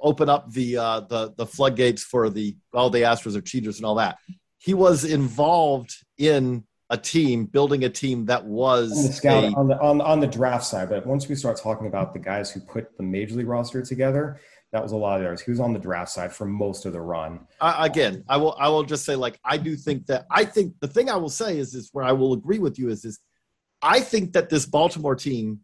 open 0.00 0.28
up 0.28 0.50
the 0.52 0.76
uh, 0.76 1.00
the 1.00 1.32
the 1.36 1.46
floodgates 1.46 2.02
for 2.02 2.28
the 2.28 2.56
all 2.74 2.90
the 2.90 3.02
Astros 3.02 3.36
are 3.36 3.40
cheaters 3.40 3.76
and 3.76 3.86
all 3.86 3.96
that. 3.96 4.18
He 4.58 4.74
was 4.74 5.04
involved 5.04 5.94
in 6.18 6.64
a 6.90 6.96
team, 6.96 7.46
building 7.46 7.84
a 7.84 7.88
team 7.88 8.26
that 8.26 8.44
was 8.44 8.92
on 8.92 9.02
the 9.06 9.12
scout 9.12 9.44
a, 9.44 9.56
on 9.56 9.68
the 9.68 9.80
on, 9.80 10.00
on 10.00 10.20
the 10.20 10.26
draft 10.26 10.64
side. 10.64 10.88
But 10.88 11.06
once 11.06 11.28
we 11.28 11.34
start 11.34 11.56
talking 11.56 11.86
about 11.86 12.12
the 12.12 12.18
guys 12.18 12.50
who 12.50 12.60
put 12.60 12.96
the 12.96 13.02
major 13.02 13.36
league 13.36 13.48
roster 13.48 13.82
together, 13.82 14.40
that 14.72 14.82
was 14.82 14.92
a 14.92 14.96
lot 14.96 15.16
of 15.16 15.22
theirs. 15.22 15.40
He 15.40 15.50
was 15.50 15.60
on 15.60 15.72
the 15.72 15.78
draft 15.78 16.10
side 16.10 16.32
for 16.32 16.46
most 16.46 16.84
of 16.84 16.92
the 16.92 17.00
run. 17.00 17.46
Again, 17.60 18.24
I 18.28 18.36
will 18.36 18.56
I 18.58 18.68
will 18.68 18.84
just 18.84 19.04
say 19.04 19.14
like 19.14 19.38
I 19.44 19.56
do 19.56 19.76
think 19.76 20.06
that 20.06 20.26
I 20.30 20.44
think 20.44 20.74
the 20.80 20.88
thing 20.88 21.10
I 21.10 21.16
will 21.16 21.30
say 21.30 21.58
is 21.58 21.74
is 21.74 21.90
where 21.92 22.04
I 22.04 22.12
will 22.12 22.32
agree 22.32 22.58
with 22.58 22.78
you 22.78 22.88
is 22.88 23.04
is 23.04 23.20
I 23.82 24.00
think 24.00 24.32
that 24.32 24.48
this 24.48 24.66
Baltimore 24.66 25.14
team, 25.14 25.60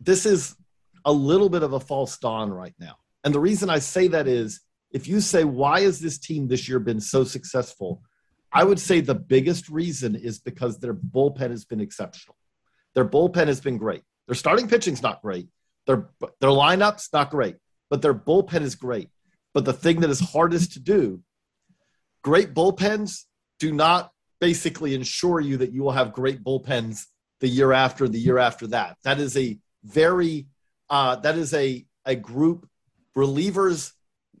this 0.00 0.24
is 0.24 0.54
a 1.04 1.12
little 1.12 1.48
bit 1.48 1.62
of 1.62 1.72
a 1.72 1.80
false 1.80 2.16
dawn 2.18 2.50
right 2.50 2.74
now. 2.78 2.96
And 3.24 3.34
the 3.34 3.40
reason 3.40 3.70
I 3.70 3.78
say 3.78 4.08
that 4.08 4.26
is 4.26 4.60
if 4.90 5.06
you 5.06 5.20
say, 5.20 5.44
why 5.44 5.82
has 5.82 6.00
this 6.00 6.18
team 6.18 6.48
this 6.48 6.68
year 6.68 6.78
been 6.78 7.00
so 7.00 7.24
successful? 7.24 8.02
I 8.52 8.64
would 8.64 8.80
say 8.80 9.00
the 9.00 9.14
biggest 9.14 9.68
reason 9.68 10.14
is 10.14 10.38
because 10.38 10.78
their 10.78 10.94
bullpen 10.94 11.50
has 11.50 11.64
been 11.64 11.80
exceptional. 11.80 12.36
Their 12.94 13.04
bullpen 13.04 13.46
has 13.46 13.60
been 13.60 13.76
great. 13.76 14.02
Their 14.26 14.34
starting 14.34 14.68
pitching's 14.68 15.02
not 15.02 15.20
great. 15.22 15.48
Their 15.86 16.10
their 16.40 16.50
lineup's 16.50 17.10
not 17.12 17.30
great, 17.30 17.56
but 17.90 18.02
their 18.02 18.14
bullpen 18.14 18.62
is 18.62 18.74
great. 18.74 19.10
But 19.54 19.64
the 19.64 19.72
thing 19.72 20.00
that 20.00 20.10
is 20.10 20.20
hardest 20.20 20.72
to 20.74 20.80
do, 20.80 21.22
great 22.22 22.54
bullpens 22.54 23.24
do 23.58 23.72
not 23.72 24.12
basically 24.40 24.94
ensure 24.94 25.40
you 25.40 25.56
that 25.58 25.72
you 25.72 25.82
will 25.82 25.92
have 25.92 26.12
great 26.12 26.42
bullpens 26.44 27.06
the 27.40 27.48
year 27.48 27.72
after 27.72 28.08
the 28.08 28.18
year 28.18 28.38
after 28.38 28.66
that. 28.68 28.96
That 29.04 29.18
is 29.18 29.36
a 29.36 29.58
very 29.84 30.46
uh, 30.90 31.16
that 31.16 31.36
is 31.36 31.54
a 31.54 31.84
a 32.04 32.14
group 32.14 32.68
relievers 33.16 33.92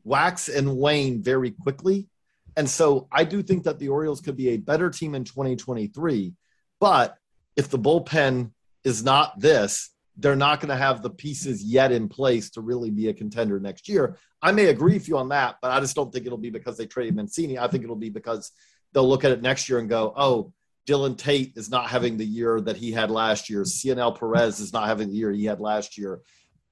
wax 0.04 0.48
and 0.48 0.76
wane 0.76 1.22
very 1.22 1.50
quickly. 1.50 2.08
And 2.56 2.68
so 2.68 3.06
I 3.12 3.24
do 3.24 3.42
think 3.42 3.64
that 3.64 3.78
the 3.78 3.88
Orioles 3.88 4.20
could 4.20 4.36
be 4.36 4.50
a 4.50 4.56
better 4.56 4.90
team 4.90 5.14
in 5.14 5.24
2023. 5.24 6.32
But 6.80 7.16
if 7.56 7.68
the 7.68 7.78
bullpen 7.78 8.52
is 8.84 9.04
not 9.04 9.38
this, 9.38 9.90
they're 10.16 10.34
not 10.34 10.60
going 10.60 10.70
to 10.70 10.76
have 10.76 11.02
the 11.02 11.10
pieces 11.10 11.62
yet 11.62 11.92
in 11.92 12.08
place 12.08 12.50
to 12.50 12.60
really 12.60 12.90
be 12.90 13.08
a 13.08 13.14
contender 13.14 13.60
next 13.60 13.88
year. 13.88 14.16
I 14.42 14.50
may 14.50 14.66
agree 14.66 14.94
with 14.94 15.08
you 15.08 15.18
on 15.18 15.28
that, 15.28 15.56
but 15.62 15.70
I 15.70 15.78
just 15.78 15.94
don't 15.94 16.12
think 16.12 16.26
it'll 16.26 16.38
be 16.38 16.50
because 16.50 16.76
they 16.76 16.86
traded 16.86 17.14
Mancini. 17.14 17.58
I 17.58 17.68
think 17.68 17.84
it'll 17.84 17.94
be 17.94 18.10
because 18.10 18.50
they'll 18.92 19.08
look 19.08 19.24
at 19.24 19.30
it 19.30 19.42
next 19.42 19.68
year 19.68 19.78
and 19.78 19.88
go, 19.88 20.12
oh, 20.16 20.52
Dylan 20.88 21.16
Tate 21.18 21.52
is 21.56 21.70
not 21.70 21.88
having 21.88 22.16
the 22.16 22.24
year 22.24 22.60
that 22.62 22.76
he 22.76 22.90
had 22.90 23.10
last 23.10 23.50
year. 23.50 23.64
Cionel 23.64 24.18
Perez 24.18 24.58
is 24.58 24.72
not 24.72 24.88
having 24.88 25.10
the 25.10 25.16
year 25.16 25.30
he 25.30 25.44
had 25.44 25.60
last 25.60 25.98
year. 25.98 26.20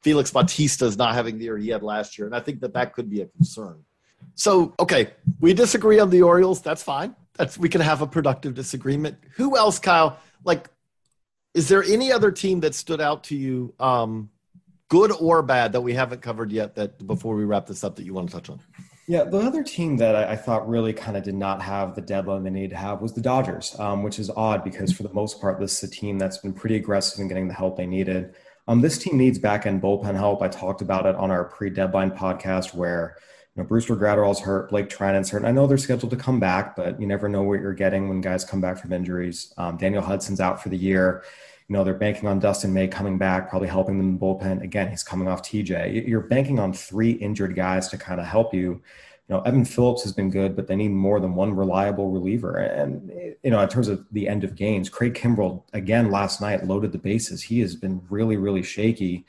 Felix 0.06 0.30
Bautista 0.30 0.84
is 0.84 0.96
not 0.96 1.16
having 1.16 1.36
the 1.36 1.46
year 1.46 1.58
he 1.58 1.68
had 1.68 1.82
last 1.82 2.16
year. 2.16 2.28
And 2.28 2.36
I 2.36 2.38
think 2.38 2.60
that 2.60 2.72
that 2.74 2.92
could 2.92 3.10
be 3.10 3.22
a 3.22 3.26
concern. 3.26 3.82
So, 4.36 4.72
okay, 4.78 5.10
we 5.40 5.52
disagree 5.52 5.98
on 5.98 6.10
the 6.10 6.22
Orioles. 6.22 6.62
That's 6.62 6.80
fine. 6.80 7.16
That's 7.36 7.58
we 7.58 7.68
can 7.68 7.80
have 7.80 8.02
a 8.02 8.06
productive 8.06 8.54
disagreement. 8.54 9.18
Who 9.34 9.56
else, 9.56 9.80
Kyle? 9.80 10.20
Like, 10.44 10.70
is 11.54 11.68
there 11.68 11.82
any 11.82 12.12
other 12.12 12.30
team 12.30 12.60
that 12.60 12.76
stood 12.76 13.00
out 13.00 13.24
to 13.24 13.36
you, 13.36 13.74
um, 13.80 14.30
good 14.88 15.10
or 15.10 15.42
bad, 15.42 15.72
that 15.72 15.80
we 15.80 15.92
haven't 15.92 16.22
covered 16.22 16.52
yet? 16.52 16.76
That 16.76 17.04
before 17.04 17.34
we 17.34 17.44
wrap 17.44 17.66
this 17.66 17.82
up, 17.82 17.96
that 17.96 18.04
you 18.04 18.14
want 18.14 18.28
to 18.28 18.36
touch 18.36 18.48
on? 18.48 18.60
Yeah, 19.08 19.24
the 19.24 19.38
other 19.38 19.64
team 19.64 19.96
that 19.96 20.14
I, 20.14 20.34
I 20.34 20.36
thought 20.36 20.68
really 20.68 20.92
kind 20.92 21.16
of 21.16 21.24
did 21.24 21.34
not 21.34 21.60
have 21.62 21.96
the 21.96 22.00
deadline 22.00 22.44
they 22.44 22.50
needed 22.50 22.70
to 22.70 22.76
have 22.76 23.02
was 23.02 23.12
the 23.12 23.20
Dodgers, 23.20 23.74
um, 23.80 24.04
which 24.04 24.20
is 24.20 24.30
odd 24.30 24.62
because 24.62 24.92
for 24.92 25.02
the 25.02 25.12
most 25.12 25.40
part, 25.40 25.58
this 25.58 25.82
is 25.82 25.90
a 25.90 25.92
team 25.92 26.16
that's 26.16 26.38
been 26.38 26.52
pretty 26.52 26.76
aggressive 26.76 27.18
in 27.18 27.26
getting 27.26 27.48
the 27.48 27.54
help 27.54 27.76
they 27.76 27.86
needed. 27.86 28.36
Um, 28.68 28.80
this 28.80 28.98
team 28.98 29.16
needs 29.16 29.38
back 29.38 29.66
end 29.66 29.80
bullpen 29.80 30.14
help. 30.14 30.42
I 30.42 30.48
talked 30.48 30.82
about 30.82 31.06
it 31.06 31.14
on 31.14 31.30
our 31.30 31.44
pre 31.44 31.70
deadline 31.70 32.10
podcast 32.10 32.74
where 32.74 33.16
you 33.54 33.62
know, 33.62 33.68
Brusdar 33.68 33.98
Graterol's 33.98 34.40
hurt, 34.40 34.68
Blake 34.70 34.88
Treinen's 34.88 35.30
hurt. 35.30 35.44
I 35.44 35.50
know 35.50 35.66
they're 35.66 35.78
scheduled 35.78 36.10
to 36.10 36.16
come 36.16 36.38
back, 36.38 36.76
but 36.76 37.00
you 37.00 37.06
never 37.06 37.28
know 37.28 37.42
what 37.42 37.60
you're 37.60 37.72
getting 37.72 38.08
when 38.08 38.20
guys 38.20 38.44
come 38.44 38.60
back 38.60 38.78
from 38.78 38.92
injuries. 38.92 39.54
Um, 39.56 39.76
Daniel 39.76 40.02
Hudson's 40.02 40.40
out 40.40 40.62
for 40.62 40.68
the 40.68 40.76
year. 40.76 41.22
You 41.68 41.72
know, 41.72 41.82
they're 41.82 41.94
banking 41.94 42.28
on 42.28 42.38
Dustin 42.38 42.72
May 42.72 42.86
coming 42.86 43.18
back, 43.18 43.48
probably 43.48 43.68
helping 43.68 43.98
them 43.98 44.08
in 44.08 44.14
the 44.14 44.20
bullpen. 44.20 44.62
Again, 44.62 44.88
he's 44.90 45.02
coming 45.02 45.26
off 45.26 45.42
TJ. 45.42 46.06
You're 46.06 46.20
banking 46.20 46.58
on 46.58 46.72
three 46.72 47.12
injured 47.12 47.56
guys 47.56 47.88
to 47.88 47.98
kind 47.98 48.20
of 48.20 48.26
help 48.26 48.52
you 48.52 48.82
you 49.28 49.34
know, 49.34 49.42
Evan 49.42 49.64
Phillips 49.64 50.02
has 50.04 50.12
been 50.12 50.30
good, 50.30 50.54
but 50.54 50.68
they 50.68 50.76
need 50.76 50.92
more 50.92 51.18
than 51.18 51.34
one 51.34 51.54
reliable 51.54 52.10
reliever. 52.10 52.58
And, 52.58 53.10
you 53.42 53.50
know, 53.50 53.60
in 53.60 53.68
terms 53.68 53.88
of 53.88 54.06
the 54.12 54.28
end 54.28 54.44
of 54.44 54.54
games, 54.54 54.88
Craig 54.88 55.14
Kimbrel, 55.14 55.64
again, 55.72 56.12
last 56.12 56.40
night 56.40 56.64
loaded 56.64 56.92
the 56.92 56.98
bases. 56.98 57.42
He 57.42 57.58
has 57.60 57.74
been 57.74 58.00
really, 58.08 58.36
really 58.36 58.62
shaky. 58.62 59.26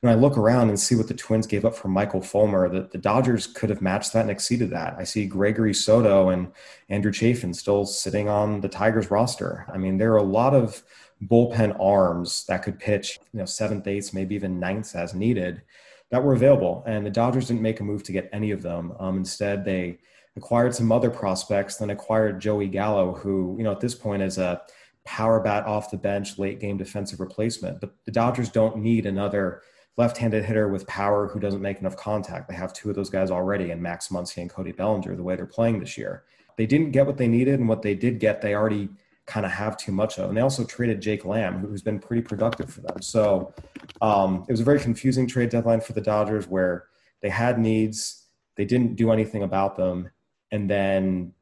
When 0.00 0.12
I 0.12 0.16
look 0.16 0.36
around 0.36 0.68
and 0.68 0.78
see 0.78 0.94
what 0.94 1.08
the 1.08 1.14
Twins 1.14 1.46
gave 1.46 1.64
up 1.64 1.74
for 1.74 1.88
Michael 1.88 2.20
Fulmer, 2.20 2.68
That 2.68 2.90
the 2.90 2.98
Dodgers 2.98 3.46
could 3.46 3.70
have 3.70 3.80
matched 3.80 4.12
that 4.12 4.20
and 4.20 4.30
exceeded 4.30 4.68
that. 4.70 4.94
I 4.98 5.04
see 5.04 5.26
Gregory 5.26 5.74
Soto 5.74 6.28
and 6.28 6.52
Andrew 6.90 7.10
Chafin 7.10 7.54
still 7.54 7.86
sitting 7.86 8.28
on 8.28 8.60
the 8.60 8.68
Tigers 8.68 9.10
roster. 9.10 9.66
I 9.72 9.78
mean, 9.78 9.96
there 9.96 10.12
are 10.12 10.18
a 10.18 10.22
lot 10.22 10.54
of 10.54 10.82
bullpen 11.24 11.74
arms 11.80 12.44
that 12.46 12.62
could 12.62 12.78
pitch, 12.78 13.18
you 13.32 13.40
know, 13.40 13.46
seventh, 13.46 13.86
eighth, 13.88 14.12
maybe 14.12 14.34
even 14.34 14.60
ninths 14.60 14.94
as 14.94 15.14
needed 15.14 15.62
that 16.10 16.22
were 16.22 16.32
available. 16.32 16.82
And 16.86 17.04
the 17.04 17.10
Dodgers 17.10 17.48
didn't 17.48 17.62
make 17.62 17.80
a 17.80 17.84
move 17.84 18.02
to 18.04 18.12
get 18.12 18.30
any 18.32 18.50
of 18.50 18.62
them. 18.62 18.94
Um, 18.98 19.18
instead, 19.18 19.64
they 19.64 19.98
acquired 20.36 20.74
some 20.74 20.90
other 20.92 21.10
prospects, 21.10 21.76
then 21.76 21.90
acquired 21.90 22.40
Joey 22.40 22.68
Gallo, 22.68 23.14
who, 23.14 23.54
you 23.58 23.64
know, 23.64 23.72
at 23.72 23.80
this 23.80 23.94
point 23.94 24.22
is 24.22 24.38
a 24.38 24.62
power 25.04 25.40
bat 25.40 25.66
off 25.66 25.90
the 25.90 25.96
bench, 25.96 26.38
late 26.38 26.60
game 26.60 26.76
defensive 26.76 27.20
replacement. 27.20 27.80
But 27.80 27.94
the 28.04 28.12
Dodgers 28.12 28.48
don't 28.48 28.78
need 28.78 29.06
another 29.06 29.62
left-handed 29.96 30.44
hitter 30.44 30.68
with 30.68 30.86
power 30.86 31.28
who 31.28 31.40
doesn't 31.40 31.62
make 31.62 31.80
enough 31.80 31.96
contact. 31.96 32.48
They 32.48 32.54
have 32.54 32.72
two 32.72 32.88
of 32.88 32.96
those 32.96 33.10
guys 33.10 33.30
already 33.30 33.70
in 33.70 33.82
Max 33.82 34.08
Muncy 34.08 34.38
and 34.38 34.50
Cody 34.50 34.72
Bellinger, 34.72 35.16
the 35.16 35.22
way 35.22 35.34
they're 35.36 35.46
playing 35.46 35.80
this 35.80 35.98
year. 35.98 36.24
They 36.56 36.66
didn't 36.66 36.92
get 36.92 37.06
what 37.06 37.16
they 37.16 37.28
needed, 37.28 37.58
and 37.58 37.68
what 37.68 37.82
they 37.82 37.94
did 37.94 38.18
get, 38.18 38.40
they 38.40 38.54
already– 38.54 38.88
kind 39.28 39.46
of 39.46 39.52
have 39.52 39.76
too 39.76 39.92
much 39.92 40.18
of. 40.18 40.28
And 40.28 40.36
they 40.36 40.40
also 40.40 40.64
traded 40.64 41.00
Jake 41.00 41.24
Lamb, 41.24 41.60
who's 41.60 41.82
been 41.82 42.00
pretty 42.00 42.22
productive 42.22 42.72
for 42.72 42.80
them. 42.80 43.00
So 43.00 43.52
um, 44.00 44.44
it 44.48 44.50
was 44.50 44.60
a 44.60 44.64
very 44.64 44.80
confusing 44.80 45.26
trade 45.26 45.50
deadline 45.50 45.80
for 45.80 45.92
the 45.92 46.00
Dodgers 46.00 46.48
where 46.48 46.86
they 47.20 47.28
had 47.28 47.58
needs, 47.58 48.24
they 48.56 48.64
didn't 48.64 48.96
do 48.96 49.12
anything 49.12 49.42
about 49.42 49.76
them, 49.76 50.10
and 50.50 50.68
then 50.68 51.32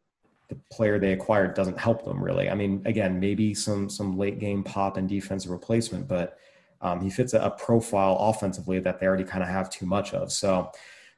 the 0.49 0.57
player 0.71 0.99
they 0.99 1.13
acquired 1.13 1.55
doesn't 1.55 1.79
help 1.79 2.05
them 2.05 2.23
really. 2.23 2.51
I 2.51 2.55
mean, 2.55 2.83
again, 2.85 3.19
maybe 3.19 3.55
some 3.55 3.89
some 3.89 4.17
late 4.19 4.39
game 4.39 4.63
pop 4.63 4.97
and 4.97 5.09
defensive 5.09 5.51
replacement, 5.51 6.07
but 6.09 6.39
um, 6.81 7.01
he 7.01 7.11
fits 7.11 7.35
a, 7.35 7.41
a 7.41 7.51
profile 7.51 8.17
offensively 8.21 8.79
that 8.81 9.01
they 9.01 9.07
already 9.07 9.25
kind 9.25 9.43
of 9.43 9.49
have 9.49 9.71
too 9.71 9.87
much 9.87 10.13
of. 10.13 10.31
So 10.33 10.71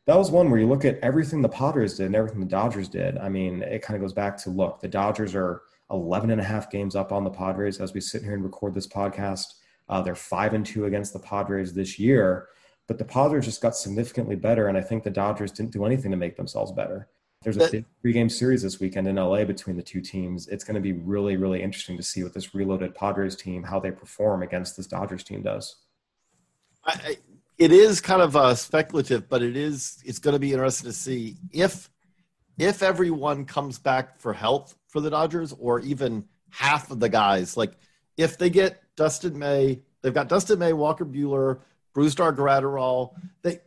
that 0.07 0.16
was 0.16 0.31
one 0.31 0.51
where 0.51 0.61
you 0.61 0.66
look 0.66 0.85
at 0.85 0.99
everything 1.01 1.43
the 1.43 1.49
Padres 1.49 1.97
did 1.97 2.07
and 2.07 2.16
everything 2.16 2.41
the 2.41 2.47
Dodgers 2.47 2.89
did. 2.89 3.19
I 3.19 3.29
mean, 3.29 3.62
it 3.62 3.83
kind 3.83 3.97
of 3.97 4.01
goes 4.01 4.12
back 4.12 4.37
to 4.39 4.51
look, 4.51 4.81
the 4.81 4.89
Dodgers 4.89 5.35
are 5.35 5.62
11 5.91 6.30
and 6.30 6.41
a 6.41 6.45
half 6.45 6.70
games 6.70 6.95
up 6.95 7.12
on 7.12 7.24
the 7.24 7.30
Padres 7.30 7.80
as 7.80 7.95
we 7.95 8.01
sit 8.01 8.22
here 8.22 8.34
and 8.34 8.45
record 8.45 8.74
this 8.74 8.86
podcast. 8.86 9.55
Uh, 9.89 10.03
they're 10.03 10.14
five 10.14 10.55
and 10.55 10.64
two 10.64 10.84
against 10.84 11.12
the 11.12 11.18
Padres 11.18 11.72
this 11.72 11.99
year, 11.99 12.49
but 12.86 12.99
the 12.99 13.05
Padres 13.05 13.45
just 13.45 13.62
got 13.62 13.76
significantly 13.76 14.36
better, 14.36 14.68
and 14.68 14.76
I 14.76 14.82
think 14.82 15.03
the 15.03 15.11
Dodgers 15.11 15.53
didn't 15.53 15.72
do 15.72 15.84
anything 15.84 16.11
to 16.11 16.16
make 16.16 16.36
themselves 16.36 16.72
better. 16.72 17.09
There's 17.43 17.57
a 17.57 17.84
three 18.03 18.12
game 18.12 18.28
series 18.28 18.62
this 18.62 18.80
weekend 18.80 19.07
in 19.07 19.14
LA 19.14 19.45
between 19.45 19.76
the 19.76 19.82
two 19.82 20.01
teams. 20.01 20.49
It's 20.49 20.64
going 20.64 20.74
to 20.74 20.80
be 20.80 20.93
really, 20.93 21.36
really 21.36 21.62
interesting 21.62 21.97
to 21.97 22.03
see 22.03 22.24
what 22.24 22.34
this 22.34 22.55
reloaded 22.55 22.95
Padres 22.95 23.36
team, 23.36 23.62
how 23.62 23.78
they 23.78 23.93
perform 23.93 24.43
against 24.43 24.76
this 24.76 24.89
Dodgers 24.89 25.22
team 25.22 25.43
does. 25.43 25.76
I, 26.84 27.18
it 27.59 27.70
is 27.72 28.01
kind 28.01 28.22
of 28.22 28.36
uh, 28.36 28.55
speculative, 28.55 29.28
but 29.28 29.43
it 29.43 29.57
is 29.57 30.03
it's 30.05 30.18
going 30.18 30.32
to 30.32 30.41
be 30.41 30.53
interesting 30.53 30.91
to 30.91 30.97
see 30.97 31.36
if 31.53 31.91
if 32.59 32.82
everyone 32.82 33.45
comes 33.45 33.78
back 33.78 34.18
for 34.18 34.32
health 34.32 34.74
for 34.99 35.03
the 35.03 35.11
Dodgers, 35.11 35.55
or 35.59 35.80
even 35.80 36.24
half 36.51 36.90
of 36.90 36.99
the 36.99 37.09
guys. 37.09 37.57
Like 37.57 37.72
if 38.16 38.36
they 38.36 38.51
get 38.51 38.82
Dustin 38.96 39.38
May, 39.38 39.80
they've 40.03 40.14
got 40.14 40.28
Dustin 40.28 40.59
May, 40.59 40.72
Walker 40.72 41.07
Buehler, 41.07 41.61
Brusdar 41.94 42.34
Graterol. 42.34 43.14
They 43.42 43.61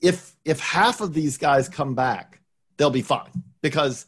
if 0.00 0.34
if 0.44 0.58
half 0.58 1.00
of 1.00 1.14
these 1.14 1.38
guys 1.38 1.68
come 1.68 1.94
back, 1.94 2.40
they'll 2.76 2.90
be 2.90 3.02
fine 3.02 3.30
because 3.60 4.06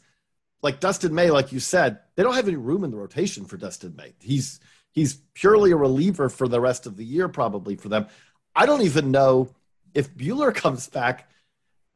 like 0.61 0.81
Dustin 0.81 1.15
May, 1.15 1.31
like 1.31 1.53
you 1.53 1.61
said, 1.61 1.99
they 2.15 2.23
don't 2.23 2.35
have 2.35 2.47
any 2.47 2.57
room 2.57 2.83
in 2.83 2.91
the 2.91 2.97
rotation 2.97 3.45
for 3.45 3.55
Dustin 3.55 3.95
May. 3.95 4.13
He's 4.19 4.59
he's 4.91 5.15
purely 5.33 5.71
a 5.71 5.77
reliever 5.77 6.27
for 6.27 6.49
the 6.49 6.59
rest 6.59 6.85
of 6.85 6.97
the 6.97 7.05
year, 7.05 7.29
probably 7.29 7.77
for 7.77 7.87
them. 7.87 8.07
I 8.53 8.65
don't 8.65 8.81
even 8.81 9.11
know 9.11 9.49
if 9.93 10.13
Buehler 10.13 10.53
comes 10.63 10.89
back. 10.89 11.29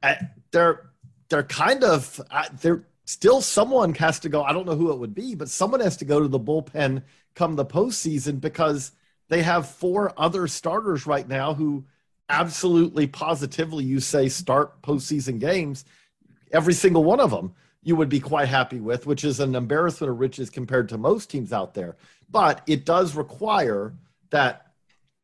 Eh, 0.04 0.16
they're 0.52 0.90
they're 1.30 1.44
kind 1.44 1.84
of 1.84 2.22
they're 2.62 2.86
still 3.10 3.42
someone 3.42 3.96
has 3.96 4.20
to 4.20 4.30
go. 4.30 4.44
I 4.44 4.54
don't 4.54 4.68
know 4.68 4.76
who 4.76 4.92
it 4.92 5.00
would 5.00 5.16
be, 5.16 5.34
but 5.34 5.50
someone 5.50 5.80
has 5.80 5.98
to 5.98 6.06
go 6.06 6.20
to 6.20 6.28
the 6.28 6.40
bullpen 6.40 7.02
come 7.34 7.56
the 7.56 7.66
postseason 7.66 8.40
because 8.40 8.92
they 9.30 9.42
have 9.42 9.68
four 9.68 10.14
other 10.16 10.48
starters 10.48 11.08
right 11.08 11.28
now 11.28 11.56
who 11.56 11.86
absolutely 12.30 13.08
positively 13.08 13.84
you 13.84 14.00
say 14.00 14.30
start 14.30 14.80
postseason 14.84 15.40
games. 15.40 15.86
Every 16.52 16.74
single 16.74 17.04
one 17.04 17.20
of 17.20 17.32
them 17.32 17.56
you 17.82 17.96
would 17.96 18.10
be 18.10 18.20
quite 18.20 18.48
happy 18.48 18.80
with, 18.80 19.08
which 19.08 19.24
is 19.24 19.40
an 19.40 19.56
embarrassment 19.56 20.12
of 20.12 20.20
riches 20.20 20.52
compared 20.52 20.88
to 20.90 20.98
most 21.00 21.32
teams 21.32 21.52
out 21.52 21.74
there. 21.74 21.98
But 22.30 22.62
it 22.68 22.86
does 22.86 23.16
require 23.16 23.96
that 24.30 24.68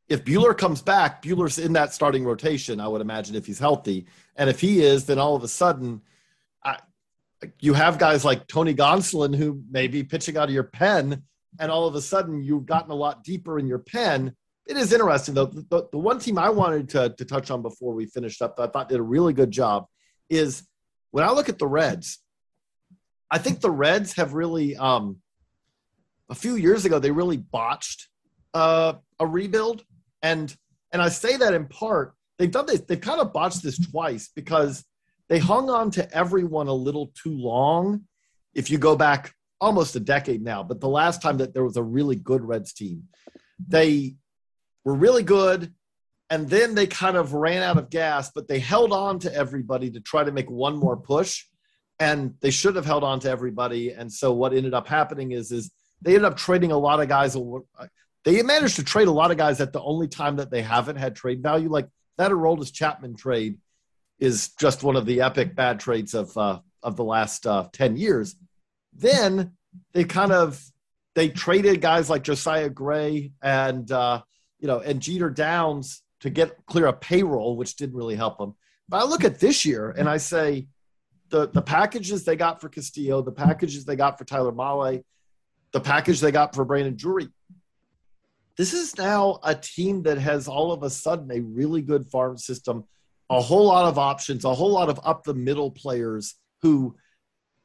if 0.09 0.25
Buehler 0.25 0.57
comes 0.57 0.81
back, 0.81 1.21
Buehler's 1.21 1.59
in 1.59 1.73
that 1.73 1.93
starting 1.93 2.23
rotation, 2.23 2.79
I 2.79 2.87
would 2.87 3.01
imagine, 3.01 3.35
if 3.35 3.45
he's 3.45 3.59
healthy. 3.59 4.07
And 4.35 4.49
if 4.49 4.59
he 4.59 4.81
is, 4.81 5.05
then 5.05 5.19
all 5.19 5.35
of 5.35 5.43
a 5.43 5.47
sudden– 5.47 6.01
you 7.59 7.73
have 7.73 7.97
guys 7.99 8.23
like 8.23 8.47
Tony 8.47 8.73
Gonsolin 8.73 9.35
who 9.35 9.61
may 9.69 9.87
be 9.87 10.03
pitching 10.03 10.37
out 10.37 10.47
of 10.47 10.53
your 10.53 10.63
pen, 10.63 11.23
and 11.59 11.71
all 11.71 11.87
of 11.87 11.95
a 11.95 12.01
sudden 12.01 12.43
you've 12.43 12.65
gotten 12.65 12.91
a 12.91 12.95
lot 12.95 13.23
deeper 13.23 13.59
in 13.59 13.67
your 13.67 13.79
pen. 13.79 14.35
It 14.67 14.77
is 14.77 14.91
interesting 14.91 15.35
though. 15.35 15.45
The, 15.45 15.87
the 15.91 15.97
one 15.97 16.19
team 16.19 16.37
I 16.37 16.49
wanted 16.49 16.89
to, 16.89 17.09
to 17.09 17.25
touch 17.25 17.51
on 17.51 17.61
before 17.61 17.93
we 17.93 18.05
finished 18.05 18.41
up, 18.41 18.55
that 18.55 18.63
I 18.63 18.67
thought 18.67 18.89
did 18.89 18.99
a 18.99 19.03
really 19.03 19.33
good 19.33 19.51
job, 19.51 19.85
is 20.29 20.63
when 21.11 21.23
I 21.23 21.31
look 21.31 21.49
at 21.49 21.59
the 21.59 21.67
Reds. 21.67 22.19
I 23.29 23.37
think 23.37 23.61
the 23.61 23.71
Reds 23.71 24.13
have 24.13 24.33
really, 24.33 24.75
um, 24.75 25.17
a 26.29 26.35
few 26.35 26.55
years 26.55 26.85
ago, 26.85 26.99
they 26.99 27.11
really 27.11 27.37
botched 27.37 28.07
uh, 28.53 28.93
a 29.19 29.27
rebuild, 29.27 29.83
and 30.21 30.55
and 30.91 31.01
I 31.01 31.09
say 31.09 31.37
that 31.37 31.53
in 31.53 31.67
part 31.67 32.13
they've 32.37 32.51
done 32.51 32.65
this. 32.65 32.81
They've 32.81 32.99
kind 32.99 33.19
of 33.19 33.33
botched 33.33 33.61
this 33.61 33.77
twice 33.77 34.29
because 34.33 34.83
they 35.29 35.39
hung 35.39 35.69
on 35.69 35.91
to 35.91 36.15
everyone 36.15 36.67
a 36.67 36.73
little 36.73 37.11
too 37.21 37.35
long. 37.35 38.01
If 38.53 38.69
you 38.69 38.77
go 38.77 38.95
back 38.95 39.33
almost 39.59 39.95
a 39.95 39.99
decade 39.99 40.41
now, 40.41 40.63
but 40.63 40.79
the 40.79 40.89
last 40.89 41.21
time 41.21 41.37
that 41.37 41.53
there 41.53 41.63
was 41.63 41.77
a 41.77 41.83
really 41.83 42.15
good 42.15 42.43
Reds 42.43 42.73
team, 42.73 43.03
they 43.67 44.15
were 44.83 44.95
really 44.95 45.23
good. 45.23 45.73
And 46.29 46.49
then 46.49 46.73
they 46.73 46.87
kind 46.87 47.17
of 47.17 47.33
ran 47.33 47.61
out 47.61 47.77
of 47.77 47.89
gas, 47.89 48.31
but 48.33 48.47
they 48.47 48.59
held 48.59 48.91
on 48.91 49.19
to 49.19 49.33
everybody 49.33 49.91
to 49.91 49.99
try 49.99 50.23
to 50.23 50.31
make 50.31 50.49
one 50.49 50.75
more 50.75 50.97
push. 50.97 51.45
And 51.99 52.33
they 52.41 52.49
should 52.49 52.75
have 52.75 52.85
held 52.85 53.03
on 53.03 53.19
to 53.21 53.29
everybody. 53.29 53.91
And 53.91 54.11
so 54.11 54.33
what 54.33 54.53
ended 54.53 54.73
up 54.73 54.87
happening 54.87 55.31
is, 55.31 55.51
is 55.51 55.71
they 56.01 56.15
ended 56.15 56.25
up 56.25 56.35
trading 56.35 56.71
a 56.71 56.77
lot 56.77 56.99
of 56.99 57.07
guys. 57.07 57.37
They 58.23 58.41
managed 58.41 58.75
to 58.77 58.83
trade 58.83 59.07
a 59.07 59.11
lot 59.11 59.31
of 59.31 59.37
guys 59.37 59.61
at 59.61 59.71
the 59.71 59.81
only 59.81 60.07
time 60.07 60.37
that 60.37 60.49
they 60.49 60.61
haven't 60.61 60.97
had 60.97 61.15
trade 61.15 61.43
value. 61.43 61.69
Like 61.69 61.87
that 62.17 62.31
Aroldis 62.31 62.73
Chapman 62.73 63.15
trade 63.15 63.59
is 64.19 64.49
just 64.59 64.83
one 64.83 64.95
of 64.95 65.05
the 65.05 65.21
epic 65.21 65.55
bad 65.55 65.79
trades 65.79 66.13
of 66.13 66.35
uh, 66.37 66.59
of 66.83 66.95
the 66.95 67.03
last 67.03 67.45
uh, 67.45 67.67
ten 67.73 67.97
years. 67.97 68.35
Then 68.93 69.51
they 69.93 70.03
kind 70.03 70.31
of 70.31 70.63
they 71.15 71.29
traded 71.29 71.81
guys 71.81 72.09
like 72.09 72.23
Josiah 72.23 72.69
Gray 72.69 73.31
and 73.41 73.91
uh, 73.91 74.21
you 74.59 74.67
know 74.67 74.79
and 74.79 75.01
Jeter 75.01 75.29
Downs 75.29 76.03
to 76.21 76.29
get 76.29 76.65
clear 76.65 76.87
a 76.87 76.93
payroll, 76.93 77.57
which 77.57 77.75
didn't 77.75 77.95
really 77.95 78.15
help 78.15 78.37
them. 78.37 78.55
But 78.87 79.01
I 79.01 79.05
look 79.05 79.23
at 79.23 79.39
this 79.39 79.65
year 79.65 79.93
and 79.97 80.07
I 80.07 80.17
say 80.17 80.67
the 81.29 81.47
the 81.47 81.61
packages 81.61 82.23
they 82.23 82.35
got 82.35 82.61
for 82.61 82.69
Castillo, 82.69 83.21
the 83.21 83.31
packages 83.31 83.85
they 83.85 83.95
got 83.95 84.17
for 84.17 84.25
Tyler 84.25 84.51
Mahle, 84.51 85.03
the 85.71 85.81
package 85.81 86.21
they 86.21 86.31
got 86.31 86.55
for 86.55 86.63
Brandon 86.63 86.95
Drury. 86.95 87.27
This 88.57 88.73
is 88.73 88.97
now 88.97 89.39
a 89.43 89.53
team 89.53 90.03
that 90.03 90.17
has 90.17 90.47
all 90.47 90.71
of 90.71 90.83
a 90.83 90.89
sudden 90.89 91.29
a 91.29 91.41
really 91.41 91.81
good 91.81 92.07
farm 92.07 92.37
system 92.37 92.85
a 93.29 93.41
whole 93.41 93.65
lot 93.65 93.85
of 93.85 93.97
options, 93.97 94.45
a 94.45 94.53
whole 94.53 94.71
lot 94.71 94.89
of 94.89 94.99
up 95.03 95.23
the 95.23 95.33
middle 95.33 95.71
players 95.71 96.35
who 96.61 96.95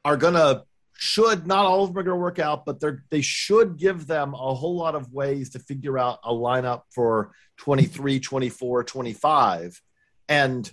are 0.05 0.17
going 0.17 0.35
to 0.35 0.65
should 1.03 1.47
not 1.47 1.65
all 1.65 1.85
of 1.85 1.91
them 1.91 1.99
are 1.99 2.03
going 2.03 2.17
to 2.17 2.21
work 2.21 2.39
out, 2.39 2.67
but 2.67 2.79
they're 2.79 3.05
they 3.11 3.23
should 3.23 3.79
give 3.79 4.07
them 4.07 4.35
a 4.35 4.55
whole 4.55 4.77
lot 4.77 4.95
of 4.95 5.13
ways 5.13 5.51
to 5.51 5.59
figure 5.59 5.99
out 5.99 6.19
a 6.25 6.33
lineup 6.33 6.83
for 6.95 7.33
23, 7.59 8.21
24, 8.21 8.85
25. 8.85 9.81
And 10.29 10.71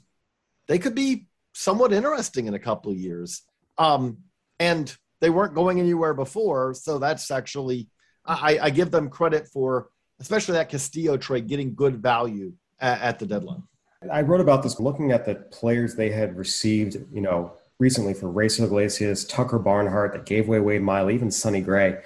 they 0.68 0.80
could 0.80 0.96
be 0.96 1.28
somewhat 1.54 1.94
interesting 1.94 2.48
in 2.48 2.54
a 2.54 2.60
couple 2.60 2.92
of 2.92 2.98
years. 2.98 3.44
Um, 3.78 4.18
and 4.60 4.94
they 5.22 5.30
weren't 5.30 5.56
going 5.56 5.80
anywhere 5.80 6.14
before, 6.14 6.74
so 6.74 7.00
that's 7.00 7.32
actually 7.32 7.90
I, 8.26 8.60
I 8.64 8.70
give 8.70 8.92
them 8.92 9.10
credit 9.10 9.48
for 9.48 9.90
especially 10.20 10.56
that 10.56 10.70
Castillo 10.70 11.18
trade 11.18 11.48
getting 11.48 11.76
good 11.76 12.02
value 12.02 12.54
at, 12.80 13.02
at 13.02 13.20
the 13.20 13.26
deadline. 13.26 13.64
I 14.12 14.22
wrote 14.22 14.41
about 14.41 14.64
this 14.64 14.80
looking 14.80 15.12
at 15.12 15.26
the 15.26 15.36
players 15.36 15.95
they 15.95 16.10
had 16.10 16.38
received, 16.38 16.98
you 17.12 17.22
know, 17.22 17.54
recently 17.80 18.14
for 18.14 18.28
Raisel 18.28 18.66
Iglesias, 18.66 19.26
Tucker 19.26 19.60
Barnhart, 19.60 20.14
that 20.14 20.26
gave 20.26 20.48
away 20.48 20.60
Wade 20.60 20.82
Miley, 20.82 21.16
even 21.16 21.32
Sonny 21.32 21.62
Gray. 21.62 22.02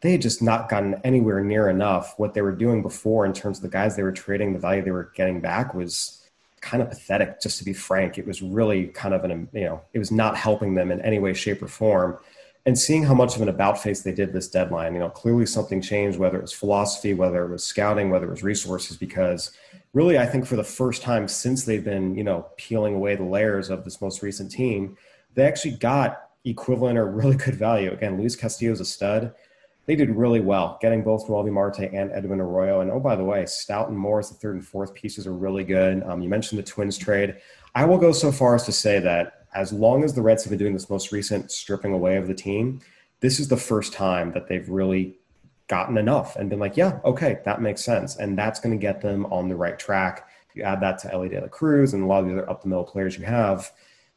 They 0.00 0.12
had 0.12 0.22
just 0.22 0.42
not 0.42 0.68
gotten 0.68 1.00
anywhere 1.04 1.42
near 1.42 1.68
enough. 1.68 2.14
What 2.16 2.34
they 2.34 2.42
were 2.42 2.52
doing 2.52 2.82
before 2.82 3.24
in 3.26 3.32
terms 3.32 3.58
of 3.58 3.62
the 3.62 3.68
guys 3.68 3.96
they 3.96 4.02
were 4.02 4.12
trading, 4.12 4.52
the 4.52 4.58
value 4.58 4.82
they 4.82 4.90
were 4.90 5.10
getting 5.14 5.40
back 5.40 5.72
was 5.72 6.28
kind 6.60 6.82
of 6.82 6.90
pathetic, 6.90 7.40
just 7.40 7.58
to 7.58 7.64
be 7.64 7.72
frank. 7.72 8.18
It 8.18 8.26
was 8.26 8.42
really 8.42 8.88
kind 8.88 9.14
of 9.14 9.24
an, 9.24 9.48
you 9.52 9.64
know, 9.64 9.80
it 9.92 9.98
was 9.98 10.10
not 10.10 10.36
helping 10.36 10.74
them 10.74 10.90
in 10.90 11.00
any 11.00 11.18
way, 11.18 11.32
shape, 11.32 11.62
or 11.62 11.68
form 11.68 12.18
and 12.66 12.76
seeing 12.76 13.04
how 13.04 13.14
much 13.14 13.36
of 13.36 13.42
an 13.42 13.48
about 13.48 13.80
face 13.80 14.02
they 14.02 14.12
did 14.12 14.32
this 14.32 14.48
deadline, 14.48 14.92
you 14.92 14.98
know, 14.98 15.08
clearly 15.08 15.46
something 15.46 15.80
changed, 15.80 16.18
whether 16.18 16.36
it 16.36 16.42
was 16.42 16.52
philosophy, 16.52 17.14
whether 17.14 17.44
it 17.44 17.50
was 17.50 17.62
scouting, 17.62 18.10
whether 18.10 18.26
it 18.26 18.30
was 18.30 18.42
resources, 18.42 18.96
because 18.96 19.52
really, 19.96 20.18
I 20.18 20.26
think 20.26 20.44
for 20.44 20.56
the 20.56 20.62
first 20.62 21.00
time 21.00 21.26
since 21.26 21.64
they've 21.64 21.82
been, 21.82 22.14
you 22.14 22.22
know, 22.22 22.46
peeling 22.58 22.94
away 22.94 23.16
the 23.16 23.24
layers 23.24 23.70
of 23.70 23.82
this 23.82 24.02
most 24.02 24.20
recent 24.20 24.50
team, 24.50 24.94
they 25.34 25.46
actually 25.46 25.70
got 25.70 26.28
equivalent 26.44 26.98
or 26.98 27.10
really 27.10 27.36
good 27.36 27.54
value. 27.54 27.90
Again, 27.90 28.18
Luis 28.18 28.36
Castillo 28.36 28.72
is 28.72 28.80
a 28.80 28.84
stud. 28.84 29.32
They 29.86 29.96
did 29.96 30.10
really 30.10 30.40
well 30.40 30.76
getting 30.82 31.02
both 31.02 31.26
Noelvi 31.26 31.50
Marte 31.50 31.88
and 31.94 32.12
Edwin 32.12 32.42
Arroyo. 32.42 32.82
And 32.82 32.90
oh, 32.90 33.00
by 33.00 33.16
the 33.16 33.24
way, 33.24 33.44
Stoudt 33.44 33.88
and 33.88 33.98
Moore 33.98 34.18
as 34.18 34.28
the 34.28 34.34
third 34.34 34.56
and 34.56 34.66
fourth 34.66 34.92
pieces 34.92 35.26
are 35.26 35.32
really 35.32 35.64
good. 35.64 36.02
Um, 36.02 36.20
you 36.20 36.28
mentioned 36.28 36.58
the 36.58 36.62
Twins 36.62 36.98
trade. 36.98 37.36
I 37.74 37.86
will 37.86 37.98
go 37.98 38.12
so 38.12 38.30
far 38.30 38.54
as 38.54 38.64
to 38.64 38.72
say 38.72 38.98
that 38.98 39.46
as 39.54 39.72
long 39.72 40.04
as 40.04 40.12
the 40.12 40.20
Reds 40.20 40.44
have 40.44 40.50
been 40.50 40.58
doing 40.58 40.74
this 40.74 40.90
most 40.90 41.10
recent 41.10 41.50
stripping 41.50 41.94
away 41.94 42.18
of 42.18 42.26
the 42.26 42.34
team, 42.34 42.80
this 43.20 43.40
is 43.40 43.48
the 43.48 43.56
first 43.56 43.94
time 43.94 44.32
that 44.32 44.46
they've 44.46 44.68
really 44.68 45.16
gotten 45.68 45.98
enough 45.98 46.36
and 46.36 46.48
been 46.48 46.58
like, 46.58 46.76
yeah, 46.76 47.00
okay, 47.04 47.40
that 47.44 47.60
makes 47.60 47.84
sense. 47.84 48.16
And 48.16 48.38
that's 48.38 48.60
going 48.60 48.76
to 48.76 48.80
get 48.80 49.00
them 49.00 49.26
on 49.26 49.48
the 49.48 49.56
right 49.56 49.78
track. 49.78 50.28
You 50.54 50.62
add 50.62 50.80
that 50.80 50.98
to 51.00 51.12
Elly 51.12 51.28
De 51.28 51.40
La 51.40 51.48
Cruz 51.48 51.92
and 51.92 52.02
a 52.02 52.06
lot 52.06 52.20
of 52.20 52.26
the 52.26 52.32
other 52.32 52.48
up 52.50 52.62
the 52.62 52.68
middle 52.68 52.84
players 52.84 53.18
you 53.18 53.24
have. 53.24 53.72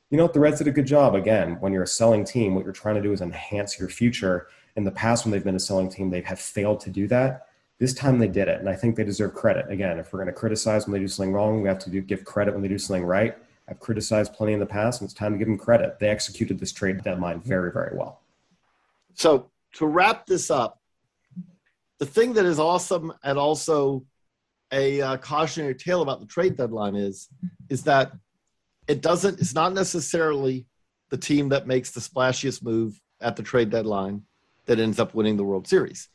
You 0.09 0.17
know, 0.17 0.27
the 0.27 0.39
Reds 0.39 0.59
did 0.59 0.67
a 0.67 0.71
good 0.71 0.87
job. 0.87 1.13
Again, 1.15 1.57
when 1.59 1.73
you're 1.73 1.83
a 1.83 1.87
selling 1.87 2.23
team, 2.23 2.55
what 2.55 2.63
you're 2.63 2.73
trying 2.73 2.95
to 2.95 3.01
do 3.01 3.11
is 3.11 3.21
enhance 3.21 3.79
your 3.79 3.89
future. 3.89 4.47
In 4.75 4.83
the 4.83 4.91
past, 4.91 5.25
when 5.25 5.31
they've 5.31 5.43
been 5.43 5.55
a 5.55 5.59
selling 5.59 5.89
team, 5.89 6.09
they 6.09 6.21
have 6.21 6.39
failed 6.39 6.79
to 6.81 6.89
do 6.89 7.07
that. 7.07 7.47
This 7.79 7.93
time 7.93 8.19
they 8.19 8.27
did 8.27 8.47
it, 8.47 8.59
and 8.59 8.67
I 8.67 8.75
think 8.75 8.95
they 8.95 9.03
deserve 9.03 9.33
credit. 9.33 9.69
Again, 9.69 9.99
if 9.99 10.11
we're 10.11 10.19
going 10.19 10.33
to 10.33 10.39
criticize 10.39 10.85
when 10.85 10.93
they 10.93 10.99
do 10.99 11.07
something 11.07 11.33
wrong, 11.33 11.61
we 11.61 11.67
have 11.67 11.79
to 11.79 11.89
do, 11.89 12.01
give 12.01 12.25
credit 12.25 12.53
when 12.53 12.61
they 12.61 12.67
do 12.67 12.77
something 12.77 13.05
right. 13.05 13.37
I've 13.67 13.79
criticized 13.79 14.33
plenty 14.33 14.53
in 14.53 14.59
the 14.59 14.65
past, 14.65 15.01
and 15.01 15.07
it's 15.07 15.13
time 15.13 15.33
to 15.33 15.37
give 15.37 15.47
them 15.47 15.57
credit. 15.57 15.99
They 15.99 16.09
executed 16.09 16.59
this 16.59 16.71
trade 16.71 17.03
deadline 17.03 17.39
very, 17.41 17.71
very 17.71 17.95
well. 17.95 18.21
So 19.13 19.49
to 19.73 19.85
wrap 19.85 20.25
this 20.25 20.49
up, 20.49 20.78
the 21.99 22.05
thing 22.05 22.33
that 22.33 22.45
is 22.45 22.59
awesome 22.59 23.13
and 23.23 23.37
also 23.37 24.03
a 24.71 25.01
uh, 25.01 25.17
cautionary 25.17 25.75
tale 25.75 26.01
about 26.01 26.19
the 26.19 26.25
trade 26.25 26.55
deadline 26.55 26.95
is 26.95 27.29
is 27.69 27.83
that 27.83 28.11
it 28.87 29.01
doesn't 29.01 29.39
it's 29.39 29.53
not 29.53 29.73
necessarily 29.73 30.65
the 31.09 31.17
team 31.17 31.49
that 31.49 31.67
makes 31.67 31.91
the 31.91 31.99
splashiest 31.99 32.63
move 32.63 32.99
at 33.21 33.35
the 33.35 33.43
trade 33.43 33.69
deadline 33.69 34.23
that 34.65 34.79
ends 34.79 34.99
up 34.99 35.13
winning 35.13 35.35
the 35.35 35.43
World 35.43 35.67
Series. 35.67 36.09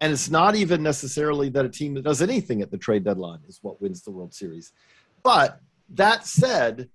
And 0.00 0.12
it's 0.12 0.30
not 0.30 0.54
even 0.54 0.82
necessarily 0.82 1.48
that 1.50 1.64
a 1.64 1.68
team 1.68 1.94
that 1.94 2.04
does 2.04 2.22
anything 2.22 2.62
at 2.62 2.70
the 2.70 2.78
trade 2.78 3.04
deadline 3.04 3.40
is 3.48 3.58
what 3.62 3.80
wins 3.80 4.02
the 4.02 4.10
World 4.10 4.32
Series. 4.34 4.72
But 5.22 5.60
that 5.90 6.26
said, 6.26 6.88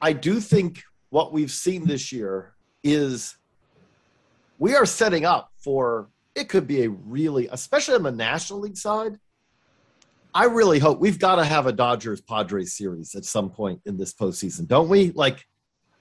I 0.00 0.12
do 0.12 0.40
think 0.40 0.82
what 1.10 1.32
we've 1.32 1.50
seen 1.50 1.86
this 1.86 2.10
year 2.12 2.54
is 2.82 3.36
we 4.58 4.74
are 4.74 4.86
setting 4.86 5.24
up 5.24 5.52
for 5.58 6.08
it 6.34 6.48
could 6.48 6.66
be 6.66 6.84
a 6.84 6.90
really, 6.90 7.48
especially 7.50 7.94
on 7.94 8.02
the 8.02 8.12
National 8.12 8.60
League 8.60 8.76
side. 8.76 9.18
I 10.34 10.44
really 10.44 10.78
hope 10.78 10.98
we've 10.98 11.18
got 11.18 11.36
to 11.36 11.44
have 11.44 11.66
a 11.66 11.72
Dodgers 11.72 12.22
Padres 12.22 12.74
series 12.74 13.14
at 13.14 13.24
some 13.24 13.50
point 13.50 13.80
in 13.84 13.98
this 13.98 14.14
postseason, 14.14 14.66
don't 14.66 14.88
we? 14.88 15.10
Like, 15.10 15.44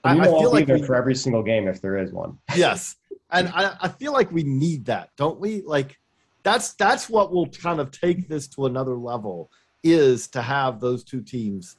I, 0.03 0.17
I, 0.17 0.23
feel 0.23 0.51
like 0.51 0.67
we, 0.67 0.81
for 0.81 0.95
every 0.95 1.15
single 1.15 1.43
game 1.43 1.67
if 1.67 1.81
there 1.81 1.97
is 1.97 2.13
one. 2.13 2.37
yes, 2.55 2.95
and 3.31 3.49
I, 3.49 3.75
I 3.81 3.87
feel 3.89 4.13
like 4.13 4.31
we 4.31 4.43
need 4.43 4.85
that, 4.85 5.09
don't 5.17 5.39
we? 5.39 5.61
Like, 5.61 5.97
that's 6.43 6.73
that's 6.73 7.09
what 7.09 7.31
will 7.31 7.47
kind 7.47 7.79
of 7.79 7.91
take 7.91 8.27
this 8.27 8.47
to 8.49 8.65
another 8.65 8.95
level 8.95 9.51
is 9.83 10.27
to 10.29 10.41
have 10.41 10.79
those 10.79 11.03
two 11.03 11.21
teams 11.21 11.75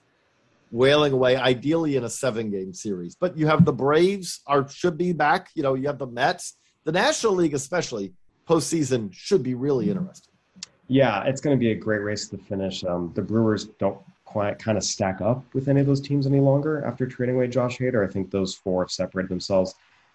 wailing 0.70 1.12
away, 1.12 1.36
ideally 1.36 1.96
in 1.96 2.04
a 2.04 2.10
seven 2.10 2.50
game 2.50 2.72
series. 2.72 3.14
But 3.14 3.36
you 3.36 3.46
have 3.46 3.64
the 3.64 3.72
Braves 3.72 4.40
are 4.46 4.68
should 4.68 4.98
be 4.98 5.12
back. 5.12 5.48
You 5.54 5.62
know, 5.62 5.74
you 5.74 5.86
have 5.86 5.98
the 5.98 6.06
Mets, 6.06 6.58
the 6.84 6.92
National 6.92 7.34
League, 7.34 7.54
especially 7.54 8.12
postseason 8.48 9.12
should 9.12 9.42
be 9.42 9.54
really 9.54 9.90
interesting. 9.90 10.32
Yeah, 10.88 11.24
it's 11.24 11.40
going 11.40 11.56
to 11.56 11.60
be 11.60 11.70
a 11.70 11.74
great 11.74 12.02
race 12.02 12.28
to 12.28 12.36
the 12.36 12.42
finish. 12.42 12.84
Um, 12.84 13.12
the 13.14 13.22
Brewers 13.22 13.66
don't 13.78 13.98
quite 14.24 14.58
kind 14.58 14.78
of 14.78 14.84
stack 14.84 15.20
up 15.20 15.44
with 15.54 15.68
any 15.68 15.80
of 15.80 15.86
those 15.86 16.00
teams 16.00 16.26
any 16.26 16.40
longer 16.40 16.84
after 16.84 17.06
trading 17.06 17.36
away 17.36 17.48
Josh 17.48 17.78
Hader. 17.78 18.06
I 18.06 18.10
think 18.10 18.30
those 18.30 18.54
four 18.54 18.82
have 18.82 18.90
separated 18.90 19.28
themselves. 19.28 19.74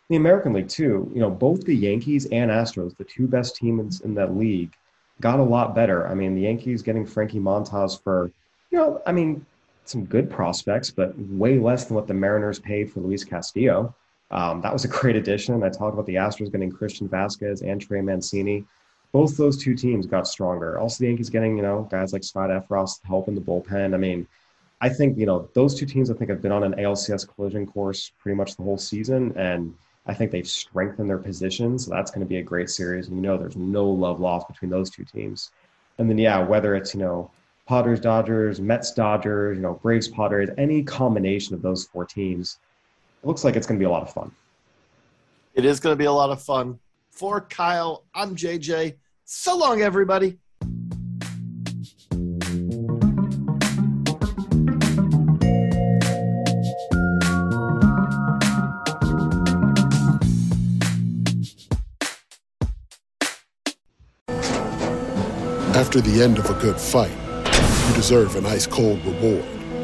The 0.09 0.15
American 0.15 0.53
League 0.53 0.69
too. 0.69 1.09
You 1.13 1.19
know, 1.19 1.29
both 1.29 1.65
the 1.65 1.75
Yankees 1.75 2.25
and 2.27 2.49
Astros, 2.49 2.95
the 2.97 3.03
two 3.03 3.27
best 3.27 3.55
teams 3.55 4.01
in 4.01 4.13
that 4.15 4.35
league, 4.35 4.73
got 5.21 5.39
a 5.39 5.43
lot 5.43 5.75
better. 5.75 6.07
I 6.07 6.13
mean, 6.13 6.35
the 6.35 6.41
Yankees 6.41 6.81
getting 6.81 7.05
Frankie 7.05 7.39
Montas 7.39 8.01
for, 8.01 8.31
you 8.71 8.77
know, 8.77 9.01
I 9.05 9.11
mean, 9.11 9.45
some 9.85 10.05
good 10.05 10.29
prospects, 10.29 10.91
but 10.91 11.17
way 11.17 11.59
less 11.59 11.85
than 11.85 11.95
what 11.95 12.07
the 12.07 12.13
Mariners 12.13 12.59
paid 12.59 12.91
for 12.91 12.99
Luis 12.99 13.23
Castillo. 13.23 13.95
Um, 14.31 14.61
that 14.61 14.73
was 14.73 14.85
a 14.85 14.87
great 14.99 15.15
addition. 15.15 15.63
I 15.63 15.69
talked 15.69 15.93
about 15.93 16.05
the 16.05 16.15
Astros 16.15 16.51
getting 16.51 16.71
Christian 16.71 17.07
Vazquez 17.07 17.61
and 17.61 17.81
Trey 17.81 18.01
Mancini. 18.01 18.65
Both 19.13 19.37
those 19.37 19.57
two 19.57 19.73
teams 19.73 20.05
got 20.05 20.27
stronger. 20.27 20.79
Also, 20.79 20.99
the 20.99 21.07
Yankees 21.07 21.29
getting, 21.29 21.55
you 21.55 21.63
know, 21.63 21.87
guys 21.89 22.13
like 22.13 22.23
Scott 22.23 22.49
Effross 22.49 22.99
help 23.03 23.27
in 23.27 23.35
the 23.35 23.41
bullpen. 23.41 23.93
I 23.93 23.97
mean, 23.97 24.27
I 24.81 24.89
think, 24.89 25.17
you 25.17 25.25
know, 25.25 25.49
those 25.53 25.73
two 25.73 25.85
teams, 25.85 26.11
I 26.11 26.13
think, 26.13 26.29
have 26.29 26.41
been 26.41 26.51
on 26.51 26.63
an 26.63 26.73
ALCS 26.73 27.27
collision 27.27 27.65
course 27.65 28.11
pretty 28.19 28.35
much 28.35 28.55
the 28.55 28.63
whole 28.63 28.77
season. 28.77 29.33
And 29.35 29.73
I 30.05 30.13
think 30.13 30.31
they've 30.31 30.47
strengthened 30.47 31.09
their 31.09 31.17
position. 31.17 31.79
So 31.79 31.89
that's 31.89 32.11
going 32.11 32.25
to 32.25 32.29
be 32.29 32.37
a 32.37 32.43
great 32.43 32.69
series. 32.69 33.07
And 33.07 33.17
you 33.17 33.21
know, 33.21 33.37
there's 33.37 33.55
no 33.55 33.85
love 33.85 34.19
lost 34.19 34.47
between 34.47 34.69
those 34.69 34.89
two 34.89 35.03
teams. 35.03 35.51
And 35.97 36.09
then, 36.09 36.17
yeah, 36.17 36.39
whether 36.39 36.75
it's, 36.75 36.93
you 36.93 36.99
know, 36.99 37.31
Padres, 37.67 37.99
Dodgers, 37.99 38.61
Mets, 38.61 38.93
Dodgers, 38.93 39.57
you 39.57 39.63
know, 39.63 39.73
Braves, 39.73 40.07
Padres, 40.07 40.49
any 40.57 40.83
combination 40.83 41.53
of 41.53 41.61
those 41.61 41.85
four 41.85 42.05
teams, 42.05 42.59
it 43.23 43.27
looks 43.27 43.43
like 43.43 43.55
it's 43.55 43.65
going 43.65 43.79
to 43.79 43.83
be 43.83 43.85
a 43.85 43.89
lot 43.89 44.03
of 44.03 44.13
fun. 44.13 44.31
It 45.53 45.65
is 45.65 45.79
going 45.79 45.93
to 45.93 45.97
be 45.97 46.05
a 46.05 46.11
lot 46.11 46.29
of 46.29 46.41
fun. 46.41 46.79
For 47.09 47.41
Kyle, 47.41 48.05
I'm 48.13 48.35
JJ. 48.35 48.97
So 49.25 49.57
long, 49.57 49.81
everybody. 49.81 50.37
After 65.75 66.01
the 66.01 66.21
end 66.23 66.37
of 66.37 66.49
a 66.49 66.53
good 66.61 66.79
fight, 66.79 67.11
you 67.87 67.95
deserve 67.95 68.35
an 68.35 68.45
ice 68.45 68.67
cold 68.67 69.03
reward. 69.05 69.56